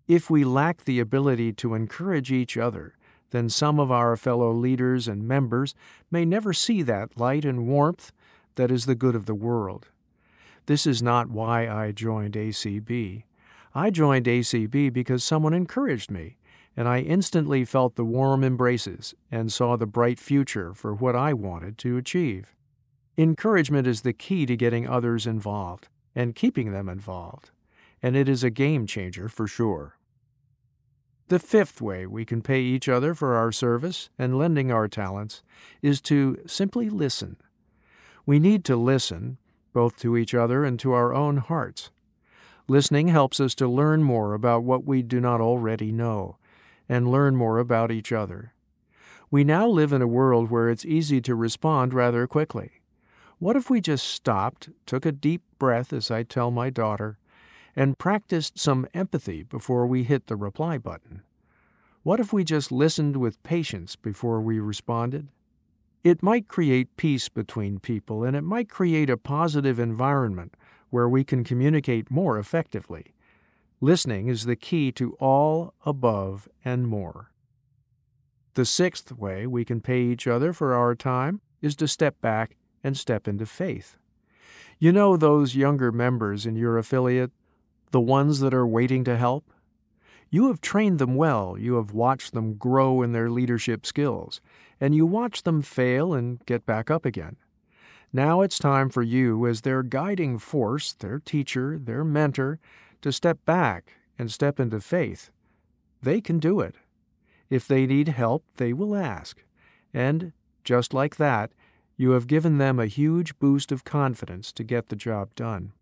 If 0.09 0.31
we 0.31 0.45
lack 0.45 0.85
the 0.85 0.99
ability 0.99 1.53
to 1.55 1.75
encourage 1.75 2.33
each 2.33 2.57
other, 2.57 2.97
then 3.31 3.49
some 3.49 3.79
of 3.79 3.91
our 3.91 4.17
fellow 4.17 4.53
leaders 4.53 5.07
and 5.07 5.29
members 5.29 5.75
may 6.11 6.25
never 6.25 6.53
see 6.53 6.83
that 6.83 7.19
light 7.19 7.45
and 7.45 7.67
warmth 7.67 8.13
that 8.55 8.71
is 8.71 8.87
the 8.87 8.95
good 8.95 9.15
of 9.15 9.27
the 9.27 9.35
world. 9.35 9.89
This 10.67 10.87
is 10.87 11.03
not 11.03 11.29
why 11.29 11.69
I 11.69 11.93
joined 11.93 12.35
ACB. 12.35 13.25
I 13.77 13.91
joined 13.91 14.27
ACB 14.27 14.93
because 14.93 15.25
someone 15.25 15.53
encouraged 15.53 16.09
me, 16.09 16.37
and 16.77 16.87
I 16.87 17.01
instantly 17.01 17.65
felt 17.65 17.97
the 17.97 18.05
warm 18.05 18.45
embraces 18.45 19.15
and 19.33 19.53
saw 19.53 19.75
the 19.75 19.87
bright 19.87 20.21
future 20.21 20.75
for 20.75 20.95
what 20.95 21.17
I 21.17 21.33
wanted 21.33 21.77
to 21.79 21.97
achieve. 21.97 22.55
Encouragement 23.19 23.89
is 23.89 24.03
the 24.03 24.13
key 24.13 24.47
to 24.47 24.57
getting 24.57 24.89
others 24.89 25.27
involved 25.27 25.89
and 26.15 26.37
keeping 26.37 26.71
them 26.71 26.89
involved, 26.89 27.51
and 28.01 28.17
it 28.17 28.29
is 28.29 28.45
a 28.45 28.51
game 28.51 28.87
changer 28.87 29.29
for 29.29 29.49
sure. 29.49 29.99
The 31.29 31.41
fifth 31.41 31.81
way 31.81 32.07
we 32.07 32.25
can 32.25 32.43
pay 32.43 32.61
each 32.61 32.89
other 32.89 33.13
for 33.13 33.35
our 33.35 33.51
service 33.51 34.11
and 34.17 34.39
lending 34.39 34.71
our 34.71 34.87
talents 34.87 35.43
is 35.83 36.01
to 36.03 36.39
simply 36.47 36.89
listen. 36.89 37.39
We 38.25 38.39
need 38.39 38.65
to 38.67 38.77
listen, 38.77 39.39
both 39.73 39.97
to 39.99 40.17
each 40.17 40.33
other 40.33 40.65
and 40.65 40.79
to 40.81 40.93
our 40.93 41.13
own 41.13 41.39
hearts. 41.39 41.91
Listening 42.67 43.09
helps 43.09 43.41
us 43.41 43.55
to 43.57 43.69
learn 43.69 44.03
more 44.03 44.33
about 44.33 44.65
what 44.65 44.85
we 44.87 45.03
do 45.03 45.21
not 45.21 45.41
already 45.41 45.93
know 45.93 46.39
and 46.89 47.11
learn 47.11 47.37
more 47.37 47.59
about 47.59 47.91
each 47.91 48.11
other. 48.11 48.55
We 49.31 49.45
now 49.45 49.67
live 49.67 49.93
in 49.93 50.01
a 50.01 50.07
world 50.07 50.51
where 50.51 50.71
it's 50.71 50.85
easy 50.85 51.21
to 51.23 51.35
respond 51.35 51.93
rather 51.93 52.27
quickly. 52.27 52.83
What 53.39 53.57
if 53.57 53.69
we 53.69 53.81
just 53.81 54.07
stopped, 54.07 54.71
took 54.87 55.05
a 55.05 55.13
deep 55.13 55.43
breath, 55.59 55.93
as 55.93 56.11
I 56.11 56.23
tell 56.23 56.51
my 56.51 56.71
daughter, 56.71 57.19
and 57.77 57.99
practiced 57.99 58.59
some 58.59 58.87
empathy 58.95 59.43
before 59.43 59.87
we 59.87 60.05
hit 60.05 60.27
the 60.27 60.37
reply 60.37 60.79
button? 60.79 61.23
What 62.03 62.21
if 62.21 62.33
we 62.33 62.45
just 62.45 62.71
listened 62.71 63.17
with 63.17 63.43
patience 63.43 63.97
before 63.97 64.41
we 64.41 64.61
responded? 64.61 65.29
It 66.03 66.23
might 66.23 66.49
create 66.49 66.97
peace 66.97 67.29
between 67.29 67.81
people, 67.81 68.25
and 68.25 68.37
it 68.37 68.43
might 68.43 68.69
create 68.69 69.11
a 69.11 69.17
positive 69.17 69.79
environment 69.79 70.55
where 70.95 71.09
we 71.09 71.25
can 71.25 71.43
communicate 71.43 72.09
more 72.09 72.39
effectively. 72.39 73.17
Listening 73.81 74.29
is 74.29 74.47
the 74.47 74.55
key 74.55 74.93
to 74.93 75.15
all 75.15 75.75
above 75.85 76.49
and 76.65 76.87
more. 76.87 77.33
The 78.55 78.65
sixth 78.65 79.11
way 79.11 79.45
we 79.45 79.65
can 79.65 79.81
pay 79.81 80.03
each 80.03 80.29
other 80.29 80.53
for 80.53 80.73
our 80.73 80.95
time 80.95 81.41
is 81.61 81.75
to 81.77 81.89
step 81.89 82.21
back 82.21 82.55
and 82.85 82.97
step 82.97 83.27
into 83.27 83.45
faith. 83.45 83.97
You 84.79 84.93
know 84.93 85.17
those 85.17 85.57
younger 85.57 85.91
members 85.91 86.47
in 86.47 86.55
your 86.55 86.79
affiliate 86.79 87.33
the 87.91 88.01
ones 88.01 88.39
that 88.39 88.55
are 88.55 88.67
waiting 88.67 89.03
to 89.03 89.17
help? 89.17 89.53
You 90.31 90.47
have 90.47 90.61
trained 90.61 91.01
them 91.01 91.17
well, 91.17 91.57
you 91.59 91.75
have 91.75 91.93
watched 91.93 92.35
them 92.35 92.55
grow 92.55 93.03
in 93.03 93.11
their 93.11 93.31
leadership 93.31 93.85
skills, 93.85 94.41
and 94.81 94.95
you 94.95 95.07
watch 95.07 95.43
them 95.43 95.61
fail 95.61 96.15
and 96.15 96.39
get 96.47 96.65
back 96.65 96.89
up 96.89 97.05
again. 97.05 97.37
Now 98.17 98.43
it's 98.43 98.61
time 98.61 98.91
for 98.91 99.03
you, 99.03 99.45
as 99.45 99.63
their 99.63 99.83
guiding 99.83 100.39
force, 100.39 100.93
their 100.93 101.19
teacher, 101.19 101.77
their 101.83 102.05
mentor, 102.05 102.61
to 103.03 103.11
step 103.11 103.45
back 103.45 103.95
and 104.17 104.31
step 104.31 104.61
into 104.61 104.81
faith. 104.81 105.33
They 106.01 106.21
can 106.21 106.39
do 106.39 106.61
it. 106.61 106.77
If 107.51 107.67
they 107.67 107.87
need 107.87 108.07
help, 108.07 108.45
they 108.57 108.73
will 108.73 108.95
ask. 108.95 109.43
And, 109.93 110.33
just 110.63 110.95
like 110.95 111.17
that, 111.17 111.51
you 111.97 112.11
have 112.11 112.29
given 112.29 112.59
them 112.59 112.79
a 112.79 112.87
huge 112.87 113.37
boost 113.41 113.73
of 113.73 113.83
confidence 113.83 114.53
to 114.53 114.63
get 114.63 114.91
the 114.91 114.97
job 114.97 115.35
done. 115.35 115.73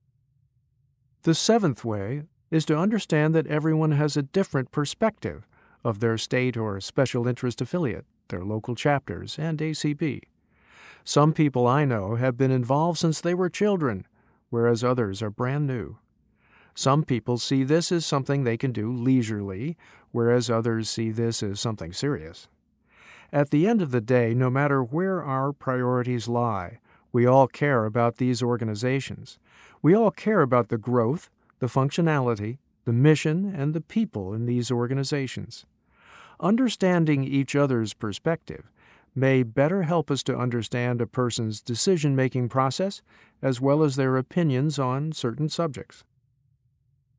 The 1.25 1.35
seventh 1.35 1.85
way 1.85 2.23
is 2.51 2.65
to 2.65 2.79
understand 2.79 3.35
that 3.35 3.47
everyone 3.47 3.93
has 3.93 4.17
a 4.17 4.23
different 4.23 4.73
perspective 4.73 5.47
of 5.85 6.01
their 6.01 6.17
state 6.17 6.57
or 6.57 6.81
special 6.81 7.29
interest 7.29 7.61
affiliate, 7.61 8.07
their 8.29 8.43
local 8.43 8.75
chapters, 8.75 9.39
and 9.39 9.59
ACB. 9.59 10.23
Some 11.05 11.33
people 11.33 11.67
I 11.67 11.85
know 11.85 12.15
have 12.15 12.37
been 12.37 12.51
involved 12.51 12.99
since 12.99 13.21
they 13.21 13.35
were 13.35 13.49
children, 13.49 14.07
whereas 14.51 14.85
others 14.85 15.23
are 15.23 15.31
brand 15.31 15.67
new. 15.67 15.99
Some 16.75 17.05
people 17.05 17.39
see 17.39 17.65
this 17.65 17.91
as 17.91 18.07
something 18.07 18.45
they 18.45 18.57
can 18.57 18.73
do 18.73 18.93
leisurely, 18.93 19.77
whereas 20.11 20.49
others 20.49 20.89
see 20.89 21.11
this 21.11 21.43
as 21.43 21.61
something 21.61 21.93
serious. 21.93 22.49
At 23.33 23.51
the 23.51 23.67
end 23.67 23.83
of 23.83 23.91
the 23.91 24.01
day, 24.01 24.33
no 24.35 24.49
matter 24.49 24.83
where 24.83 25.23
our 25.23 25.53
priorities 25.53 26.29
lie, 26.29 26.79
we 27.13 27.27
all 27.27 27.47
care 27.47 27.85
about 27.85 28.17
these 28.17 28.43
organizations. 28.43 29.39
We 29.83 29.95
all 29.95 30.11
care 30.11 30.41
about 30.41 30.69
the 30.69 30.79
growth, 30.79 31.31
the 31.59 31.67
functionality, 31.67 32.59
the 32.85 32.93
mission, 32.93 33.53
and 33.55 33.75
the 33.75 33.81
people 33.81 34.33
in 34.33 34.47
these 34.47 34.71
organizations. 34.71 35.67
Understanding 36.41 37.25
each 37.25 37.55
other's 37.55 37.93
perspective 37.93 38.71
may 39.15 39.43
better 39.43 39.83
help 39.83 40.11
us 40.11 40.23
to 40.23 40.37
understand 40.37 41.01
a 41.01 41.07
person's 41.07 41.61
decision 41.61 42.17
making 42.17 42.49
process 42.49 43.03
as 43.43 43.61
well 43.61 43.83
as 43.83 43.97
their 43.97 44.17
opinions 44.17 44.79
on 44.79 45.13
certain 45.13 45.49
subjects. 45.49 46.05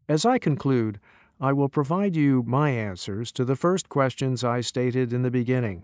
As 0.10 0.26
I 0.26 0.38
conclude, 0.38 1.00
I 1.39 1.54
will 1.54 1.70
provide 1.70 2.16
you 2.16 2.44
my 2.46 2.70
answers 2.70 3.32
to 3.34 3.46
the 3.46 3.56
first 3.56 3.89
questions 3.89 4.44
I 4.44 4.62
stated 4.62 5.14
in 5.14 5.22
the 5.22 5.32
beginning. 5.32 5.84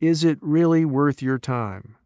Is 0.00 0.24
it 0.24 0.38
really 0.40 0.84
worth 0.84 1.20
your 1.20 1.38
time? 1.38 1.96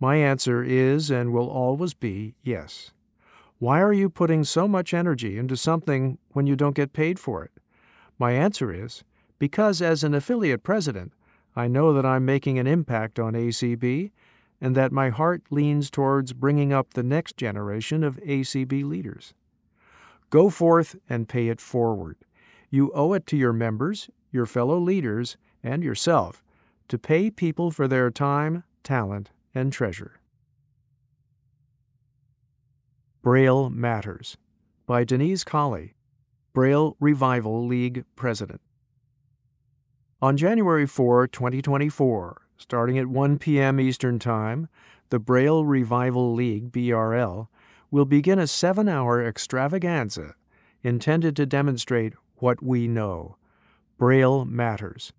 My 0.00 0.16
answer 0.16 0.62
is 0.62 1.10
and 1.10 1.32
will 1.32 1.48
always 1.48 1.94
be 1.94 2.34
yes. 2.42 2.92
Why 3.58 3.80
are 3.80 3.92
you 3.92 4.10
putting 4.10 4.44
so 4.44 4.66
much 4.66 4.92
energy 4.92 5.38
into 5.38 5.56
something 5.56 6.18
when 6.30 6.46
you 6.46 6.56
don't 6.56 6.76
get 6.76 6.92
paid 6.92 7.18
for 7.18 7.44
it? 7.44 7.52
My 8.18 8.32
answer 8.32 8.72
is 8.72 9.04
because 9.38 9.80
as 9.80 10.02
an 10.04 10.14
affiliate 10.14 10.62
president, 10.62 11.12
I 11.56 11.68
know 11.68 11.92
that 11.92 12.06
I'm 12.06 12.24
making 12.24 12.58
an 12.58 12.66
impact 12.66 13.18
on 13.18 13.34
ACB 13.34 14.10
and 14.60 14.74
that 14.74 14.92
my 14.92 15.10
heart 15.10 15.42
leans 15.50 15.90
towards 15.90 16.32
bringing 16.32 16.72
up 16.72 16.94
the 16.94 17.02
next 17.02 17.36
generation 17.36 18.02
of 18.02 18.16
ACB 18.18 18.84
leaders. 18.84 19.34
Go 20.30 20.50
forth 20.50 20.96
and 21.08 21.28
pay 21.28 21.48
it 21.48 21.60
forward. 21.60 22.16
You 22.70 22.90
owe 22.92 23.12
it 23.12 23.26
to 23.28 23.36
your 23.36 23.52
members, 23.52 24.10
your 24.32 24.46
fellow 24.46 24.78
leaders, 24.78 25.36
and 25.62 25.84
yourself 25.84 26.42
to 26.88 26.98
pay 26.98 27.30
people 27.30 27.70
for 27.70 27.86
their 27.86 28.10
time, 28.10 28.64
talent, 28.82 29.30
and 29.54 29.72
treasure. 29.72 30.18
Braille 33.22 33.70
Matters 33.70 34.36
by 34.86 35.04
Denise 35.04 35.44
Colley, 35.44 35.94
Braille 36.52 36.96
Revival 37.00 37.66
League 37.66 38.04
President. 38.16 38.60
On 40.24 40.38
January 40.38 40.86
4, 40.86 41.26
2024, 41.26 42.46
starting 42.56 42.98
at 42.98 43.08
1 43.08 43.38
p.m. 43.38 43.78
Eastern 43.78 44.18
Time, 44.18 44.70
the 45.10 45.18
Braille 45.18 45.66
Revival 45.66 46.32
League, 46.32 46.72
BRL, 46.72 47.48
will 47.90 48.06
begin 48.06 48.38
a 48.38 48.46
seven 48.46 48.88
hour 48.88 49.22
extravaganza 49.22 50.34
intended 50.82 51.36
to 51.36 51.44
demonstrate 51.44 52.14
what 52.36 52.62
we 52.62 52.88
know. 52.88 53.36
Braille 53.98 54.46
matters. 54.46 55.12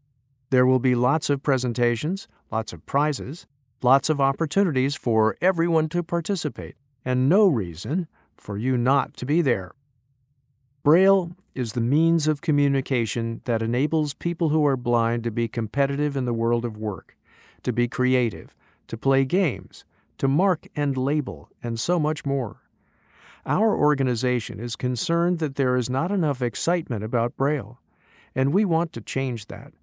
There 0.50 0.66
will 0.66 0.80
be 0.80 0.96
lots 0.96 1.30
of 1.30 1.44
presentations, 1.44 2.28
lots 2.50 2.74
of 2.74 2.84
prizes, 2.88 3.46
lots 3.84 4.10
of 4.10 4.20
opportunities 4.20 4.96
for 4.96 5.38
everyone 5.40 5.88
to 5.90 6.02
participate, 6.02 6.78
and 7.06 7.30
no 7.30 7.46
reason 7.46 8.08
for 8.38 8.58
you 8.58 8.76
not 8.76 9.16
to 9.18 9.28
be 9.28 9.44
there. 9.44 9.76
Braille 10.86 11.36
is 11.56 11.74
the 11.74 11.82
means 11.82 12.28
of 12.28 12.42
communication 12.42 13.42
that 13.46 13.64
enables 13.64 14.14
people 14.14 14.50
who 14.50 14.64
are 14.68 14.78
blind 14.78 15.24
to 15.24 15.32
be 15.32 15.48
competitive 15.48 16.16
in 16.16 16.26
the 16.26 16.34
world 16.34 16.64
of 16.64 16.78
work, 16.78 17.18
to 17.64 17.74
be 17.74 17.88
creative, 17.88 18.56
to 18.90 18.96
play 18.96 19.26
games, 19.26 19.84
to 20.20 20.28
mark 20.28 20.68
and 20.76 20.96
label, 20.96 21.50
and 21.64 21.80
so 21.80 22.00
much 22.00 22.24
more. 22.24 22.62
Our 23.48 23.76
organization 23.76 24.60
is 24.60 24.76
concerned 24.76 25.40
that 25.40 25.56
there 25.56 25.76
is 25.76 25.90
not 25.90 26.12
enough 26.12 26.40
excitement 26.40 27.04
about 27.04 27.36
Braille, 27.36 27.80
and 28.36 28.54
we 28.54 28.64
want 28.64 28.94
to 28.94 29.02
change 29.02 29.48
that. 29.48 29.74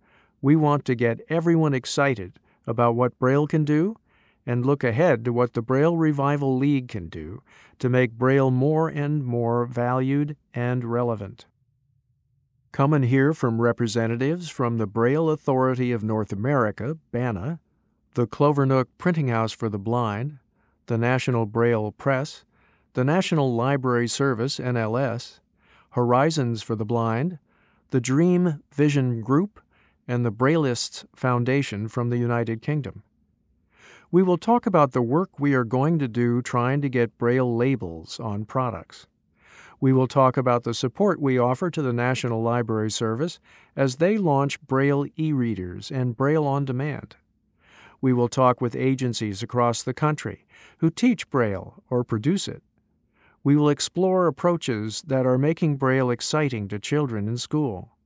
We 0.40 0.55
want 0.55 0.84
to 0.84 0.94
get 0.94 1.26
everyone 1.28 1.74
excited 1.74 2.38
about 2.64 2.94
what 2.94 3.18
Braille 3.18 3.48
can 3.48 3.64
do 3.64 3.96
and 4.47 4.66
look 4.66 4.82
ahead 4.82 5.24
to 5.24 5.32
what 5.32 5.53
the 5.53 5.62
Braille 5.62 5.97
Revival 5.97 6.57
League 6.57 6.88
can 6.88 7.09
do 7.09 7.43
to 7.78 7.88
make 7.88 8.12
Braille 8.12 8.51
more 8.51 8.88
and 8.88 9.24
more 9.24 9.66
valued 9.66 10.36
and 10.55 10.84
relevant. 10.84 11.47
Come 12.72 12.93
and 12.93 13.05
hear 13.05 13.34
from 13.34 13.61
representatives 13.61 14.49
from 14.49 14.78
the 14.78 14.86
Braille 14.86 15.28
Authority 15.28 15.93
of 15.93 16.03
North 16.03 16.32
America, 16.32 16.97
BANA, 17.11 17.61
the 18.14 18.26
Clovernook 18.26 18.86
Printing 18.99 19.28
House 19.28 19.53
for 19.53 19.68
the 19.68 19.78
Blind, 19.78 20.38
the 20.86 20.99
National 20.99 21.47
Braille 21.47 21.93
Press, 21.93 22.45
the 22.95 23.05
National 23.05 23.55
Library 23.55 24.09
Service, 24.09 24.59
NLS, 24.59 25.40
Horizons 25.90 26.62
for 26.62 26.74
the 26.74 26.84
Blind, 26.84 27.38
the 27.90 28.01
Dream 28.01 28.62
Vision 28.72 29.20
Group, 29.20 29.61
and 30.09 30.24
the 30.24 30.32
Braillists 30.32 31.05
Foundation 31.14 31.88
from 31.88 32.09
the 32.09 32.16
United 32.16 32.62
Kingdom. 32.62 33.03
We 34.13 34.23
will 34.23 34.37
talk 34.37 34.67
about 34.67 34.93
the 34.93 35.01
work 35.01 35.41
we 35.41 35.55
are 35.55 35.65
going 35.65 35.99
to 35.99 36.07
do 36.07 36.43
trying 36.43 36.83
to 36.83 36.91
get 36.91 37.17
Braille 37.17 37.57
labels 37.57 38.21
on 38.21 38.45
products. 38.45 39.07
We 39.81 39.95
will 39.95 40.07
talk 40.07 40.37
about 40.37 40.65
the 40.65 40.75
support 40.75 41.19
we 41.19 41.39
offer 41.39 41.71
to 41.71 41.81
the 41.81 41.95
National 41.95 42.43
Library 42.43 42.91
Service 42.91 43.41
as 43.75 43.97
they 43.97 44.19
launch 44.19 44.61
Braille 44.61 45.07
e 45.19 45.33
readers 45.33 45.91
and 45.91 46.15
Braille 46.15 46.47
on 46.47 46.67
Demand. 46.67 47.17
We 48.03 48.13
will 48.13 48.29
talk 48.29 48.61
with 48.61 48.77
agencies 48.77 49.43
across 49.43 49.83
the 49.83 49.95
country 49.95 50.47
who 50.81 50.91
teach 50.91 51.31
Braille 51.31 51.83
or 51.89 52.05
produce 52.05 52.49
it. 52.49 52.63
We 53.43 53.57
will 53.57 53.71
explore 53.71 54.27
approaches 54.27 55.03
that 55.07 55.25
are 55.25 55.39
making 55.39 55.79
Braille 55.79 56.11
exciting 56.11 56.69
to 56.69 56.79
children 56.79 57.29
in 57.29 57.39
school. 57.39 57.97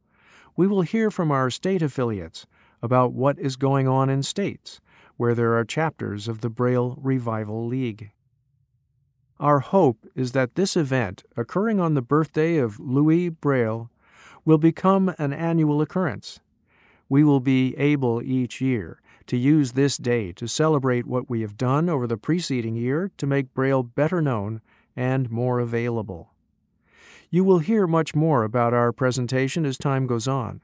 We 0.54 0.68
will 0.68 0.82
hear 0.82 1.10
from 1.10 1.32
our 1.32 1.50
state 1.50 1.82
affiliates 1.82 2.46
about 2.80 3.12
what 3.12 3.40
is 3.40 3.56
going 3.56 3.88
on 3.88 4.08
in 4.08 4.22
states 4.22 4.80
where 5.16 5.34
there 5.34 5.54
are 5.56 5.64
chapters 5.64 6.28
of 6.28 6.40
the 6.40 6.50
Braille 6.50 6.98
Revival 7.00 7.66
League. 7.66 8.10
Our 9.38 9.60
hope 9.60 10.06
is 10.14 10.32
that 10.32 10.54
this 10.54 10.76
event, 10.76 11.22
occurring 11.36 11.78
on 11.80 11.94
the 11.94 12.02
birthday 12.02 12.56
of 12.56 12.80
Louis 12.80 13.28
Braille, 13.28 13.90
will 14.44 14.58
become 14.58 15.14
an 15.18 15.32
annual 15.32 15.82
occurrence. 15.82 16.40
We 17.08 17.22
will 17.22 17.40
be 17.40 17.76
able 17.76 18.22
each 18.22 18.60
year 18.60 19.00
to 19.26 19.36
use 19.36 19.72
this 19.72 19.96
day 19.96 20.32
to 20.32 20.46
celebrate 20.46 21.06
what 21.06 21.28
we 21.28 21.40
have 21.42 21.56
done 21.56 21.88
over 21.88 22.06
the 22.06 22.16
preceding 22.16 22.76
year 22.76 23.10
to 23.18 23.26
make 23.26 23.54
Braille 23.54 23.82
better 23.82 24.22
known 24.22 24.60
and 24.94 25.30
more 25.30 25.58
available. 25.58 26.30
You 27.28 27.44
will 27.44 27.58
hear 27.58 27.86
much 27.86 28.14
more 28.14 28.44
about 28.44 28.72
our 28.72 28.92
presentation 28.92 29.66
as 29.66 29.76
time 29.76 30.06
goes 30.06 30.28
on. 30.28 30.62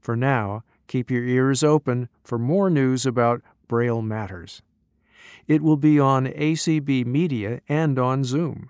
For 0.00 0.16
now, 0.16 0.64
keep 0.88 1.10
your 1.10 1.24
ears 1.24 1.62
open 1.62 2.08
for 2.24 2.38
more 2.38 2.68
news 2.68 3.06
about 3.06 3.42
Braille 3.70 4.02
Matters. 4.02 4.62
It 5.46 5.62
will 5.62 5.76
be 5.76 6.00
on 6.00 6.26
ACB 6.26 7.06
Media 7.06 7.60
and 7.68 8.00
on 8.00 8.24
Zoom. 8.24 8.68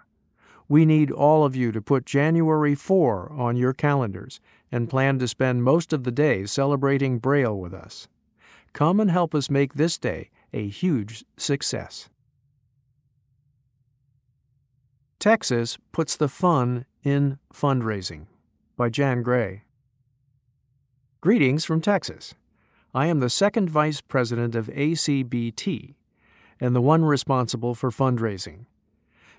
We 0.69 0.85
need 0.85 1.11
all 1.11 1.43
of 1.43 1.57
you 1.57 1.73
to 1.73 1.81
put 1.81 2.05
January 2.05 2.75
4 2.75 3.33
on 3.33 3.57
your 3.57 3.73
calendars 3.73 4.41
and 4.71 4.91
plan 4.91 5.19
to 5.19 5.27
spend 5.27 5.65
most 5.65 5.95
of 5.95 6.05
the 6.05 6.13
day 6.13 6.45
celebrating 6.45 7.19
Braille 7.19 7.57
with 7.57 7.73
us. 7.73 8.09
Come 8.75 9.01
and 9.01 9.11
help 9.11 9.35
us 9.35 9.49
make 9.49 9.73
this 9.73 9.97
day 9.97 10.29
a 10.53 10.69
huge 10.69 11.25
success. 11.39 12.11
Texas 15.19 15.79
puts 15.93 16.15
the 16.15 16.29
fun 16.29 16.85
in 17.03 17.39
fundraising 17.55 18.27
by 18.77 18.91
Jan 18.91 19.23
Gray. 19.23 19.63
Greetings 21.23 21.65
from 21.65 21.81
Texas. 21.81 22.35
I 22.93 23.07
am 23.07 23.21
the 23.21 23.31
second 23.31 23.71
vice 23.71 24.01
president 24.01 24.57
of 24.57 24.67
ACBT, 24.67 25.95
and 26.59 26.75
the 26.75 26.81
one 26.81 27.05
responsible 27.05 27.75
for 27.75 27.91
fundraising. 27.91 28.67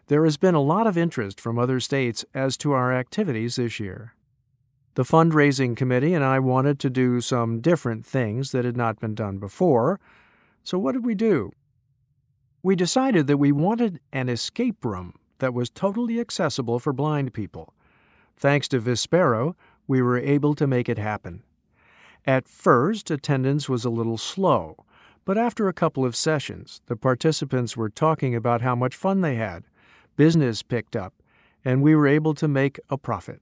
There 0.07 0.23
has 0.23 0.37
been 0.37 0.55
a 0.55 0.61
lot 0.61 0.87
of 0.87 0.97
interest 0.97 1.39
from 1.39 1.59
other 1.59 1.79
states 1.79 2.23
as 2.33 2.55
to 2.57 2.71
our 2.71 2.93
activities 2.93 3.57
this 3.57 3.79
year. 3.79 4.15
The 4.95 5.03
fundraising 5.03 5.75
committee 5.75 6.13
and 6.13 6.23
I 6.23 6.39
wanted 6.39 6.79
to 6.79 6.89
do 6.89 7.21
some 7.21 7.61
different 7.61 8.05
things 8.05 8.51
that 8.51 8.65
had 8.65 8.77
not 8.77 8.99
been 8.99 9.15
done 9.15 9.37
before, 9.37 9.99
so 10.63 10.77
what 10.77 10.93
did 10.93 11.05
we 11.05 11.15
do? 11.15 11.51
We 12.63 12.75
decided 12.75 13.27
that 13.27 13.37
we 13.37 13.51
wanted 13.51 13.99
an 14.13 14.29
escape 14.29 14.83
room 14.85 15.15
that 15.39 15.53
was 15.53 15.69
totally 15.69 16.19
accessible 16.19 16.79
for 16.79 16.93
blind 16.93 17.33
people. 17.33 17.73
Thanks 18.37 18.67
to 18.69 18.79
Vispero, 18.79 19.55
we 19.87 20.01
were 20.01 20.17
able 20.17 20.55
to 20.55 20.67
make 20.67 20.87
it 20.87 20.97
happen. 20.97 21.43
At 22.25 22.47
first, 22.47 23.09
attendance 23.09 23.67
was 23.67 23.83
a 23.83 23.89
little 23.89 24.17
slow, 24.17 24.85
but 25.25 25.37
after 25.37 25.67
a 25.67 25.73
couple 25.73 26.05
of 26.05 26.15
sessions, 26.15 26.81
the 26.87 26.95
participants 26.95 27.75
were 27.75 27.89
talking 27.89 28.35
about 28.35 28.61
how 28.61 28.75
much 28.75 28.95
fun 28.95 29.21
they 29.21 29.35
had. 29.35 29.63
Business 30.17 30.61
picked 30.61 30.95
up, 30.95 31.13
and 31.65 31.81
we 31.81 31.95
were 31.95 32.07
able 32.07 32.33
to 32.35 32.47
make 32.47 32.79
a 32.89 32.97
profit. 32.97 33.41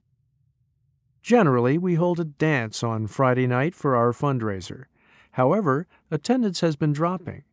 Generally, 1.22 1.78
we 1.78 1.96
hold 1.96 2.20
a 2.20 2.26
dance 2.26 2.84
on 2.84 3.08
Friday 3.08 3.48
night 3.48 3.76
for 3.76 3.96
our 3.96 4.14
fundraiser. 4.14 4.86
However, 5.32 5.88
attendance 6.10 6.62
has 6.62 6.76
been 6.76 6.94
dropping. 6.94 7.44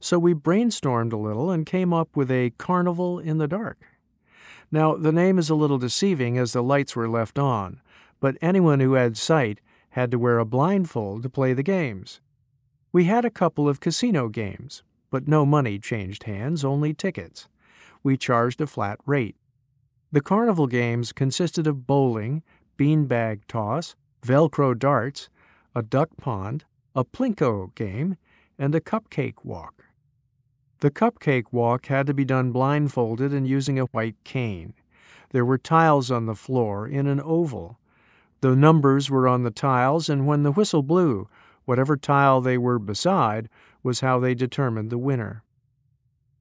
So 0.00 0.18
we 0.18 0.34
brainstormed 0.34 1.12
a 1.12 1.16
little 1.16 1.50
and 1.50 1.64
came 1.64 1.92
up 1.92 2.16
with 2.16 2.30
a 2.30 2.50
carnival 2.58 3.18
in 3.18 3.38
the 3.38 3.48
dark. 3.48 3.78
Now, 4.70 4.96
the 4.96 5.12
name 5.12 5.38
is 5.38 5.48
a 5.48 5.54
little 5.54 5.78
deceiving 5.78 6.36
as 6.36 6.52
the 6.52 6.62
lights 6.62 6.96
were 6.96 7.08
left 7.08 7.38
on, 7.38 7.80
but 8.20 8.36
anyone 8.42 8.80
who 8.80 8.94
had 8.94 9.16
sight 9.16 9.60
had 9.94 10.10
to 10.10 10.18
wear 10.18 10.40
a 10.40 10.44
blindfold 10.44 11.22
to 11.22 11.30
play 11.30 11.52
the 11.52 11.62
games. 11.62 12.20
We 12.92 13.04
had 13.04 13.24
a 13.24 13.30
couple 13.30 13.68
of 13.68 13.78
casino 13.78 14.28
games, 14.28 14.82
but 15.08 15.28
no 15.28 15.46
money 15.46 15.78
changed 15.78 16.24
hands, 16.24 16.64
only 16.64 16.92
tickets. 16.92 17.48
We 18.02 18.16
charged 18.16 18.60
a 18.60 18.66
flat 18.66 18.98
rate. 19.06 19.36
The 20.10 20.20
carnival 20.20 20.66
games 20.66 21.12
consisted 21.12 21.68
of 21.68 21.86
bowling, 21.86 22.42
beanbag 22.76 23.42
toss, 23.46 23.94
Velcro 24.26 24.76
darts, 24.76 25.28
a 25.76 25.82
duck 25.82 26.10
pond, 26.16 26.64
a 26.96 27.04
plinko 27.04 27.72
game, 27.76 28.16
and 28.58 28.74
a 28.74 28.80
cupcake 28.80 29.44
walk. 29.44 29.84
The 30.80 30.90
cupcake 30.90 31.52
walk 31.52 31.86
had 31.86 32.08
to 32.08 32.14
be 32.14 32.24
done 32.24 32.50
blindfolded 32.50 33.32
and 33.32 33.46
using 33.46 33.78
a 33.78 33.84
white 33.86 34.16
cane. 34.24 34.74
There 35.30 35.44
were 35.44 35.56
tiles 35.56 36.10
on 36.10 36.26
the 36.26 36.34
floor 36.34 36.88
in 36.88 37.06
an 37.06 37.20
oval. 37.20 37.78
The 38.44 38.54
numbers 38.54 39.08
were 39.08 39.26
on 39.26 39.42
the 39.42 39.50
tiles, 39.50 40.10
and 40.10 40.26
when 40.26 40.42
the 40.42 40.52
whistle 40.52 40.82
blew, 40.82 41.28
Whatever 41.64 41.96
tile 41.96 42.40
they 42.40 42.58
were 42.58 42.78
beside 42.78 43.48
was 43.82 44.00
how 44.00 44.18
they 44.18 44.34
determined 44.34 44.90
the 44.90 44.98
winner. 44.98 45.42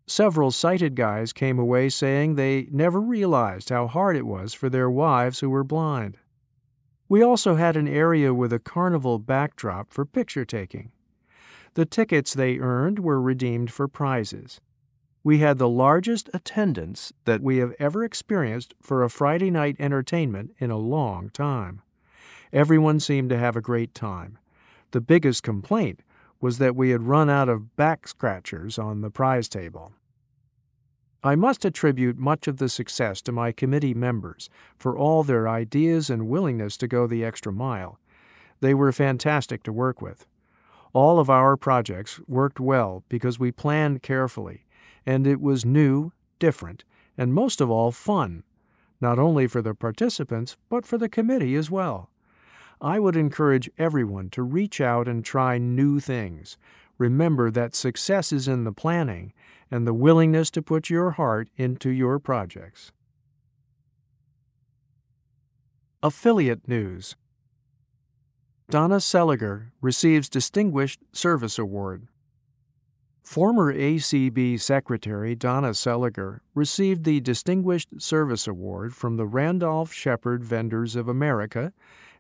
Several 0.06 0.52
sighted 0.52 0.96
guys 0.96 1.32
came 1.32 1.58
away 1.58 1.88
saying 1.88 2.36
they 2.36 2.68
never 2.72 3.00
realized 3.00 3.70
how 3.70 3.88
hard 3.88 4.18
it 4.18 4.26
was 4.26 4.54
for 4.54 4.70
their 4.70 4.90
wives 4.90 5.40
who 5.40 5.50
were 5.50 5.64
blind. 5.64 6.18
We 7.08 7.24
also 7.24 7.56
had 7.56 7.78
an 7.78 7.88
area 7.88 8.34
with 8.34 8.52
a 8.52 8.60
carnival 8.60 9.18
backdrop 9.18 9.94
for 9.94 10.06
picture 10.06 10.44
taking. 10.44 10.92
The 11.76 11.86
tickets 11.86 12.34
they 12.34 12.60
earned 12.60 13.00
were 13.00 13.22
redeemed 13.22 13.72
for 13.72 13.88
prizes. 13.88 14.60
We 15.24 15.38
had 15.38 15.58
the 15.58 15.70
largest 15.70 16.30
attendance 16.34 17.14
that 17.24 17.42
we 17.42 17.60
have 17.60 17.74
ever 17.80 18.04
experienced 18.04 18.74
for 18.82 19.04
a 19.04 19.10
Friday 19.10 19.50
night 19.50 19.78
entertainment 19.80 20.52
in 20.60 20.70
a 20.70 20.78
long 20.78 21.30
time. 21.30 21.82
Everyone 22.54 23.00
seemed 23.00 23.32
to 23.32 23.38
have 23.40 23.56
a 23.56 23.62
great 23.62 23.96
time. 23.96 24.38
The 24.92 25.02
biggest 25.02 25.42
complaint 25.42 26.02
was 26.40 26.60
that 26.60 26.76
we 26.76 26.92
had 26.92 27.02
run 27.02 27.28
out 27.28 27.50
of 27.50 27.76
back 27.76 28.08
scratchers 28.08 28.78
on 28.78 29.02
the 29.02 29.10
prize 29.10 29.50
table. 29.50 29.92
I 31.24 31.36
must 31.36 31.66
attribute 31.66 32.20
much 32.20 32.48
of 32.48 32.58
the 32.58 32.70
success 32.70 33.24
to 33.24 33.32
my 33.32 33.52
committee 33.52 33.96
members 33.96 34.52
for 34.78 34.96
all 34.96 35.24
their 35.24 35.50
ideas 35.50 36.12
and 36.12 36.28
willingness 36.28 36.78
to 36.78 36.88
go 36.88 37.08
the 37.08 37.26
extra 37.26 37.52
mile. 37.52 38.00
They 38.60 38.76
were 38.76 38.92
fantastic 38.92 39.64
to 39.64 39.74
work 39.74 40.00
with. 40.00 40.28
All 40.94 41.18
of 41.18 41.32
our 41.32 41.58
projects 41.58 42.20
worked 42.28 42.60
well 42.60 43.04
because 43.10 43.40
we 43.40 43.52
planned 43.52 44.04
carefully, 44.04 44.68
and 45.08 45.26
it 45.26 45.42
was 45.42 45.66
new, 45.66 46.12
different, 46.38 46.84
and 47.18 47.34
most 47.34 47.62
of 47.62 47.72
all 47.72 47.92
fun, 47.92 48.44
not 49.02 49.18
only 49.18 49.48
for 49.48 49.64
the 49.64 49.74
participants, 49.74 50.56
but 50.70 50.86
for 50.86 51.00
the 51.00 51.10
committee 51.10 51.56
as 51.56 51.72
well. 51.72 52.12
I 52.84 53.00
would 53.00 53.16
encourage 53.16 53.72
everyone 53.78 54.30
to 54.32 54.44
reach 54.44 54.82
out 54.82 55.08
and 55.08 55.24
try 55.24 55.58
new 55.58 56.02
things. 56.02 56.58
Remember 56.98 57.50
that 57.50 57.74
success 57.74 58.34
is 58.34 58.46
in 58.46 58.66
the 58.66 58.74
planning 58.74 59.32
and 59.72 59.88
the 59.88 59.94
willingness 59.94 60.52
to 60.52 60.62
put 60.62 60.90
your 60.90 61.12
heart 61.12 61.50
into 61.56 61.90
your 61.90 62.20
projects. 62.20 62.92
Affiliate 66.04 66.68
News 66.68 67.16
Donna 68.70 68.98
Seliger 68.98 69.72
receives 69.80 70.28
Distinguished 70.28 71.00
Service 71.14 71.58
Award. 71.58 72.10
Former 73.24 73.74
ACB 73.74 74.60
Secretary 74.60 75.34
Donna 75.34 75.70
Seliger 75.70 76.42
received 76.54 77.06
the 77.06 77.22
Distinguished 77.22 78.02
Service 78.02 78.46
Award 78.46 78.94
from 78.94 79.16
the 79.16 79.26
Randolph 79.26 79.94
Sheppard 79.94 80.44
Vendors 80.44 80.98
of 80.98 81.08
America 81.08 81.72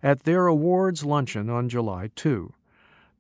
at 0.03 0.23
their 0.23 0.47
awards 0.47 1.05
luncheon 1.05 1.49
on 1.49 1.69
July 1.69 2.09
2. 2.15 2.53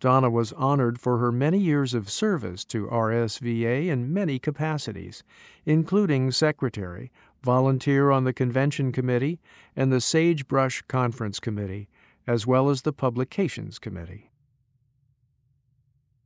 Donna 0.01 0.29
was 0.29 0.51
honored 0.53 0.99
for 0.99 1.17
her 1.17 1.31
many 1.31 1.57
years 1.57 1.93
of 1.93 2.09
service 2.09 2.65
to 2.65 2.87
RSVA 2.87 3.87
in 3.87 4.13
many 4.13 4.37
capacities, 4.37 5.23
including 5.65 6.29
secretary, 6.29 7.09
volunteer 7.41 8.11
on 8.11 8.25
the 8.25 8.33
convention 8.33 8.91
committee, 8.91 9.39
and 9.77 9.93
the 9.93 10.01
Sagebrush 10.01 10.81
Conference 10.89 11.39
Committee, 11.39 11.87
as 12.27 12.45
well 12.45 12.69
as 12.69 12.81
the 12.81 12.91
publications 12.91 13.79
committee. 13.79 14.29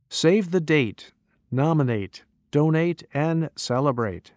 Save 0.08 0.50
the 0.50 0.60
date, 0.60 1.12
nominate, 1.50 2.24
donate, 2.50 3.04
and 3.14 3.48
celebrate. 3.54 4.32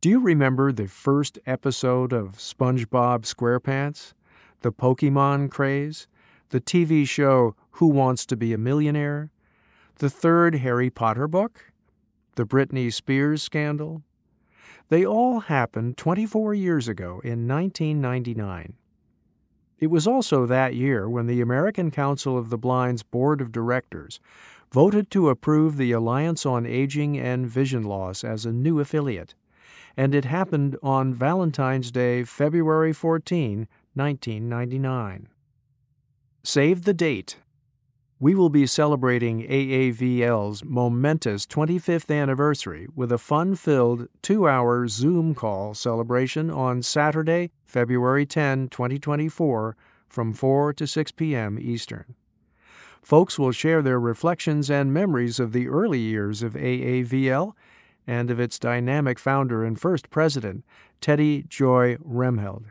Do 0.00 0.08
you 0.08 0.20
remember 0.20 0.72
the 0.72 0.88
first 0.88 1.38
episode 1.46 2.12
of 2.12 2.32
SpongeBob 2.32 3.22
SquarePants? 3.22 4.14
The 4.66 4.72
Pokemon 4.72 5.48
craze, 5.48 6.08
the 6.48 6.60
TV 6.60 7.06
show 7.06 7.54
Who 7.78 7.86
Wants 7.86 8.26
to 8.26 8.36
Be 8.36 8.52
a 8.52 8.58
Millionaire, 8.58 9.30
the 9.98 10.10
third 10.10 10.56
Harry 10.56 10.90
Potter 10.90 11.28
book, 11.28 11.72
the 12.34 12.44
Britney 12.44 12.92
Spears 12.92 13.44
scandal. 13.44 14.02
They 14.88 15.06
all 15.06 15.38
happened 15.38 15.96
24 15.96 16.54
years 16.54 16.88
ago 16.88 17.20
in 17.22 17.46
1999. 17.46 18.74
It 19.78 19.86
was 19.86 20.08
also 20.08 20.46
that 20.46 20.74
year 20.74 21.08
when 21.08 21.28
the 21.28 21.40
American 21.40 21.92
Council 21.92 22.36
of 22.36 22.50
the 22.50 22.58
Blind's 22.58 23.04
Board 23.04 23.40
of 23.40 23.52
Directors 23.52 24.18
voted 24.72 25.12
to 25.12 25.28
approve 25.28 25.76
the 25.76 25.92
Alliance 25.92 26.44
on 26.44 26.66
Aging 26.66 27.16
and 27.16 27.46
Vision 27.46 27.84
Loss 27.84 28.24
as 28.24 28.44
a 28.44 28.52
new 28.52 28.80
affiliate, 28.80 29.36
and 29.96 30.12
it 30.12 30.24
happened 30.24 30.76
on 30.82 31.14
Valentine's 31.14 31.92
Day, 31.92 32.24
February 32.24 32.92
14, 32.92 33.68
1999. 33.96 35.28
Save 36.44 36.84
the 36.84 36.94
date. 36.94 37.38
We 38.18 38.34
will 38.34 38.50
be 38.50 38.66
celebrating 38.66 39.42
AAVL's 39.42 40.64
momentous 40.64 41.44
25th 41.46 42.14
anniversary 42.14 42.86
with 42.94 43.10
a 43.10 43.18
fun 43.18 43.56
filled 43.56 44.08
two 44.22 44.48
hour 44.48 44.86
Zoom 44.88 45.34
call 45.34 45.74
celebration 45.74 46.50
on 46.50 46.82
Saturday, 46.82 47.50
February 47.64 48.24
10, 48.24 48.68
2024, 48.68 49.76
from 50.08 50.32
4 50.32 50.72
to 50.74 50.86
6 50.86 51.12
p.m. 51.12 51.58
Eastern. 51.60 52.14
Folks 53.02 53.38
will 53.38 53.52
share 53.52 53.82
their 53.82 54.00
reflections 54.00 54.70
and 54.70 54.94
memories 54.94 55.38
of 55.38 55.52
the 55.52 55.68
early 55.68 56.00
years 56.00 56.42
of 56.42 56.54
AAVL 56.54 57.52
and 58.06 58.30
of 58.30 58.40
its 58.40 58.58
dynamic 58.58 59.18
founder 59.18 59.64
and 59.64 59.80
first 59.80 60.10
president, 60.10 60.64
Teddy 61.00 61.42
Joy 61.48 61.96
Remhild. 61.96 62.66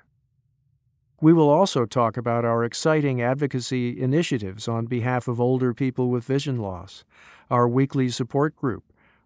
We 1.22 1.32
will 1.32 1.50
also 1.50 1.86
talk 1.86 2.18
about 2.18 2.44
our 2.44 2.64
exciting 2.66 3.22
advocacy 3.22 4.02
initiatives 4.02 4.68
on 4.68 4.86
behalf 4.86 5.28
of 5.28 5.40
older 5.40 5.74
people 5.74 6.10
with 6.10 6.26
vision 6.26 6.60
loss, 6.60 7.06
our 7.50 7.68
weekly 7.70 8.10
support 8.10 8.56
group, 8.56 8.84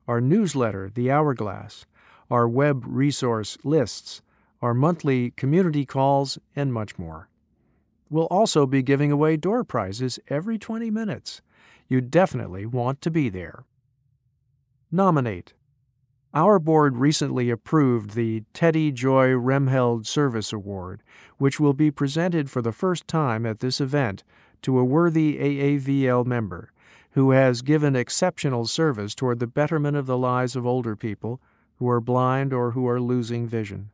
our 0.08 0.22
newsletter, 0.22 0.92
The 0.94 1.10
Hourglass, 1.10 1.86
our 2.30 2.48
web 2.48 2.84
resource 2.86 3.58
lists, 3.64 4.22
our 4.62 4.76
monthly 4.76 5.32
community 5.32 5.86
calls, 5.86 6.38
and 6.56 6.72
much 6.72 7.00
more. 7.00 7.28
We'll 8.10 8.26
also 8.26 8.68
be 8.68 8.84
giving 8.84 9.12
away 9.12 9.38
door 9.38 9.64
prizes 9.64 10.20
every 10.28 10.60
20 10.60 10.92
minutes. 10.92 11.42
You 11.88 12.02
definitely 12.02 12.68
want 12.68 13.02
to 13.02 13.12
be 13.12 13.30
there. 13.30 13.64
Nominate 14.92 15.54
our 16.34 16.59
board 16.59 16.97
recently 16.97 17.49
approved 17.49 18.11
the 18.11 18.43
Teddy 18.53 18.91
Joy 18.91 19.30
Remhild 19.30 20.05
Service 20.05 20.53
Award, 20.53 21.01
which 21.38 21.59
will 21.59 21.73
be 21.73 21.89
presented 21.89 22.51
for 22.51 22.61
the 22.61 22.71
first 22.71 23.07
time 23.07 23.45
at 23.45 23.59
this 23.59 23.82
event 23.82 24.23
to 24.61 24.77
a 24.77 24.84
worthy 24.84 25.38
AAVL 25.38 26.25
member 26.25 26.71
who 27.11 27.32
has 27.32 27.63
given 27.63 27.95
exceptional 27.95 28.67
service 28.67 29.15
toward 29.15 29.39
the 29.39 29.47
betterment 29.47 29.97
of 29.97 30.05
the 30.05 30.17
lives 30.17 30.55
of 30.55 30.65
older 30.65 30.95
people 30.95 31.41
who 31.77 31.89
are 31.89 32.01
blind 32.01 32.53
or 32.53 32.71
who 32.71 32.88
are 32.88 33.01
losing 33.01 33.47
vision. 33.47 33.89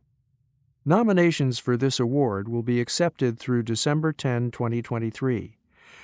Nominations 0.84 1.58
for 1.58 1.76
this 1.76 1.98
award 1.98 2.48
will 2.48 2.62
be 2.62 2.80
accepted 2.80 3.38
through 3.38 3.62
December 3.62 4.12
10, 4.12 4.50
2023. 4.50 5.56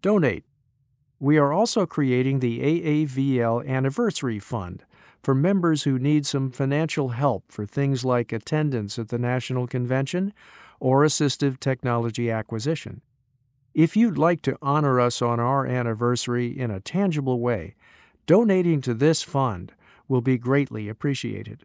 Donate. 0.00 0.44
We 1.20 1.36
are 1.36 1.52
also 1.52 1.84
creating 1.84 2.38
the 2.38 2.60
AAVL 2.60 3.68
Anniversary 3.68 4.38
Fund 4.38 4.84
for 5.22 5.34
members 5.34 5.82
who 5.82 5.98
need 5.98 6.26
some 6.26 6.50
financial 6.50 7.10
help 7.10 7.50
for 7.50 7.66
things 7.66 8.04
like 8.04 8.32
attendance 8.32 8.98
at 8.98 9.08
the 9.08 9.18
National 9.18 9.66
Convention 9.66 10.32
or 10.80 11.04
assistive 11.04 11.58
technology 11.60 12.30
acquisition. 12.30 13.02
If 13.74 13.96
you'd 13.96 14.18
like 14.18 14.42
to 14.42 14.58
honor 14.62 15.00
us 15.00 15.20
on 15.22 15.38
our 15.38 15.66
anniversary 15.66 16.48
in 16.48 16.70
a 16.70 16.80
tangible 16.80 17.40
way, 17.40 17.74
donating 18.26 18.80
to 18.82 18.94
this 18.94 19.22
fund 19.22 19.72
will 20.08 20.20
be 20.20 20.38
greatly 20.38 20.88
appreciated. 20.88 21.64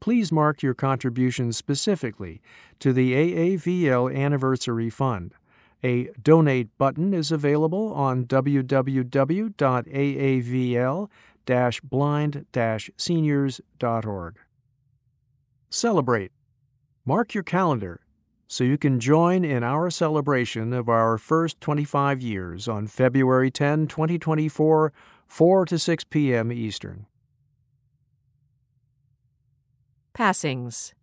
Please 0.00 0.30
mark 0.30 0.62
your 0.62 0.74
contributions 0.74 1.56
specifically 1.56 2.40
to 2.80 2.92
the 2.92 3.12
AAVL 3.12 4.14
Anniversary 4.14 4.90
Fund. 4.90 5.34
A 5.82 6.10
donate 6.22 6.76
button 6.76 7.14
is 7.14 7.30
available 7.30 7.92
on 7.94 8.24
www.aavl 8.26 8.70
blind-seniors.org. 11.48 14.36
Celebrate. 15.70 16.32
Mark 17.04 17.34
your 17.34 17.42
calendar 17.42 18.00
so 18.46 18.64
you 18.64 18.78
can 18.78 18.98
join 18.98 19.44
in 19.44 19.62
our 19.62 19.90
celebration 19.90 20.72
of 20.72 20.88
our 20.88 21.18
first 21.18 21.60
25 21.60 22.22
years 22.22 22.66
on 22.66 22.86
February 22.86 23.50
10, 23.50 23.86
2024, 23.86 24.90
4 25.26 25.64
to 25.66 25.78
6 25.78 26.04
p.m. 26.04 26.50
Eastern. 26.50 27.04
Passings. 30.14 30.94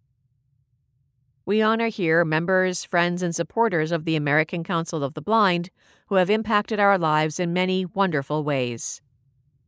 We 1.46 1.62
honor 1.62 1.90
here 1.90 2.26
members, 2.26 2.84
friends, 2.84 3.22
and 3.22 3.36
supporters 3.36 3.92
of 3.92 4.06
the 4.06 4.16
American 4.16 4.64
Council 4.64 5.04
of 5.04 5.14
the 5.14 5.22
Blind 5.22 5.70
who 6.08 6.16
have 6.16 6.32
impacted 6.32 6.80
our 6.80 6.98
lives 6.98 7.40
in 7.40 7.54
many 7.54 7.86
wonderful 7.86 8.44
ways. 8.44 9.04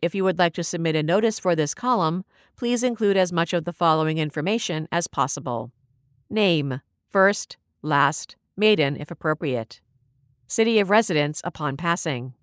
If 0.02 0.14
you 0.14 0.24
would 0.24 0.38
like 0.38 0.54
to 0.54 0.64
submit 0.64 0.96
a 0.96 1.04
notice 1.04 1.40
for 1.40 1.56
this 1.56 1.74
column, 1.74 2.24
please 2.56 2.84
include 2.84 3.18
as 3.18 3.34
much 3.34 3.54
of 3.54 3.66
the 3.66 3.74
following 3.74 4.18
information 4.18 4.88
as 4.92 5.08
possible 5.08 5.72
Name, 6.30 6.82
first, 7.10 7.58
last, 7.82 8.36
maiden 8.56 8.98
if 8.98 9.10
appropriate. 9.10 9.82
City 10.48 10.80
of 10.80 10.90
residence 10.90 11.42
upon 11.44 11.78
passing. 11.78 12.34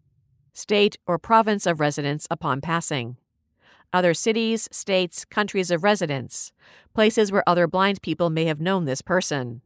State 0.52 0.96
or 1.07 1.18
province 1.18 1.66
of 1.66 1.80
residence 1.80 2.26
upon 2.30 2.61
passing. 2.61 3.16
Other 3.92 4.14
cities, 4.14 4.68
states, 4.72 5.24
countries 5.24 5.70
of 5.70 5.84
residence, 5.84 6.52
places 6.94 7.30
where 7.30 7.48
other 7.48 7.68
blind 7.68 8.02
people 8.02 8.30
may 8.30 8.46
have 8.46 8.61
known 8.61 8.84
this 8.84 9.02
person. 9.02 9.61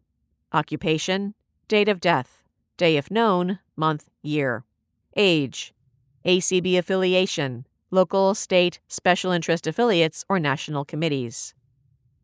Occupation, 0.52 1.34
date 1.68 1.88
of 1.88 2.00
death, 2.00 2.42
day 2.76 2.96
if 2.96 3.10
known, 3.10 3.58
month, 3.76 4.08
year. 4.22 4.64
Age, 5.16 5.72
ACB 6.26 6.76
affiliation, 6.76 7.66
local, 7.90 8.34
state, 8.34 8.80
special 8.88 9.32
interest 9.32 9.66
affiliates, 9.66 10.24
or 10.28 10.38
national 10.38 10.84
committees. 10.84 11.54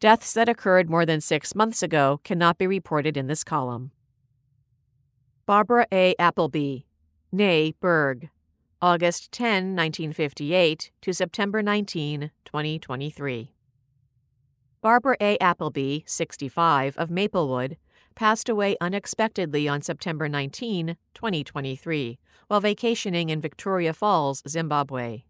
Deaths 0.01 0.35
that 0.35 0.49
occurred 0.49 0.91
more 0.91 1.07
than 1.07 1.21
six 1.21 1.55
months 1.55 1.83
ago 1.83 2.21
cannot 2.25 2.59
be 2.59 2.67
reported 2.67 3.17
in 3.17 3.27
this 3.27 3.45
column. 3.45 3.91
Barbara 5.47 5.87
A. 5.93 6.15
Appleby, 6.19 6.81
née 7.35 7.75
Berg, 7.81 8.31
August 8.81 9.33
10, 9.33 9.75
1958 9.75 10.91
to 11.01 11.13
September 11.13 11.63
19, 11.63 12.31
2023. 12.45 13.55
Barbara 14.83 15.17
A. 15.21 15.39
Appleby, 15.39 16.01
65, 16.05 16.97
of 16.99 17.11
Maplewood, 17.11 17.79
passed 18.15 18.49
away 18.49 18.77
unexpectedly 18.81 19.67
on 19.67 19.81
September 19.81 20.29
19, 20.29 20.97
2023, 21.15 22.19
while 22.49 22.61
vacationing 22.61 23.31
in 23.31 23.41
Victoria 23.41 23.95
Falls, 23.95 24.43
Zimbabwe. 24.47 25.25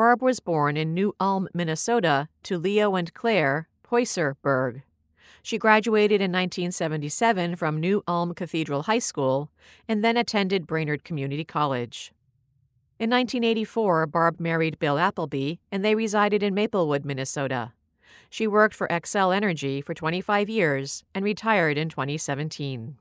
Barb 0.00 0.22
was 0.22 0.40
born 0.40 0.78
in 0.78 0.94
New 0.94 1.14
Ulm, 1.20 1.46
Minnesota, 1.52 2.30
to 2.44 2.56
Leo 2.56 2.94
and 2.94 3.12
Claire 3.12 3.68
Poyser 3.86 4.32
Berg. 4.40 4.80
She 5.42 5.58
graduated 5.58 6.22
in 6.22 6.32
1977 6.32 7.54
from 7.56 7.78
New 7.78 8.02
Ulm 8.08 8.32
Cathedral 8.32 8.84
High 8.84 8.98
School 8.98 9.50
and 9.86 10.02
then 10.02 10.16
attended 10.16 10.66
Brainerd 10.66 11.04
Community 11.04 11.44
College. 11.44 12.14
In 12.98 13.10
1984, 13.10 14.06
Barb 14.06 14.40
married 14.40 14.78
Bill 14.78 14.98
Appleby 14.98 15.56
and 15.70 15.84
they 15.84 15.94
resided 15.94 16.42
in 16.42 16.54
Maplewood, 16.54 17.04
Minnesota. 17.04 17.74
She 18.30 18.46
worked 18.46 18.74
for 18.74 18.88
Xcel 18.88 19.36
Energy 19.36 19.82
for 19.82 19.92
25 19.92 20.48
years 20.48 21.04
and 21.14 21.26
retired 21.26 21.76
in 21.76 21.90
2017. 21.90 22.96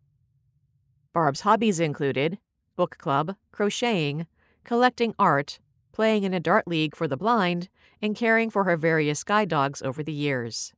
Barb's 1.13 1.41
hobbies 1.47 1.79
included 1.79 2.39
book 2.75 2.97
club, 2.97 3.37
crocheting, 3.53 4.27
collecting 4.65 5.15
art, 5.17 5.59
playing 5.99 6.23
in 6.23 6.33
a 6.33 6.39
dart 6.39 6.65
league 6.65 6.95
for 6.95 7.09
the 7.09 7.17
blind, 7.17 7.67
and 8.01 8.15
caring 8.15 8.49
for 8.49 8.63
her 8.63 8.77
various 8.77 9.21
guide 9.21 9.49
dogs 9.49 9.81
over 9.81 10.01
the 10.01 10.13
years. 10.13 10.71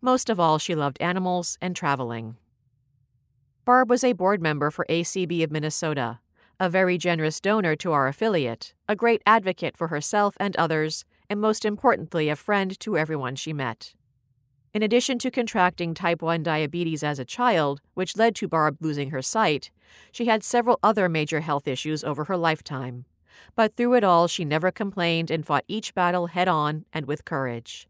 Most 0.00 0.30
of 0.30 0.38
all, 0.38 0.58
she 0.58 0.76
loved 0.76 0.96
animals 1.00 1.58
and 1.60 1.74
traveling. 1.74 2.36
Barb 3.64 3.90
was 3.90 4.04
a 4.04 4.12
board 4.12 4.40
member 4.40 4.70
for 4.70 4.86
ACB 4.88 5.42
of 5.42 5.50
Minnesota, 5.50 6.20
a 6.60 6.70
very 6.70 6.98
generous 6.98 7.40
donor 7.40 7.74
to 7.74 7.90
our 7.90 8.06
affiliate, 8.06 8.72
a 8.88 8.94
great 8.94 9.22
advocate 9.26 9.76
for 9.76 9.88
herself 9.88 10.36
and 10.38 10.54
others, 10.54 11.04
and 11.28 11.40
most 11.40 11.64
importantly, 11.64 12.28
a 12.28 12.36
friend 12.36 12.78
to 12.78 12.96
everyone 12.96 13.34
she 13.34 13.52
met. 13.52 13.94
In 14.72 14.84
addition 14.84 15.18
to 15.18 15.32
contracting 15.32 15.94
type 15.94 16.22
1 16.22 16.44
diabetes 16.44 17.02
as 17.02 17.18
a 17.18 17.24
child, 17.24 17.80
which 17.94 18.16
led 18.16 18.36
to 18.36 18.46
Barb 18.46 18.76
losing 18.80 19.10
her 19.10 19.20
sight, 19.20 19.72
she 20.12 20.26
had 20.26 20.44
several 20.44 20.78
other 20.80 21.08
major 21.08 21.40
health 21.40 21.66
issues 21.66 22.04
over 22.04 22.26
her 22.26 22.36
lifetime. 22.36 23.04
But 23.54 23.74
through 23.74 23.94
it 23.94 24.04
all, 24.04 24.28
she 24.28 24.44
never 24.44 24.70
complained 24.70 25.30
and 25.30 25.46
fought 25.46 25.64
each 25.68 25.94
battle 25.94 26.28
head 26.28 26.48
on 26.48 26.84
and 26.92 27.06
with 27.06 27.24
courage. 27.24 27.86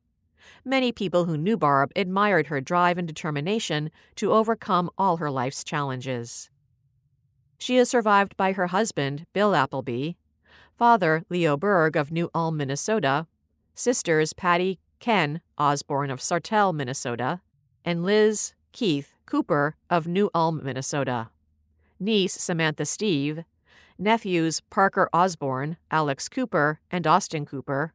Many 0.64 0.92
people 0.92 1.24
who 1.24 1.36
knew 1.36 1.56
Barb 1.56 1.92
admired 1.96 2.48
her 2.48 2.60
drive 2.60 2.98
and 2.98 3.06
determination 3.06 3.90
to 4.16 4.32
overcome 4.32 4.90
all 4.98 5.16
her 5.18 5.30
life's 5.30 5.64
challenges. 5.64 6.50
She 7.58 7.76
is 7.76 7.90
survived 7.90 8.36
by 8.36 8.52
her 8.52 8.68
husband, 8.68 9.26
Bill 9.32 9.54
Appleby, 9.54 10.12
father, 10.76 11.24
Leo 11.28 11.56
Berg 11.56 11.96
of 11.96 12.10
New 12.10 12.30
Ulm, 12.34 12.56
Minnesota, 12.56 13.26
sisters 13.74 14.32
Patty, 14.32 14.80
Ken 14.98 15.40
Osborne 15.58 16.10
of 16.10 16.20
Sartell, 16.20 16.74
Minnesota, 16.74 17.40
and 17.84 18.04
Liz, 18.04 18.54
Keith 18.72 19.14
Cooper 19.26 19.76
of 19.88 20.06
New 20.06 20.30
Ulm, 20.34 20.60
Minnesota, 20.62 21.30
niece 21.98 22.34
Samantha 22.34 22.84
Steve, 22.84 23.44
nephews 24.00 24.60
Parker 24.70 25.08
Osborne, 25.12 25.76
Alex 25.90 26.28
Cooper, 26.28 26.80
and 26.90 27.06
Austin 27.06 27.44
Cooper, 27.44 27.92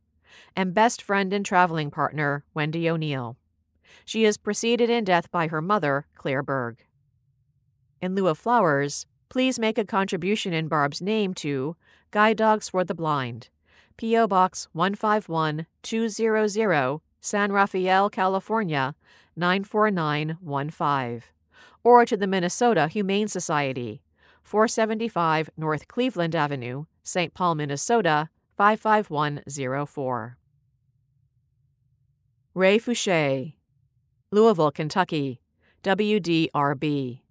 and 0.56 0.74
best 0.74 1.01
friend 1.01 1.34
and 1.34 1.45
traveling 1.45 1.89
partner, 1.89 2.43
Wendy 2.53 2.89
O'Neill. 2.89 3.38
She 4.06 4.26
is 4.26 4.38
preceded 4.38 4.89
in 4.89 5.03
death 5.03 5.32
by 5.32 5.47
her 5.47 5.62
mother, 5.62 6.06
Claire 6.16 6.43
Berg. 6.43 6.86
In 8.01 8.14
lieu 8.14 8.28
of 8.28 8.38
flowers, 8.38 9.08
please 9.30 9.58
make 9.58 9.78
a 9.78 9.86
contribution 9.86 10.53
in 10.53 10.68
Barb's 10.68 11.01
name 11.01 11.34
to 11.36 11.76
Guide 12.12 12.38
Dogs 12.38 12.70
for 12.70 12.84
the 12.84 12.93
Blind, 12.93 13.49
P.O. 13.97 14.28
Box 14.28 14.68
151200, 14.74 17.01
San 17.22 17.51
Rafael, 17.51 18.10
California 18.10 18.95
94915, 19.36 21.24
or 21.84 22.06
to 22.06 22.16
the 22.16 22.28
Minnesota 22.28 22.88
Humane 22.88 23.28
Society, 23.28 24.01
475 24.46 25.50
North 25.58 25.88
Cleveland 25.88 26.36
Avenue, 26.36 26.86
St. 27.02 27.34
Paul, 27.34 27.56
Minnesota 27.56 28.30
55104. 28.58 30.38
Ray 32.54 32.80
Fouché, 32.80 33.54
Louisville, 34.32 34.70
Kentucky, 34.70 35.41
WDRB. 35.84 37.22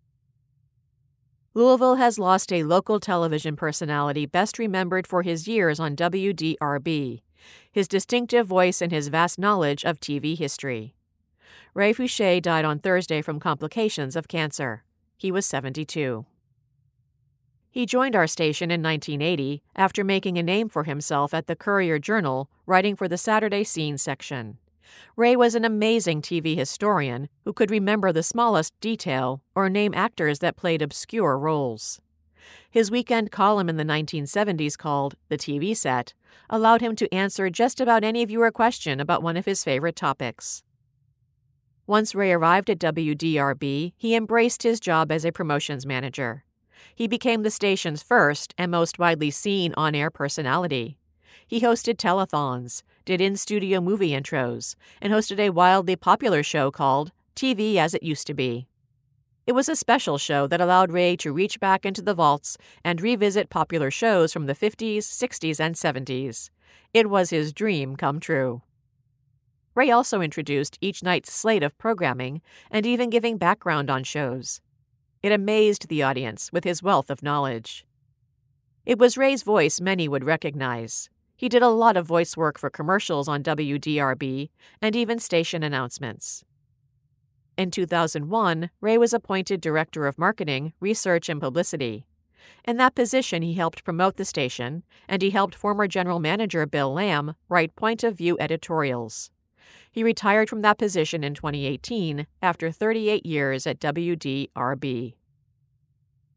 Louisville 1.54 1.94
has 1.94 2.18
lost 2.18 2.52
a 2.52 2.64
local 2.64 2.98
television 2.98 3.54
personality 3.54 4.26
best 4.26 4.58
remembered 4.58 5.06
for 5.06 5.22
his 5.22 5.46
years 5.46 5.78
on 5.78 5.94
WDRB, 5.94 7.22
his 7.70 7.86
distinctive 7.86 8.48
voice, 8.48 8.82
and 8.82 8.90
his 8.90 9.06
vast 9.06 9.38
knowledge 9.38 9.84
of 9.84 10.00
TV 10.00 10.36
history. 10.36 10.96
Ray 11.74 11.94
Fouché 11.94 12.42
died 12.42 12.64
on 12.64 12.80
Thursday 12.80 13.22
from 13.22 13.38
complications 13.38 14.16
of 14.16 14.26
cancer. 14.26 14.82
He 15.16 15.30
was 15.30 15.46
72. 15.46 16.26
He 17.74 17.86
joined 17.86 18.14
our 18.14 18.28
station 18.28 18.70
in 18.70 18.84
1980 18.84 19.60
after 19.74 20.04
making 20.04 20.38
a 20.38 20.44
name 20.44 20.68
for 20.68 20.84
himself 20.84 21.34
at 21.34 21.48
the 21.48 21.56
Courier 21.56 21.98
Journal, 21.98 22.48
writing 22.66 22.94
for 22.94 23.08
the 23.08 23.18
Saturday 23.18 23.64
Scene 23.64 23.98
section. 23.98 24.58
Ray 25.16 25.34
was 25.34 25.56
an 25.56 25.64
amazing 25.64 26.22
TV 26.22 26.56
historian 26.56 27.28
who 27.44 27.52
could 27.52 27.72
remember 27.72 28.12
the 28.12 28.22
smallest 28.22 28.78
detail 28.78 29.42
or 29.56 29.68
name 29.68 29.92
actors 29.92 30.38
that 30.38 30.54
played 30.54 30.82
obscure 30.82 31.36
roles. 31.36 32.00
His 32.70 32.92
weekend 32.92 33.32
column 33.32 33.68
in 33.68 33.76
the 33.76 33.82
1970s 33.82 34.78
called 34.78 35.16
The 35.28 35.36
TV 35.36 35.76
Set 35.76 36.14
allowed 36.48 36.80
him 36.80 36.94
to 36.94 37.12
answer 37.12 37.50
just 37.50 37.80
about 37.80 38.04
any 38.04 38.24
viewer 38.24 38.52
question 38.52 39.00
about 39.00 39.20
one 39.20 39.36
of 39.36 39.46
his 39.46 39.64
favorite 39.64 39.96
topics. 39.96 40.62
Once 41.88 42.14
Ray 42.14 42.30
arrived 42.30 42.70
at 42.70 42.78
WDRB, 42.78 43.94
he 43.96 44.14
embraced 44.14 44.62
his 44.62 44.78
job 44.78 45.10
as 45.10 45.24
a 45.24 45.32
promotions 45.32 45.84
manager 45.84 46.44
he 46.94 47.06
became 47.06 47.42
the 47.42 47.50
station's 47.50 48.02
first 48.02 48.54
and 48.58 48.70
most 48.70 48.98
widely 48.98 49.30
seen 49.30 49.72
on 49.76 49.94
air 49.94 50.10
personality. 50.10 50.98
He 51.46 51.60
hosted 51.60 51.96
telethons, 51.96 52.82
did 53.04 53.20
in 53.20 53.36
studio 53.36 53.80
movie 53.80 54.10
intros, 54.10 54.74
and 55.00 55.12
hosted 55.12 55.38
a 55.38 55.50
wildly 55.50 55.96
popular 55.96 56.42
show 56.42 56.70
called 56.70 57.12
TV 57.36 57.76
as 57.76 57.94
It 57.94 58.02
Used 58.02 58.26
to 58.28 58.34
Be. 58.34 58.66
It 59.46 59.52
was 59.52 59.68
a 59.68 59.76
special 59.76 60.16
show 60.16 60.46
that 60.46 60.60
allowed 60.60 60.90
Ray 60.90 61.16
to 61.16 61.32
reach 61.32 61.60
back 61.60 61.84
into 61.84 62.00
the 62.00 62.14
vaults 62.14 62.56
and 62.82 63.02
revisit 63.02 63.50
popular 63.50 63.90
shows 63.90 64.32
from 64.32 64.46
the 64.46 64.54
50s, 64.54 65.00
60s, 65.00 65.60
and 65.60 65.74
70s. 65.74 66.48
It 66.94 67.10
was 67.10 67.28
his 67.28 67.52
dream 67.52 67.96
come 67.96 68.20
true. 68.20 68.62
Ray 69.74 69.90
also 69.90 70.22
introduced 70.22 70.78
each 70.80 71.02
night's 71.02 71.32
slate 71.32 71.62
of 71.62 71.76
programming 71.76 72.40
and 72.70 72.86
even 72.86 73.10
giving 73.10 73.36
background 73.36 73.90
on 73.90 74.04
shows. 74.04 74.60
It 75.24 75.32
amazed 75.32 75.88
the 75.88 76.02
audience 76.02 76.52
with 76.52 76.64
his 76.64 76.82
wealth 76.82 77.08
of 77.08 77.22
knowledge. 77.22 77.86
It 78.84 78.98
was 78.98 79.16
Ray's 79.16 79.42
voice 79.42 79.80
many 79.80 80.06
would 80.06 80.22
recognize. 80.22 81.08
He 81.34 81.48
did 81.48 81.62
a 81.62 81.68
lot 81.70 81.96
of 81.96 82.04
voice 82.04 82.36
work 82.36 82.58
for 82.58 82.68
commercials 82.68 83.26
on 83.26 83.42
WDRB 83.42 84.50
and 84.82 84.94
even 84.94 85.18
station 85.18 85.62
announcements. 85.62 86.44
In 87.56 87.70
2001, 87.70 88.68
Ray 88.82 88.98
was 88.98 89.14
appointed 89.14 89.62
Director 89.62 90.06
of 90.06 90.18
Marketing, 90.18 90.74
Research, 90.78 91.30
and 91.30 91.40
Publicity. 91.40 92.04
In 92.68 92.76
that 92.76 92.94
position, 92.94 93.40
he 93.40 93.54
helped 93.54 93.82
promote 93.82 94.18
the 94.18 94.26
station, 94.26 94.82
and 95.08 95.22
he 95.22 95.30
helped 95.30 95.54
former 95.54 95.88
General 95.88 96.20
Manager 96.20 96.66
Bill 96.66 96.92
Lamb 96.92 97.34
write 97.48 97.74
point 97.76 98.04
of 98.04 98.18
view 98.18 98.36
editorials. 98.38 99.30
He 99.94 100.02
retired 100.02 100.50
from 100.50 100.62
that 100.62 100.76
position 100.76 101.22
in 101.22 101.34
2018 101.34 102.26
after 102.42 102.72
38 102.72 103.24
years 103.24 103.64
at 103.64 103.78
WDRB. 103.78 105.14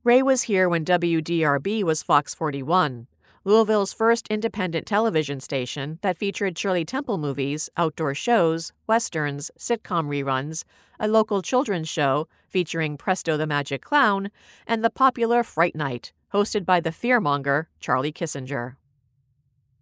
Ray 0.03 0.22
was 0.22 0.43
here 0.43 0.70
when 0.70 0.86
WDRB 0.86 1.82
was 1.82 2.03
Fox 2.03 2.36
41, 2.36 3.08
Louisville's 3.45 3.93
first 3.93 4.28
independent 4.28 4.86
television 4.86 5.39
station 5.39 5.97
that 6.03 6.20
featured 6.20 6.55
Shirley 6.55 6.86
Temple 6.86 7.18
movies, 7.18 7.68
outdoor 7.76 8.14
shows, 8.14 8.74
westerns, 8.86 9.49
sitcom 9.58 10.05
reruns, 10.05 10.64
a 10.99 11.08
local 11.08 11.41
children's 11.41 11.89
show 11.89 12.28
featuring 12.47 12.95
Presto 12.95 13.38
the 13.38 13.47
Magic 13.47 13.82
Clown, 13.82 14.30
and 14.68 14.84
the 14.84 14.91
popular 14.91 15.41
Fright 15.41 15.76
Night, 15.76 16.14
hosted 16.32 16.64
by 16.64 16.80
the 16.80 16.91
fearmonger 16.91 17.66
Charlie 17.80 18.14
Kissinger. 18.14 18.76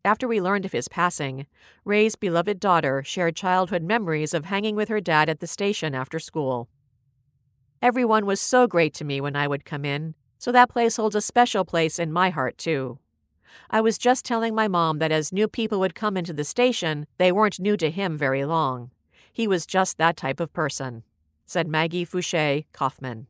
After 0.05 0.27
we 0.27 0.39
learned 0.39 0.65
of 0.65 0.71
his 0.71 0.87
passing, 0.87 1.47
Ray's 1.83 2.15
beloved 2.15 2.59
daughter 2.59 3.03
shared 3.03 3.35
childhood 3.35 3.81
memories 3.81 4.35
of 4.35 4.45
hanging 4.45 4.75
with 4.75 4.87
her 4.87 5.01
dad 5.01 5.29
at 5.29 5.39
the 5.39 5.47
station 5.47 5.95
after 5.95 6.19
school. 6.19 6.69
Everyone 7.81 8.27
was 8.27 8.39
so 8.39 8.67
great 8.67 8.93
to 8.93 9.03
me 9.03 9.19
when 9.19 9.35
I 9.35 9.47
would 9.47 9.65
come 9.65 9.83
in, 9.83 10.13
so 10.37 10.51
that 10.51 10.69
place 10.69 10.97
holds 10.97 11.15
a 11.15 11.21
special 11.21 11.65
place 11.65 11.97
in 11.97 12.13
my 12.13 12.29
heart, 12.29 12.59
too. 12.59 12.99
I 13.71 13.81
was 13.81 13.97
just 13.97 14.23
telling 14.23 14.53
my 14.53 14.67
mom 14.67 14.99
that 14.99 15.11
as 15.11 15.33
new 15.33 15.47
people 15.47 15.79
would 15.79 15.95
come 15.95 16.17
into 16.17 16.33
the 16.33 16.43
station, 16.43 17.07
they 17.17 17.31
weren't 17.31 17.59
new 17.59 17.75
to 17.77 17.89
him 17.89 18.15
very 18.15 18.45
long. 18.45 18.91
He 19.33 19.47
was 19.47 19.65
just 19.65 19.97
that 19.97 20.17
type 20.17 20.39
of 20.39 20.53
person, 20.53 21.01
said 21.47 21.67
Maggie 21.67 22.05
Fouché 22.05 22.65
Kaufman. 22.73 23.25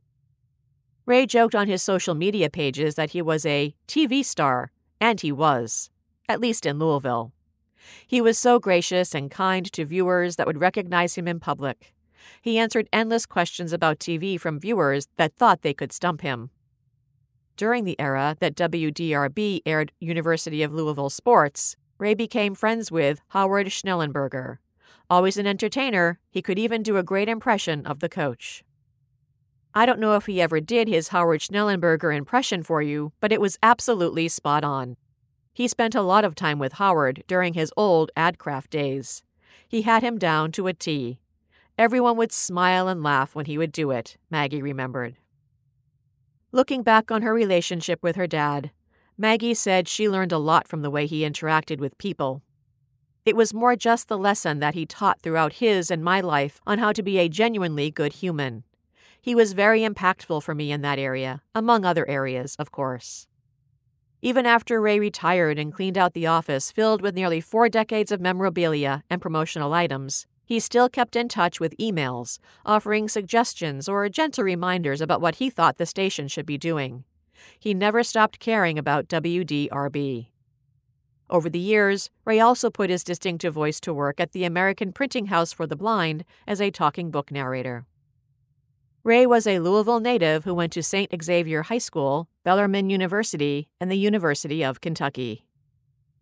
Ray 1.06 1.24
joked 1.24 1.54
on 1.54 1.68
his 1.68 1.82
social 1.82 2.14
media 2.14 2.50
pages 2.50 2.96
that 2.96 3.12
he 3.12 3.22
was 3.22 3.46
a 3.46 3.74
TV 3.88 4.22
star, 4.22 4.72
and 5.00 5.22
he 5.22 5.32
was 5.32 5.88
at 6.28 6.40
least 6.40 6.66
in 6.66 6.78
Louisville. 6.78 7.32
He 8.06 8.20
was 8.20 8.38
so 8.38 8.58
gracious 8.58 9.14
and 9.14 9.30
kind 9.30 9.70
to 9.72 9.84
viewers 9.84 10.36
that 10.36 10.46
would 10.46 10.60
recognize 10.60 11.14
him 11.14 11.28
in 11.28 11.40
public. 11.40 11.94
He 12.42 12.58
answered 12.58 12.88
endless 12.92 13.26
questions 13.26 13.72
about 13.72 13.98
TV 13.98 14.40
from 14.40 14.60
viewers 14.60 15.08
that 15.16 15.34
thought 15.34 15.62
they 15.62 15.74
could 15.74 15.92
stump 15.92 16.22
him. 16.22 16.50
During 17.56 17.84
the 17.84 17.98
era 17.98 18.36
that 18.40 18.54
WDRB 18.54 19.60
aired 19.64 19.92
University 20.00 20.62
of 20.62 20.74
Louisville 20.74 21.10
sports, 21.10 21.76
Ray 21.98 22.14
became 22.14 22.54
friends 22.54 22.92
with 22.92 23.20
Howard 23.28 23.68
Schnellenberger. 23.68 24.58
Always 25.08 25.38
an 25.38 25.46
entertainer, 25.46 26.18
he 26.28 26.42
could 26.42 26.58
even 26.58 26.82
do 26.82 26.96
a 26.96 27.02
great 27.02 27.28
impression 27.28 27.86
of 27.86 28.00
the 28.00 28.08
coach. 28.08 28.62
I 29.74 29.86
don't 29.86 30.00
know 30.00 30.16
if 30.16 30.26
he 30.26 30.40
ever 30.40 30.60
did 30.60 30.88
his 30.88 31.08
Howard 31.08 31.40
Schnellenberger 31.40 32.14
impression 32.14 32.62
for 32.62 32.82
you, 32.82 33.12
but 33.20 33.32
it 33.32 33.40
was 33.40 33.58
absolutely 33.62 34.28
spot 34.28 34.64
on. 34.64 34.96
He 35.56 35.68
spent 35.68 35.94
a 35.94 36.02
lot 36.02 36.26
of 36.26 36.34
time 36.34 36.58
with 36.58 36.74
Howard 36.74 37.24
during 37.26 37.54
his 37.54 37.72
old 37.78 38.10
AdCraft 38.14 38.68
days. 38.68 39.22
He 39.66 39.82
had 39.82 40.02
him 40.02 40.18
down 40.18 40.52
to 40.52 40.66
a 40.66 40.74
T. 40.74 41.18
Everyone 41.78 42.18
would 42.18 42.30
smile 42.30 42.88
and 42.88 43.02
laugh 43.02 43.34
when 43.34 43.46
he 43.46 43.56
would 43.56 43.72
do 43.72 43.90
it, 43.90 44.18
Maggie 44.28 44.60
remembered. 44.60 45.16
Looking 46.52 46.82
back 46.82 47.10
on 47.10 47.22
her 47.22 47.32
relationship 47.32 48.02
with 48.02 48.16
her 48.16 48.26
dad, 48.26 48.70
Maggie 49.16 49.54
said 49.54 49.88
she 49.88 50.10
learned 50.10 50.30
a 50.30 50.36
lot 50.36 50.68
from 50.68 50.82
the 50.82 50.90
way 50.90 51.06
he 51.06 51.22
interacted 51.26 51.78
with 51.78 51.96
people. 51.96 52.42
It 53.24 53.34
was 53.34 53.54
more 53.54 53.76
just 53.76 54.08
the 54.08 54.18
lesson 54.18 54.58
that 54.58 54.74
he 54.74 54.84
taught 54.84 55.22
throughout 55.22 55.54
his 55.54 55.90
and 55.90 56.04
my 56.04 56.20
life 56.20 56.60
on 56.66 56.80
how 56.80 56.92
to 56.92 57.02
be 57.02 57.16
a 57.16 57.30
genuinely 57.30 57.90
good 57.90 58.12
human. 58.12 58.64
He 59.22 59.34
was 59.34 59.54
very 59.54 59.80
impactful 59.80 60.42
for 60.42 60.54
me 60.54 60.70
in 60.70 60.82
that 60.82 60.98
area, 60.98 61.40
among 61.54 61.86
other 61.86 62.06
areas, 62.06 62.56
of 62.56 62.70
course. 62.70 63.26
Even 64.22 64.46
after 64.46 64.80
Ray 64.80 64.98
retired 64.98 65.58
and 65.58 65.72
cleaned 65.72 65.98
out 65.98 66.14
the 66.14 66.26
office 66.26 66.72
filled 66.72 67.02
with 67.02 67.14
nearly 67.14 67.40
four 67.40 67.68
decades 67.68 68.10
of 68.10 68.20
memorabilia 68.20 69.04
and 69.10 69.20
promotional 69.20 69.74
items, 69.74 70.26
He 70.46 70.60
still 70.60 70.88
kept 70.88 71.16
in 71.16 71.28
touch 71.28 71.58
with 71.58 71.76
emails, 71.76 72.38
offering 72.64 73.08
suggestions 73.08 73.88
or 73.88 74.08
gentle 74.08 74.44
reminders 74.44 75.00
about 75.00 75.20
what 75.20 75.36
he 75.36 75.50
thought 75.50 75.76
the 75.76 75.86
station 75.86 76.28
should 76.28 76.46
be 76.46 76.56
doing. 76.56 77.02
He 77.58 77.74
never 77.74 78.04
stopped 78.04 78.38
caring 78.38 78.78
about 78.78 79.08
WDRB. 79.08 80.28
Over 81.28 81.50
the 81.50 81.58
years, 81.58 82.10
Ray 82.24 82.38
also 82.38 82.70
put 82.70 82.90
his 82.90 83.02
distinctive 83.02 83.54
voice 83.54 83.80
to 83.80 83.92
work 83.92 84.20
at 84.20 84.30
the 84.30 84.44
American 84.44 84.92
Printing 84.92 85.26
House 85.26 85.52
for 85.52 85.66
the 85.66 85.74
Blind 85.74 86.24
as 86.46 86.60
a 86.60 86.70
talking 86.70 87.10
book 87.10 87.32
narrator. 87.32 87.84
Ray 89.06 89.24
was 89.24 89.46
a 89.46 89.60
Louisville 89.60 90.00
native 90.00 90.42
who 90.42 90.52
went 90.52 90.72
to 90.72 90.82
St. 90.82 91.14
Xavier 91.22 91.62
High 91.62 91.78
School, 91.78 92.28
Bellarmine 92.42 92.90
University, 92.90 93.68
and 93.80 93.88
the 93.88 93.96
University 93.96 94.64
of 94.64 94.80
Kentucky. 94.80 95.46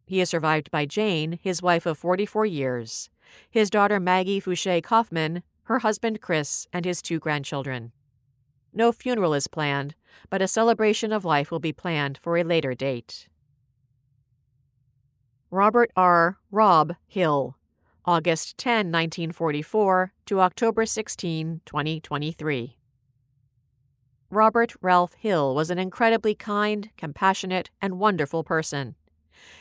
He 0.05 0.21
is 0.21 0.29
survived 0.29 0.71
by 0.71 0.85
Jane, 0.85 1.39
his 1.43 1.63
wife 1.63 1.87
of 1.87 1.97
44 1.97 2.45
years, 2.45 3.09
his 3.51 3.71
daughter 3.71 3.99
Maggie 3.99 4.39
Fouché 4.39 4.83
Kaufman, 4.83 5.43
her 5.63 5.79
husband 5.79 6.21
Chris, 6.21 6.69
and 6.75 6.85
his 6.85 7.01
two 7.01 7.19
grandchildren. 7.19 7.93
No 8.75 8.93
funeral 8.93 9.33
is 9.33 9.49
planned, 9.49 9.95
but 10.29 10.43
a 10.43 10.47
celebration 10.47 11.11
of 11.11 11.25
life 11.25 11.51
will 11.51 11.61
be 11.61 11.73
planned 11.73 12.19
for 12.19 12.37
a 12.37 12.45
later 12.45 12.75
date. 12.75 13.29
Robert 15.51 15.91
R. 15.97 16.37
Rob 16.51 16.97
Hill, 17.07 17.57
August 18.07 18.59
10, 18.59 18.93
1944 18.93 20.13
to 20.27 20.41
October 20.41 20.85
16, 20.85 21.63
2023. 21.65 22.77
Robert 24.29 24.75
Ralph 24.83 25.15
Hill 25.15 25.55
was 25.55 25.71
an 25.71 25.79
incredibly 25.79 26.35
kind, 26.35 26.91
compassionate, 26.99 27.71
and 27.81 27.99
wonderful 27.99 28.45
person. 28.45 28.95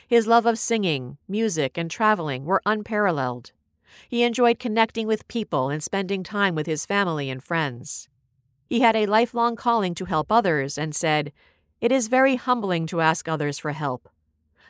His 0.06 0.28
love 0.28 0.46
of 0.46 0.60
singing, 0.60 1.18
music, 1.26 1.78
and 1.78 1.90
traveling 1.90 2.44
were 2.44 2.62
unparalleled. 2.66 3.54
He 4.10 4.24
enjoyed 4.24 4.60
connecting 4.60 5.08
with 5.08 5.30
people 5.30 5.70
and 5.70 5.82
spending 5.82 6.22
time 6.22 6.54
with 6.54 6.68
his 6.68 6.86
family 6.86 7.30
and 7.30 7.42
friends. 7.42 8.10
He 8.68 8.82
had 8.82 8.98
a 8.98 9.06
lifelong 9.06 9.56
calling 9.56 9.96
to 9.96 10.06
help 10.06 10.30
others 10.30 10.78
and 10.78 10.94
said, 10.94 11.32
It 11.80 11.94
is 11.94 12.10
very 12.10 12.36
humbling 12.36 12.88
to 12.88 13.00
ask 13.00 13.30
others 13.30 13.58
for 13.58 13.72
help. 13.72 14.10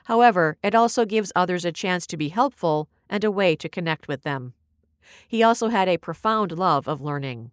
However, 0.03 0.57
it 0.61 0.75
also 0.75 1.05
gives 1.05 1.31
others 1.35 1.65
a 1.65 1.71
chance 1.71 2.05
to 2.07 2.17
be 2.17 2.29
helpful 2.29 2.87
and 3.13 3.23
a 3.23 3.31
way 3.31 3.55
to 3.55 3.69
connect 3.69 4.07
with 4.07 4.23
them. 4.23 4.53
He 5.27 5.43
also 5.43 5.67
had 5.67 5.87
a 5.87 5.97
profound 5.97 6.51
love 6.57 6.87
of 6.87 6.99
learning. 6.99 7.51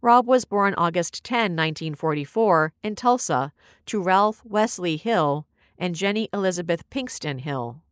Rob 0.00 0.26
was 0.26 0.46
born 0.46 0.74
August 0.78 1.22
10, 1.22 1.54
1944, 1.54 2.72
in 2.82 2.94
Tulsa, 2.94 3.52
to 3.84 4.02
Ralph 4.02 4.40
Wesley 4.44 4.96
Hill 4.96 5.46
and 5.76 5.94
Jenny 5.94 6.30
Elizabeth 6.32 6.88
Pinkston 6.88 7.40
Hill. 7.40 7.82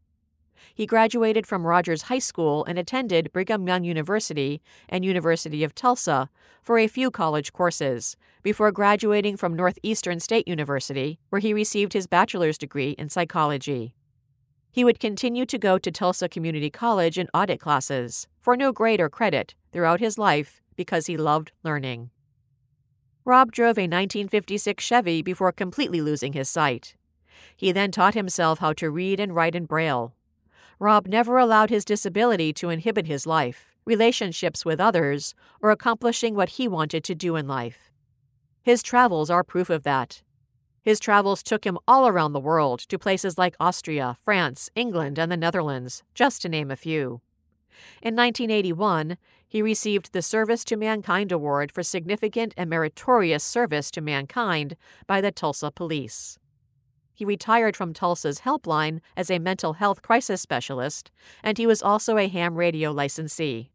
He 0.75 0.87
graduated 0.87 1.47
from 1.47 1.67
Rogers 1.67 2.03
High 2.03 2.21
School 2.21 2.65
and 2.65 2.79
attended 2.79 3.33
Brigham 3.35 3.69
Young 3.69 3.85
University 3.85 4.63
and 4.89 5.05
University 5.05 5.63
of 5.63 5.75
Tulsa 5.75 6.31
for 6.63 6.79
a 6.79 6.89
few 6.89 7.11
college 7.11 7.53
courses 7.53 8.17
before 8.43 8.73
graduating 8.73 9.37
from 9.37 9.55
Northeastern 9.55 10.21
State 10.21 10.49
University, 10.49 11.19
where 11.29 11.41
he 11.41 11.53
received 11.53 11.93
his 11.93 12.07
bachelor's 12.07 12.57
degree 12.57 12.91
in 12.93 13.11
psychology. 13.11 13.96
He 14.71 14.85
would 14.85 15.01
continue 15.01 15.47
to 15.47 15.59
go 15.59 15.79
to 15.79 15.91
Tulsa 15.91 16.29
Community 16.29 16.71
College 16.71 17.19
in 17.19 17.29
audit 17.33 17.61
classes 17.61 18.27
for 18.41 18.57
no 18.57 18.73
grade 18.73 19.01
or 19.01 19.09
credit 19.09 19.55
throughout 19.73 20.01
his 20.01 20.19
life 20.19 20.61
because 20.77 21.07
he 21.07 21.17
loved 21.17 21.53
learning. 21.63 22.11
Rob 23.25 23.51
drove 23.51 23.79
a 23.79 23.89
1956 23.89 24.85
Chevy 24.85 25.23
before 25.23 25.51
completely 25.51 26.01
losing 26.01 26.33
his 26.33 26.49
sight. 26.49 26.95
He 27.57 27.73
then 27.73 27.91
taught 27.91 28.15
himself 28.15 28.61
how 28.61 28.73
to 28.75 28.91
read 28.91 29.19
and 29.19 29.35
write 29.35 29.55
in 29.55 29.65
Braille. 29.65 30.15
Rob 30.79 31.07
never 31.07 31.39
allowed 31.39 31.71
his 31.71 31.85
disability 31.85 32.53
to 32.53 32.69
inhibit 32.69 33.07
his 33.07 33.27
life, 33.27 33.75
relationships 33.85 34.65
with 34.65 34.79
others, 34.79 35.35
or 35.63 35.71
accomplishing 35.71 36.35
what 36.35 36.51
he 36.51 36.69
wanted 36.69 37.03
to 37.05 37.15
do 37.15 37.35
in 37.35 37.49
life. 37.49 37.91
His 38.63 38.83
travels 38.83 39.31
are 39.31 39.43
proof 39.43 39.71
of 39.71 39.85
that. 39.85 40.23
His 40.87 41.01
travels 41.01 41.43
took 41.43 41.67
him 41.67 41.81
all 41.89 42.07
around 42.07 42.33
the 42.33 42.39
world 42.39 42.79
to 42.79 42.97
places 42.97 43.37
like 43.37 43.57
Austria, 43.59 44.17
France, 44.23 44.71
England, 44.77 45.19
and 45.19 45.33
the 45.33 45.37
Netherlands, 45.37 46.05
just 46.15 46.43
to 46.43 46.49
name 46.49 46.71
a 46.71 46.77
few. 46.77 47.23
In 48.01 48.15
1981, 48.15 49.19
he 49.49 49.63
received 49.63 50.13
the 50.13 50.23
Service 50.23 50.63
to 50.67 50.77
Mankind 50.77 51.33
Award 51.33 51.73
for 51.73 51.83
significant 51.83 52.55
and 52.57 52.71
meritorious 52.71 53.43
service 53.43 53.91
to 53.91 54.01
mankind 54.01 54.77
by 55.09 55.21
the 55.21 55.33
Tulsa 55.33 55.73
Police. 55.73 56.39
He 57.13 57.25
retired 57.25 57.77
from 57.77 57.93
Tulsa's 57.93 58.43
helpline 58.43 59.01
as 59.17 59.29
a 59.29 59.41
mental 59.41 59.73
health 59.73 60.03
crisis 60.03 60.41
specialist, 60.41 61.11
and 61.43 61.59
he 61.59 61.67
was 61.67 61.83
also 61.83 62.17
a 62.17 62.29
ham 62.29 62.55
radio 62.55 62.93
licensee. 62.93 63.73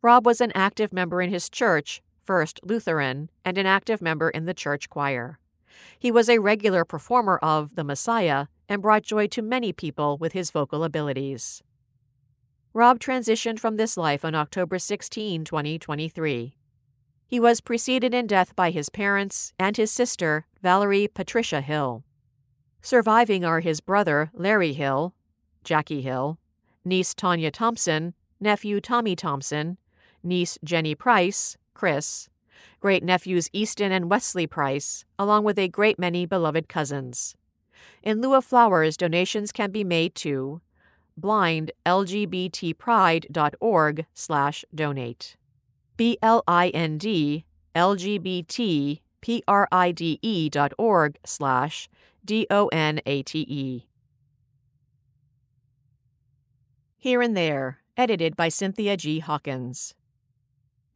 Rob 0.00 0.24
was 0.24 0.40
an 0.40 0.52
active 0.54 0.94
member 0.94 1.20
in 1.20 1.28
his 1.28 1.50
church, 1.50 2.00
First 2.22 2.58
Lutheran, 2.62 3.28
and 3.44 3.58
an 3.58 3.66
active 3.66 4.00
member 4.00 4.30
in 4.30 4.46
the 4.46 4.54
church 4.54 4.88
choir. 4.88 5.38
He 5.98 6.10
was 6.10 6.28
a 6.28 6.38
regular 6.38 6.84
performer 6.84 7.38
of 7.38 7.74
The 7.74 7.84
Messiah 7.84 8.46
and 8.68 8.82
brought 8.82 9.02
joy 9.02 9.26
to 9.28 9.42
many 9.42 9.72
people 9.72 10.18
with 10.18 10.32
his 10.32 10.50
vocal 10.50 10.84
abilities. 10.84 11.62
Rob 12.72 12.98
transitioned 12.98 13.58
from 13.58 13.76
this 13.76 13.96
life 13.96 14.24
on 14.24 14.34
October 14.34 14.78
16, 14.78 15.44
2023. 15.44 16.56
He 17.26 17.40
was 17.40 17.60
preceded 17.60 18.14
in 18.14 18.26
death 18.26 18.54
by 18.54 18.70
his 18.70 18.88
parents 18.88 19.52
and 19.58 19.76
his 19.76 19.90
sister, 19.90 20.46
Valerie 20.62 21.08
Patricia 21.08 21.60
Hill. 21.60 22.04
Surviving 22.82 23.44
are 23.44 23.60
his 23.60 23.80
brother, 23.80 24.30
Larry 24.32 24.72
Hill, 24.74 25.14
Jackie 25.64 26.02
Hill, 26.02 26.38
niece 26.84 27.14
Tanya 27.14 27.50
Thompson, 27.50 28.14
nephew 28.38 28.80
Tommy 28.80 29.16
Thompson, 29.16 29.78
niece 30.22 30.58
Jenny 30.62 30.94
Price, 30.94 31.56
Chris, 31.74 32.28
great 32.80 33.02
nephews 33.02 33.48
Easton 33.52 33.92
and 33.92 34.10
Wesley 34.10 34.46
Price, 34.46 35.04
along 35.18 35.44
with 35.44 35.58
a 35.58 35.68
great 35.68 35.98
many 35.98 36.26
beloved 36.26 36.68
cousins. 36.68 37.34
In 38.02 38.20
lieu 38.20 38.34
of 38.34 38.44
flowers, 38.44 38.96
donations 38.96 39.52
can 39.52 39.70
be 39.70 39.84
made 39.84 40.14
to 40.16 40.60
blindlgbtpride.org 41.20 44.06
slash 44.14 44.64
donate. 44.74 45.36
B-L-I-N-D 45.96 47.46
L-G-B-T-P-R-I-D-E 47.76 48.98
dot 50.48 50.72
org 50.78 51.18
slash 51.26 51.90
D 52.24 52.46
O 52.50 52.68
N 52.68 53.00
A 53.04 53.22
T 53.22 53.40
E. 53.40 53.86
Here 56.96 57.20
and 57.20 57.36
There, 57.36 57.80
edited 57.98 58.34
by 58.34 58.48
Cynthia 58.48 58.96
G. 58.96 59.18
Hawkins. 59.18 59.92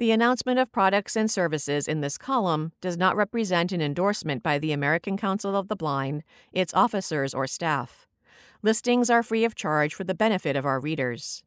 The 0.01 0.10
announcement 0.12 0.59
of 0.59 0.72
products 0.72 1.14
and 1.14 1.31
services 1.31 1.86
in 1.86 2.01
this 2.01 2.16
column 2.16 2.72
does 2.81 2.97
not 2.97 3.16
represent 3.16 3.70
an 3.70 3.82
endorsement 3.82 4.43
by 4.43 4.59
the 4.59 4.72
American 4.72 5.18
Council 5.18 5.55
of 5.55 5.68
the 5.68 5.77
Blind, 5.77 6.22
its 6.55 6.72
officers, 6.72 7.35
or 7.35 7.47
staff. 7.47 8.06
Listings 8.62 9.10
are 9.10 9.22
free 9.22 9.44
of 9.44 9.55
charge 9.55 9.94
for 9.94 10.05
the 10.05 10.14
benefit 10.14 10.56
of 10.56 10.64
our 10.64 10.81
readers. 10.81 11.43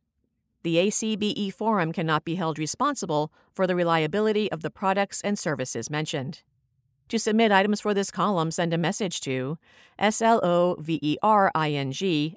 The 0.61 0.75
ACBE 0.75 1.51
Forum 1.51 1.91
cannot 1.91 2.25
be 2.25 2.35
held 2.35 2.59
responsible 2.59 3.33
for 3.51 3.65
the 3.65 3.75
reliability 3.75 4.51
of 4.51 4.61
the 4.61 4.69
products 4.69 5.19
and 5.21 5.39
services 5.39 5.89
mentioned. 5.89 6.43
To 7.09 7.17
submit 7.17 7.51
items 7.51 7.81
for 7.81 7.95
this 7.95 8.11
column, 8.11 8.51
send 8.51 8.71
a 8.71 8.77
message 8.77 9.19
to 9.21 9.57
slovering 9.99 11.15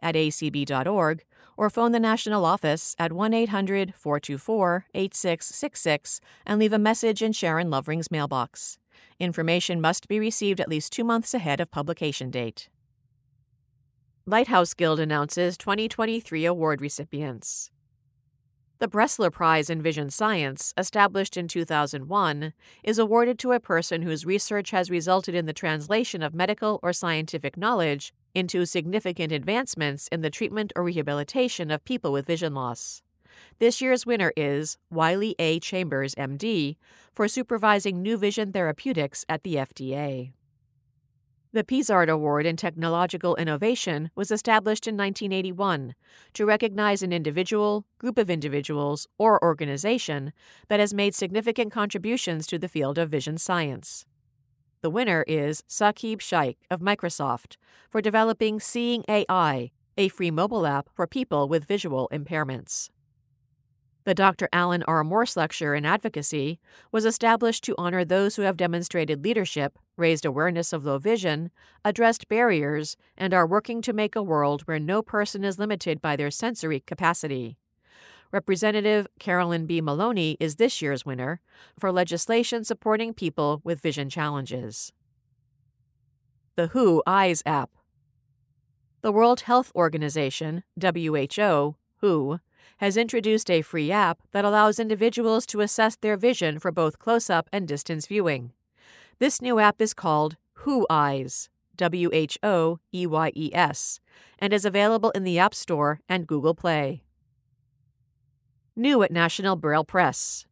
at 0.03 0.15
acb.org 0.15 1.25
or 1.57 1.71
phone 1.71 1.93
the 1.93 2.01
national 2.01 2.45
office 2.45 2.95
at 2.99 3.13
1 3.13 3.33
800 3.33 3.95
424 3.95 4.87
8666 4.95 6.21
and 6.45 6.59
leave 6.59 6.73
a 6.73 6.79
message 6.79 7.23
in 7.23 7.33
Sharon 7.33 7.71
Lovering's 7.71 8.11
mailbox. 8.11 8.79
Information 9.19 9.81
must 9.81 10.09
be 10.09 10.21
received 10.21 10.61
at 10.61 10.69
least 10.69 10.93
two 10.93 11.05
months 11.05 11.35
ahead 11.35 11.61
of 11.61 11.71
publication 11.71 12.31
date. 12.31 12.69
Lighthouse 14.27 14.75
Guild 14.75 14.99
announces 14.99 15.57
2023 15.57 16.45
award 16.45 16.81
recipients. 16.81 17.71
The 18.79 18.89
Bressler 18.89 19.33
Prize 19.33 19.71
in 19.71 19.81
Vision 19.81 20.11
Science, 20.11 20.75
established 20.77 21.39
in 21.39 21.49
2001, 21.49 22.53
is 22.85 22.99
awarded 22.99 23.39
to 23.39 23.53
a 23.53 23.61
person 23.61 24.03
whose 24.03 24.27
research 24.27 24.71
has 24.71 24.91
resulted 24.91 25.35
in 25.35 25.47
the 25.47 25.55
translation 25.55 26.23
of 26.23 26.35
medical 26.35 26.79
or 26.83 26.93
scientific 26.93 27.57
knowledge 27.57 28.13
into 28.37 28.67
significant 28.67 29.33
advancements 29.33 30.09
in 30.13 30.21
the 30.21 30.29
treatment 30.29 30.73
or 30.77 30.85
rehabilitation 30.85 31.71
of 31.71 31.85
people 31.85 32.13
with 32.13 32.27
vision 32.27 32.53
loss. 32.53 33.03
This 33.59 33.81
year's 33.81 34.05
winner 34.05 34.33
is 34.37 34.77
Wiley 34.91 35.35
A. 35.39 35.59
Chambers, 35.59 36.15
MD, 36.15 36.77
for 37.15 37.29
supervising 37.29 38.03
new 38.03 38.19
vision 38.19 38.53
therapeutics 38.53 39.25
at 39.29 39.43
the 39.43 39.55
FDA. 39.55 40.33
The 41.53 41.65
Pisart 41.65 42.11
Award 42.11 42.45
in 42.45 42.57
Technological 42.57 43.35
Innovation 43.37 44.11
was 44.15 44.31
established 44.31 44.87
in 44.87 44.95
1981 44.95 45.95
to 46.35 46.45
recognize 46.45 47.03
an 47.03 47.15
individual, 47.15 47.87
group 47.99 48.19
of 48.19 48.29
individuals, 48.29 49.09
or 49.17 49.43
organization 49.43 50.35
that 50.69 50.81
has 50.81 50.93
made 50.93 51.15
significant 51.15 51.73
contributions 51.73 52.47
to 52.49 52.59
the 52.59 52.69
field 52.69 52.99
of 52.99 53.09
vision 53.09 53.39
science. 53.39 54.05
The 54.87 54.91
winner 54.91 55.25
is 55.27 55.65
Saqib 55.69 56.21
Shaikh 56.21 56.59
of 56.71 56.79
Microsoft 56.79 57.57
for 57.91 58.01
developing 58.01 58.61
Seeing 58.61 59.03
AI, 59.09 59.73
a 59.99 60.07
free 60.07 60.31
mobile 60.31 60.65
app 60.65 60.89
for 60.95 61.09
people 61.09 61.49
with 61.49 61.65
visual 61.65 62.09
impairments. 62.13 62.91
The 64.05 64.15
Dr. 64.15 64.49
Alan 64.53 64.85
R. 64.85 65.03
Morse 65.03 65.37
Lecture 65.37 65.75
in 65.75 65.85
Advocacy 65.85 66.61
was 66.93 67.05
established 67.05 67.65
to 67.65 67.75
honor 67.77 68.05
those 68.05 68.37
who 68.37 68.43
have 68.43 68.57
demonstrated 68.57 69.25
leadership, 69.25 69.77
raised 69.97 70.25
awareness 70.25 70.73
of 70.73 70.85
low 70.85 70.99
vision, 70.99 71.51
addressed 71.85 72.29
barriers, 72.29 72.97
and 73.17 73.35
are 73.35 73.45
working 73.45 73.83
to 73.83 73.93
make 73.93 74.15
a 74.15 74.23
world 74.23 74.63
where 74.69 74.79
no 74.79 75.03
person 75.03 75.43
is 75.43 75.59
limited 75.59 76.01
by 76.01 76.15
their 76.15 76.31
sensory 76.31 76.79
capacity. 76.79 77.59
Representative 78.33 79.07
Carolyn 79.19 79.67
B. 79.67 79.81
Maloney 79.81 80.37
is 80.41 80.57
this 80.57 80.83
year's 80.83 81.07
winner 81.07 81.41
for 81.79 81.93
legislation 81.93 82.65
supporting 82.65 83.15
people 83.15 83.61
with 83.65 83.81
vision 83.81 84.09
challenges. 84.11 84.93
The 86.57 86.69
WHO 86.69 87.03
Eyes 87.07 87.43
app. 87.47 87.71
The 89.03 89.13
World 89.13 89.43
Health 89.43 89.71
Organization, 89.75 90.65
WHO, 90.81 91.77
WHO, 92.01 92.41
has 92.79 92.97
introduced 92.97 93.51
a 93.51 93.63
free 93.63 93.93
app 93.93 94.19
that 94.33 94.45
allows 94.45 94.81
individuals 94.81 95.47
to 95.47 95.61
assess 95.61 95.97
their 95.97 96.17
vision 96.17 96.59
for 96.59 96.73
both 96.73 96.99
close 96.99 97.31
up 97.31 97.49
and 97.53 97.69
distance 97.69 98.07
viewing. 98.07 98.53
This 99.19 99.41
new 99.41 99.59
app 99.59 99.81
is 99.81 99.95
called 99.95 100.37
WHO 100.55 100.87
Eyes, 100.91 101.49
W 101.77 102.11
H 102.13 102.39
O 102.43 102.81
E 102.93 103.07
Y 103.07 103.33
E 103.35 103.51
S, 103.55 104.01
and 104.39 104.53
is 104.53 104.65
available 104.65 105.11
in 105.11 105.25
the 105.25 105.39
App 105.39 105.55
Store 105.55 106.01
and 106.09 106.27
Google 106.27 106.55
Play. 106.55 107.03
New 108.79 109.03
at 109.03 109.11
National 109.11 109.57
Braille 109.57 109.85
Press. 109.85 110.45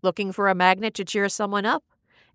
Looking 0.00 0.32
for 0.32 0.48
a 0.48 0.54
magnet 0.54 0.94
to 0.94 1.04
cheer 1.04 1.28
someone 1.28 1.66
up? 1.66 1.84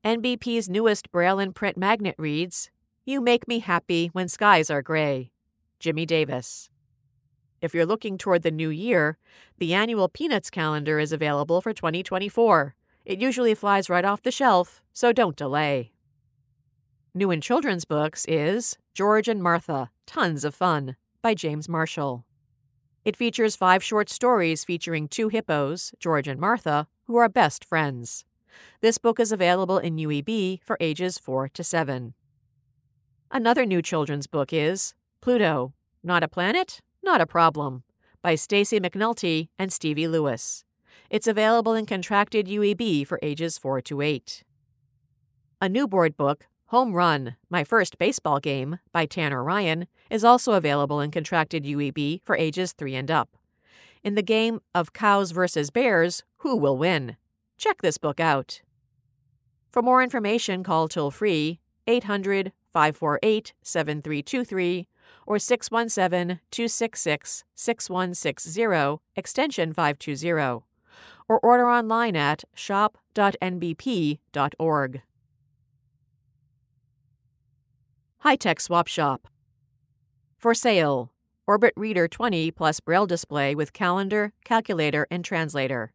NBP's 0.03 0.70
newest 0.70 1.12
Braille 1.12 1.40
and 1.40 1.56
print 1.56 1.76
magnet 1.76 2.14
reads, 2.20 2.70
You 3.03 3.20
make 3.20 3.48
me 3.48 3.57
happy 3.60 4.12
when 4.14 4.28
skies 4.28 4.70
are 4.70 4.84
gray. 4.84 5.32
Jimmy 5.80 6.06
Davis. 6.06 6.70
If 7.64 7.74
you're 7.74 7.88
looking 7.88 8.20
toward 8.20 8.44
the 8.44 8.52
new 8.52 8.70
year, 8.70 9.18
the 9.57 9.74
annual 9.74 10.07
Peanuts 10.07 10.52
calendar 10.52 10.99
is 10.99 11.12
available 11.12 11.62
for 11.62 11.74
2024. 11.74 12.76
It 13.06 13.20
usually 13.20 13.56
flies 13.56 13.90
right 13.90 14.06
off 14.06 14.22
the 14.22 14.30
shelf, 14.30 14.84
so 14.94 15.12
don't 15.12 15.36
delay. 15.36 15.94
New 17.16 17.32
in 17.32 17.41
children's 17.41 17.86
books 17.86 18.24
is 18.28 18.78
George 18.94 19.28
and 19.28 19.41
Martha 19.41 19.90
Tons 20.06 20.45
of 20.45 20.53
Fun 20.53 20.95
by 21.24 21.34
James 21.34 21.68
Marshall. 21.68 22.24
It 23.06 23.15
features 23.15 23.56
five 23.56 23.84
short 23.84 24.10
stories 24.10 24.64
featuring 24.64 25.07
two 25.07 25.30
hippos, 25.30 25.94
George 25.99 26.27
and 26.27 26.40
Martha, 26.40 26.88
who 27.03 27.18
are 27.18 27.30
best 27.30 27.64
friends. 27.64 28.26
This 28.82 28.98
book 28.98 29.19
is 29.19 29.32
available 29.32 29.77
in 29.77 29.98
UEB 29.98 30.60
for 30.64 30.76
ages 30.80 31.19
4 31.19 31.49
to 31.49 31.64
7. 31.64 32.15
Another 33.30 33.64
new 33.64 33.84
children's 33.84 34.26
book 34.26 34.52
is 34.52 34.95
Pluto 35.22 35.73
Not 36.03 36.23
a 36.23 36.27
Planet? 36.27 36.82
Not 37.03 37.22
a 37.22 37.27
Problem 37.27 37.84
by 38.23 38.34
Stacy 38.34 38.80
McNulty 38.80 39.49
and 39.60 39.72
Stevie 39.72 40.07
Lewis. 40.07 40.64
It's 41.11 41.27
available 41.27 41.76
in 41.76 41.86
contracted 41.86 42.48
UEB 42.48 43.06
for 43.06 43.19
ages 43.22 43.60
4 43.60 43.82
to 43.82 44.02
8. 44.02 44.44
A 45.61 45.69
new 45.69 45.88
board 45.88 46.18
book, 46.18 46.48
Home 46.70 46.94
Run 46.94 47.36
My 47.48 47.64
First 47.64 48.00
Baseball 48.00 48.40
Game 48.40 48.80
by 48.92 49.06
Tanner 49.06 49.44
Ryan, 49.44 49.86
is 50.10 50.24
also 50.24 50.54
available 50.54 51.00
in 51.00 51.12
contracted 51.12 51.64
UEB 51.64 52.22
for 52.24 52.36
ages 52.36 52.74
3 52.74 52.96
and 52.96 53.12
up. 53.12 53.38
In 54.04 54.16
the 54.16 54.24
game 54.24 54.60
of 54.74 54.92
cows 54.92 55.30
versus 55.30 55.70
bears, 55.70 56.24
who 56.38 56.56
will 56.56 56.76
win? 56.76 57.18
Check 57.60 57.84
this 57.84 58.00
book 58.00 58.20
out. 58.20 58.64
For 59.70 59.84
more 59.84 60.02
information, 60.02 60.64
call 60.64 60.88
toll 60.88 61.12
free 61.12 61.60
800 61.86 62.52
548 62.74 63.54
7323 63.62 64.88
or 65.28 65.38
617 65.38 66.40
266 66.50 67.44
6160, 67.54 69.02
extension 69.16 69.72
520, 69.72 70.64
or 71.28 71.40
order 71.44 71.70
online 71.70 72.16
at 72.16 72.44
shop.nbp.org. 72.56 73.02
High 78.26 78.38
Tech 78.38 78.60
Swap 78.60 78.88
Shop. 78.88 79.27
For 80.35 80.56
sale 80.56 81.11
Orbit 81.45 81.73
Reader 81.77 82.07
20 82.07 82.49
plus 82.49 82.80
Braille 82.80 83.06
display 83.06 83.53
with 83.53 83.72
calendar, 83.72 84.34
calculator, 84.43 85.06
and 85.11 85.23
translator. 85.23 85.93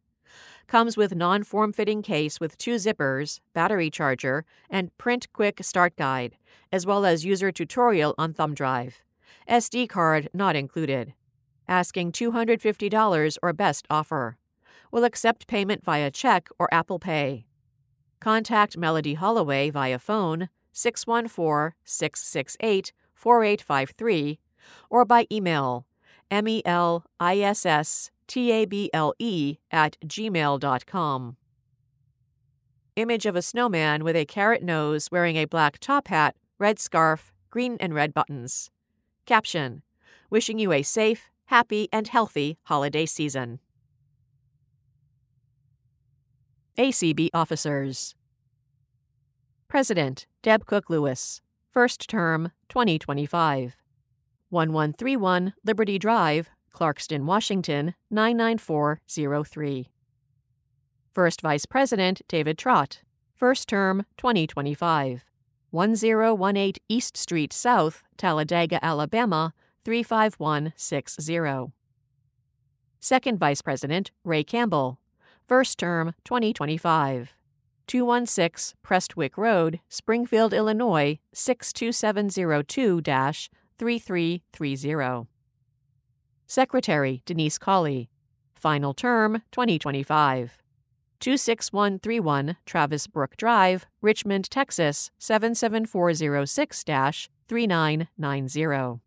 Comes 0.65 0.95
with 0.95 1.13
non 1.13 1.43
form 1.43 1.73
fitting 1.73 2.01
case 2.01 2.39
with 2.39 2.57
two 2.57 2.75
zippers, 2.75 3.41
battery 3.53 3.89
charger, 3.89 4.45
and 4.69 4.97
print 4.97 5.27
quick 5.33 5.61
start 5.61 5.97
guide, 5.97 6.37
as 6.71 6.85
well 6.85 7.05
as 7.05 7.25
user 7.25 7.51
tutorial 7.51 8.15
on 8.17 8.31
thumb 8.31 8.53
drive. 8.53 9.03
SD 9.49 9.89
card 9.89 10.29
not 10.33 10.55
included. 10.55 11.13
Asking 11.67 12.13
$250 12.13 13.37
or 13.43 13.51
best 13.51 13.85
offer. 13.89 14.37
Will 14.89 15.03
accept 15.03 15.47
payment 15.47 15.83
via 15.83 16.09
check 16.09 16.47
or 16.57 16.73
Apple 16.73 16.97
Pay. 16.97 17.45
Contact 18.21 18.77
Melody 18.77 19.15
Holloway 19.15 19.69
via 19.69 19.99
phone 19.99 20.47
614 20.71 21.73
668 21.83 22.93
4853 23.13 24.39
or 24.89 25.05
by 25.05 25.27
email 25.31 25.85
melissstable 26.31 27.03
at 29.71 29.97
gmail.com. 30.05 31.37
Image 32.95 33.25
of 33.25 33.35
a 33.35 33.41
snowman 33.41 34.03
with 34.03 34.15
a 34.15 34.25
carrot 34.25 34.63
nose 34.63 35.09
wearing 35.11 35.37
a 35.37 35.45
black 35.45 35.79
top 35.79 36.09
hat, 36.09 36.35
red 36.59 36.79
scarf, 36.79 37.33
green 37.49 37.77
and 37.79 37.93
red 37.93 38.13
buttons. 38.13 38.69
Caption 39.25 39.81
Wishing 40.29 40.59
you 40.59 40.71
a 40.71 40.81
safe, 40.81 41.29
happy, 41.45 41.89
and 41.91 42.07
healthy 42.07 42.57
holiday 42.63 43.05
season. 43.05 43.59
ACB 46.77 47.27
Officers 47.33 48.15
President 49.71 50.27
Deb 50.41 50.65
Cook 50.65 50.89
Lewis, 50.89 51.39
First 51.71 52.09
Term 52.09 52.51
2025. 52.67 53.77
1131 54.49 55.53
Liberty 55.63 55.97
Drive, 55.97 56.49
Clarkston, 56.75 57.23
Washington 57.23 57.93
99403. 58.09 59.89
First 61.13 61.39
Vice 61.39 61.65
President 61.65 62.21
David 62.27 62.57
Trott, 62.57 63.03
First 63.33 63.69
Term 63.69 64.05
2025. 64.17 65.23
1018 65.69 66.73
East 66.89 67.15
Street 67.15 67.53
South, 67.53 68.03
Talladega, 68.17 68.83
Alabama 68.83 69.53
35160. 69.85 71.71
Second 72.99 73.39
Vice 73.39 73.61
President 73.61 74.11
Ray 74.25 74.43
Campbell, 74.43 74.99
First 75.47 75.79
Term 75.79 76.13
2025. 76.25 77.33
216 77.91 78.73
Prestwick 78.83 79.37
Road, 79.37 79.81
Springfield, 79.89 80.53
Illinois 80.53 81.19
62702 81.33 83.01
3330. 83.77 85.27
Secretary 86.47 87.21
Denise 87.25 87.57
Colley, 87.57 88.09
Final 88.55 88.93
Term 88.93 89.41
2025. 89.51 90.57
26131 91.19 92.55
Travis 92.65 93.07
Brook 93.07 93.35
Drive, 93.35 93.85
Richmond, 94.01 94.49
Texas 94.49 95.11
77406 95.19 96.85
3990. 97.49 99.01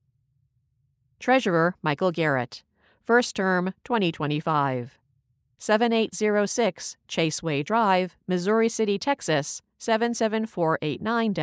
Treasurer 1.18 1.74
Michael 1.82 2.10
Garrett, 2.10 2.62
First 3.02 3.34
Term 3.34 3.72
2025. 3.84 4.98
7806 5.58 6.96
Chaseway 7.08 7.64
Drive, 7.64 8.16
Missouri 8.26 8.68
City, 8.68 8.98
Texas 8.98 9.62
77489 9.78 11.34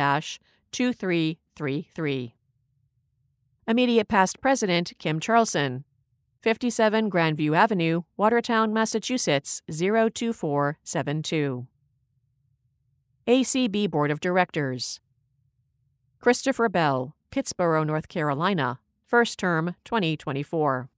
2333. 0.72 2.34
Immediate 3.68 4.08
past 4.08 4.40
President 4.40 4.92
Kim 4.98 5.20
Charlson, 5.20 5.84
57 6.40 7.08
Grandview 7.10 7.56
Avenue, 7.56 8.02
Watertown, 8.16 8.72
Massachusetts 8.72 9.62
02472. 9.70 11.66
ACB 13.28 13.88
Board 13.88 14.10
of 14.10 14.18
Directors 14.18 14.98
Christopher 16.18 16.68
Bell, 16.68 17.14
Pittsboro, 17.30 17.86
North 17.86 18.08
Carolina, 18.08 18.80
first 19.06 19.38
term 19.38 19.76
2024. 19.84 20.88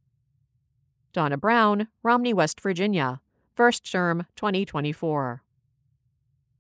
Donna 1.15 1.39
Brown, 1.39 1.87
Romney, 2.03 2.35
West 2.35 2.61
Virginia, 2.61 3.21
first 3.55 3.89
term 3.91 4.27
2024. 4.35 5.45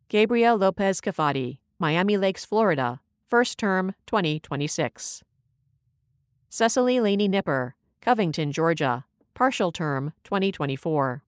Gabriel 0.08 0.56
Lopez 0.56 1.00
Cafati, 1.00 1.58
Miami 1.80 2.16
Lakes, 2.16 2.44
Florida, 2.44 3.00
first 3.26 3.58
term 3.58 3.94
2026. 4.06 5.24
Cecily 6.48 7.00
Laney 7.00 7.26
Nipper, 7.26 7.74
Covington, 8.00 8.52
Georgia, 8.52 9.06
partial 9.34 9.72
term 9.72 10.12
2024. 10.22 11.24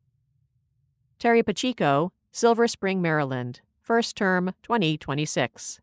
Terry 1.18 1.42
Pacheco, 1.42 2.12
Silver 2.30 2.68
Spring, 2.68 3.02
Maryland, 3.02 3.60
first 3.80 4.14
term 4.14 4.54
2026. 4.62 5.80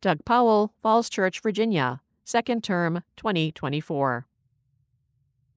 Doug 0.00 0.24
Powell, 0.24 0.72
Falls 0.80 1.10
Church, 1.10 1.40
Virginia, 1.40 2.00
second 2.22 2.62
term 2.62 3.02
2024. 3.16 4.28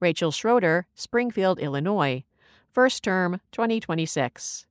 Rachel 0.00 0.30
Schroeder, 0.30 0.86
Springfield, 0.94 1.58
Illinois, 1.58 2.24
first 2.70 3.02
term 3.02 3.40
2026. 3.52 4.66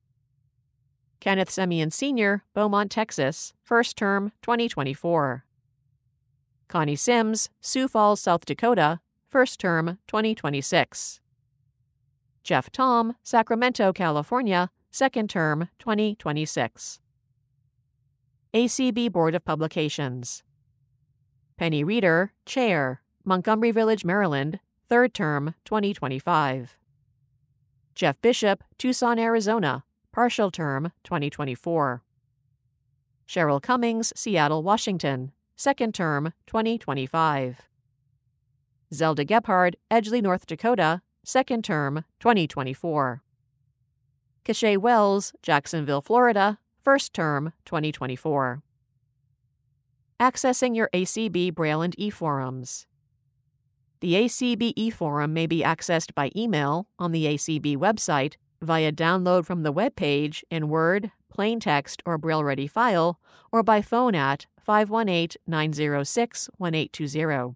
Kenneth 1.19 1.49
Semien 1.49 1.91
Sr., 1.91 2.43
Beaumont, 2.53 2.91
Texas, 2.91 3.53
first 3.63 3.97
term 3.97 4.31
2024. 4.43 5.43
Connie 6.67 6.95
Sims, 6.95 7.49
Sioux 7.61 7.87
Falls, 7.87 8.21
South 8.21 8.45
Dakota, 8.45 8.99
first 9.27 9.59
term 9.59 9.97
2026. 10.07 11.19
Jeff 12.43 12.71
Tom, 12.71 13.15
Sacramento, 13.23 13.91
California, 13.91 14.69
second 14.91 15.29
term 15.29 15.69
2026. 15.79 16.99
ACB 18.53 19.11
Board 19.11 19.35
of 19.35 19.43
Publications. 19.43 20.43
Penny 21.57 21.83
Reeder, 21.83 22.33
Chair, 22.45 23.01
Montgomery 23.23 23.71
Village, 23.71 24.05
Maryland, 24.05 24.59
third 24.87 25.13
term 25.13 25.55
2025. 25.65 26.77
Jeff 27.95 28.21
Bishop, 28.21 28.63
Tucson, 28.77 29.17
Arizona, 29.17 29.83
partial 30.11 30.51
term 30.51 30.91
2024. 31.03 32.03
Cheryl 33.27 33.61
Cummings, 33.61 34.13
Seattle, 34.15 34.63
Washington, 34.63 35.31
second 35.55 35.93
term 35.93 36.33
2025. 36.47 37.61
Zelda 38.93 39.25
Gebhard, 39.25 39.75
Edgeley, 39.89 40.21
North 40.21 40.45
Dakota, 40.45 41.01
second 41.23 41.63
term 41.63 42.05
2024. 42.19 43.23
Cachet 44.43 44.77
Wells, 44.77 45.33
Jacksonville, 45.41 46.01
Florida, 46.01 46.59
first 46.79 47.13
term 47.13 47.53
2024. 47.65 48.61
Accessing 50.19 50.75
your 50.75 50.89
ACB 50.93 51.53
Braille 51.53 51.81
and 51.81 51.95
e-forums. 51.97 52.85
The 54.01 54.13
ACB 54.13 54.73
e-forum 54.75 55.33
may 55.33 55.47
be 55.47 55.61
accessed 55.61 56.13
by 56.13 56.31
email 56.35 56.87
on 56.99 57.11
the 57.11 57.25
ACB 57.25 57.77
website, 57.77 58.35
via 58.61 58.91
download 58.91 59.45
from 59.45 59.63
the 59.63 59.71
web 59.71 59.95
page 59.95 60.43
in 60.49 60.69
Word, 60.69 61.11
plain 61.29 61.59
text, 61.59 62.01
or 62.05 62.17
Braille 62.17 62.43
Ready 62.43 62.67
file, 62.67 63.19
or 63.51 63.63
by 63.63 63.81
phone 63.81 64.15
at 64.15 64.47
518 64.59 65.41
906 65.47 66.49
1820. 66.57 67.55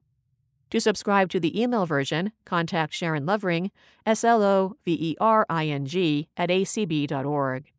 To 0.69 0.79
subscribe 0.79 1.29
to 1.31 1.39
the 1.39 1.59
email 1.59 1.85
version, 1.85 2.31
contact 2.45 2.93
Sharon 2.93 3.25
Lovering, 3.25 3.71
S 4.05 4.23
L 4.23 4.43
O 4.43 4.75
V 4.85 4.93
E 4.93 5.15
R 5.19 5.45
I 5.49 5.67
N 5.67 5.85
G, 5.85 6.29
at 6.37 6.49
acb.org. 6.49 7.71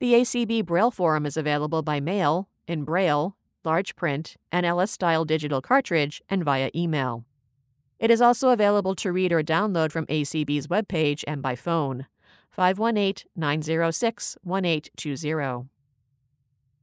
The 0.00 0.14
ACB 0.14 0.66
Braille 0.66 0.90
Forum 0.90 1.26
is 1.26 1.36
available 1.36 1.82
by 1.82 2.00
mail, 2.00 2.48
in 2.66 2.84
Braille, 2.84 3.36
large 3.64 3.96
print, 3.96 4.36
and 4.50 4.66
LS 4.66 4.90
style 4.90 5.24
digital 5.24 5.60
cartridge, 5.60 6.20
and 6.28 6.44
via 6.44 6.70
email. 6.74 7.24
It 7.98 8.10
is 8.10 8.20
also 8.20 8.50
available 8.50 8.94
to 8.96 9.12
read 9.12 9.32
or 9.32 9.42
download 9.42 9.90
from 9.90 10.06
ACB's 10.06 10.68
webpage 10.68 11.24
and 11.26 11.42
by 11.42 11.56
phone. 11.56 12.06
518 12.50 13.28
906 13.36 14.36
1820. 14.42 15.68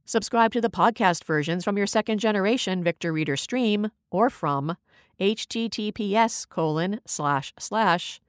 Subscribe 0.04 0.52
to 0.52 0.60
the 0.60 0.70
podcast 0.70 1.24
versions 1.24 1.64
from 1.64 1.76
your 1.76 1.86
second 1.86 2.18
generation 2.18 2.82
Victor 2.84 3.12
Reader 3.12 3.36
stream 3.36 3.90
or 4.10 4.30
from 4.30 4.76
https 5.18 6.48
colon 6.48 7.00
slash 7.06 7.52
slash 7.58 8.20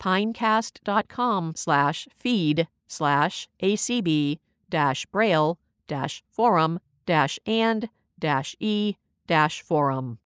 pinecast.com 0.00 1.52
slash 1.54 2.08
feed 2.14 2.68
slash 2.86 3.48
acb 3.62 4.38
dash 4.70 5.06
braille 5.06 5.58
dash 5.86 6.22
forum 6.30 6.80
dash 7.04 7.38
and 7.46 7.88
dash 8.18 8.56
e 8.58 8.96
dash 9.26 9.60
forum. 9.60 10.18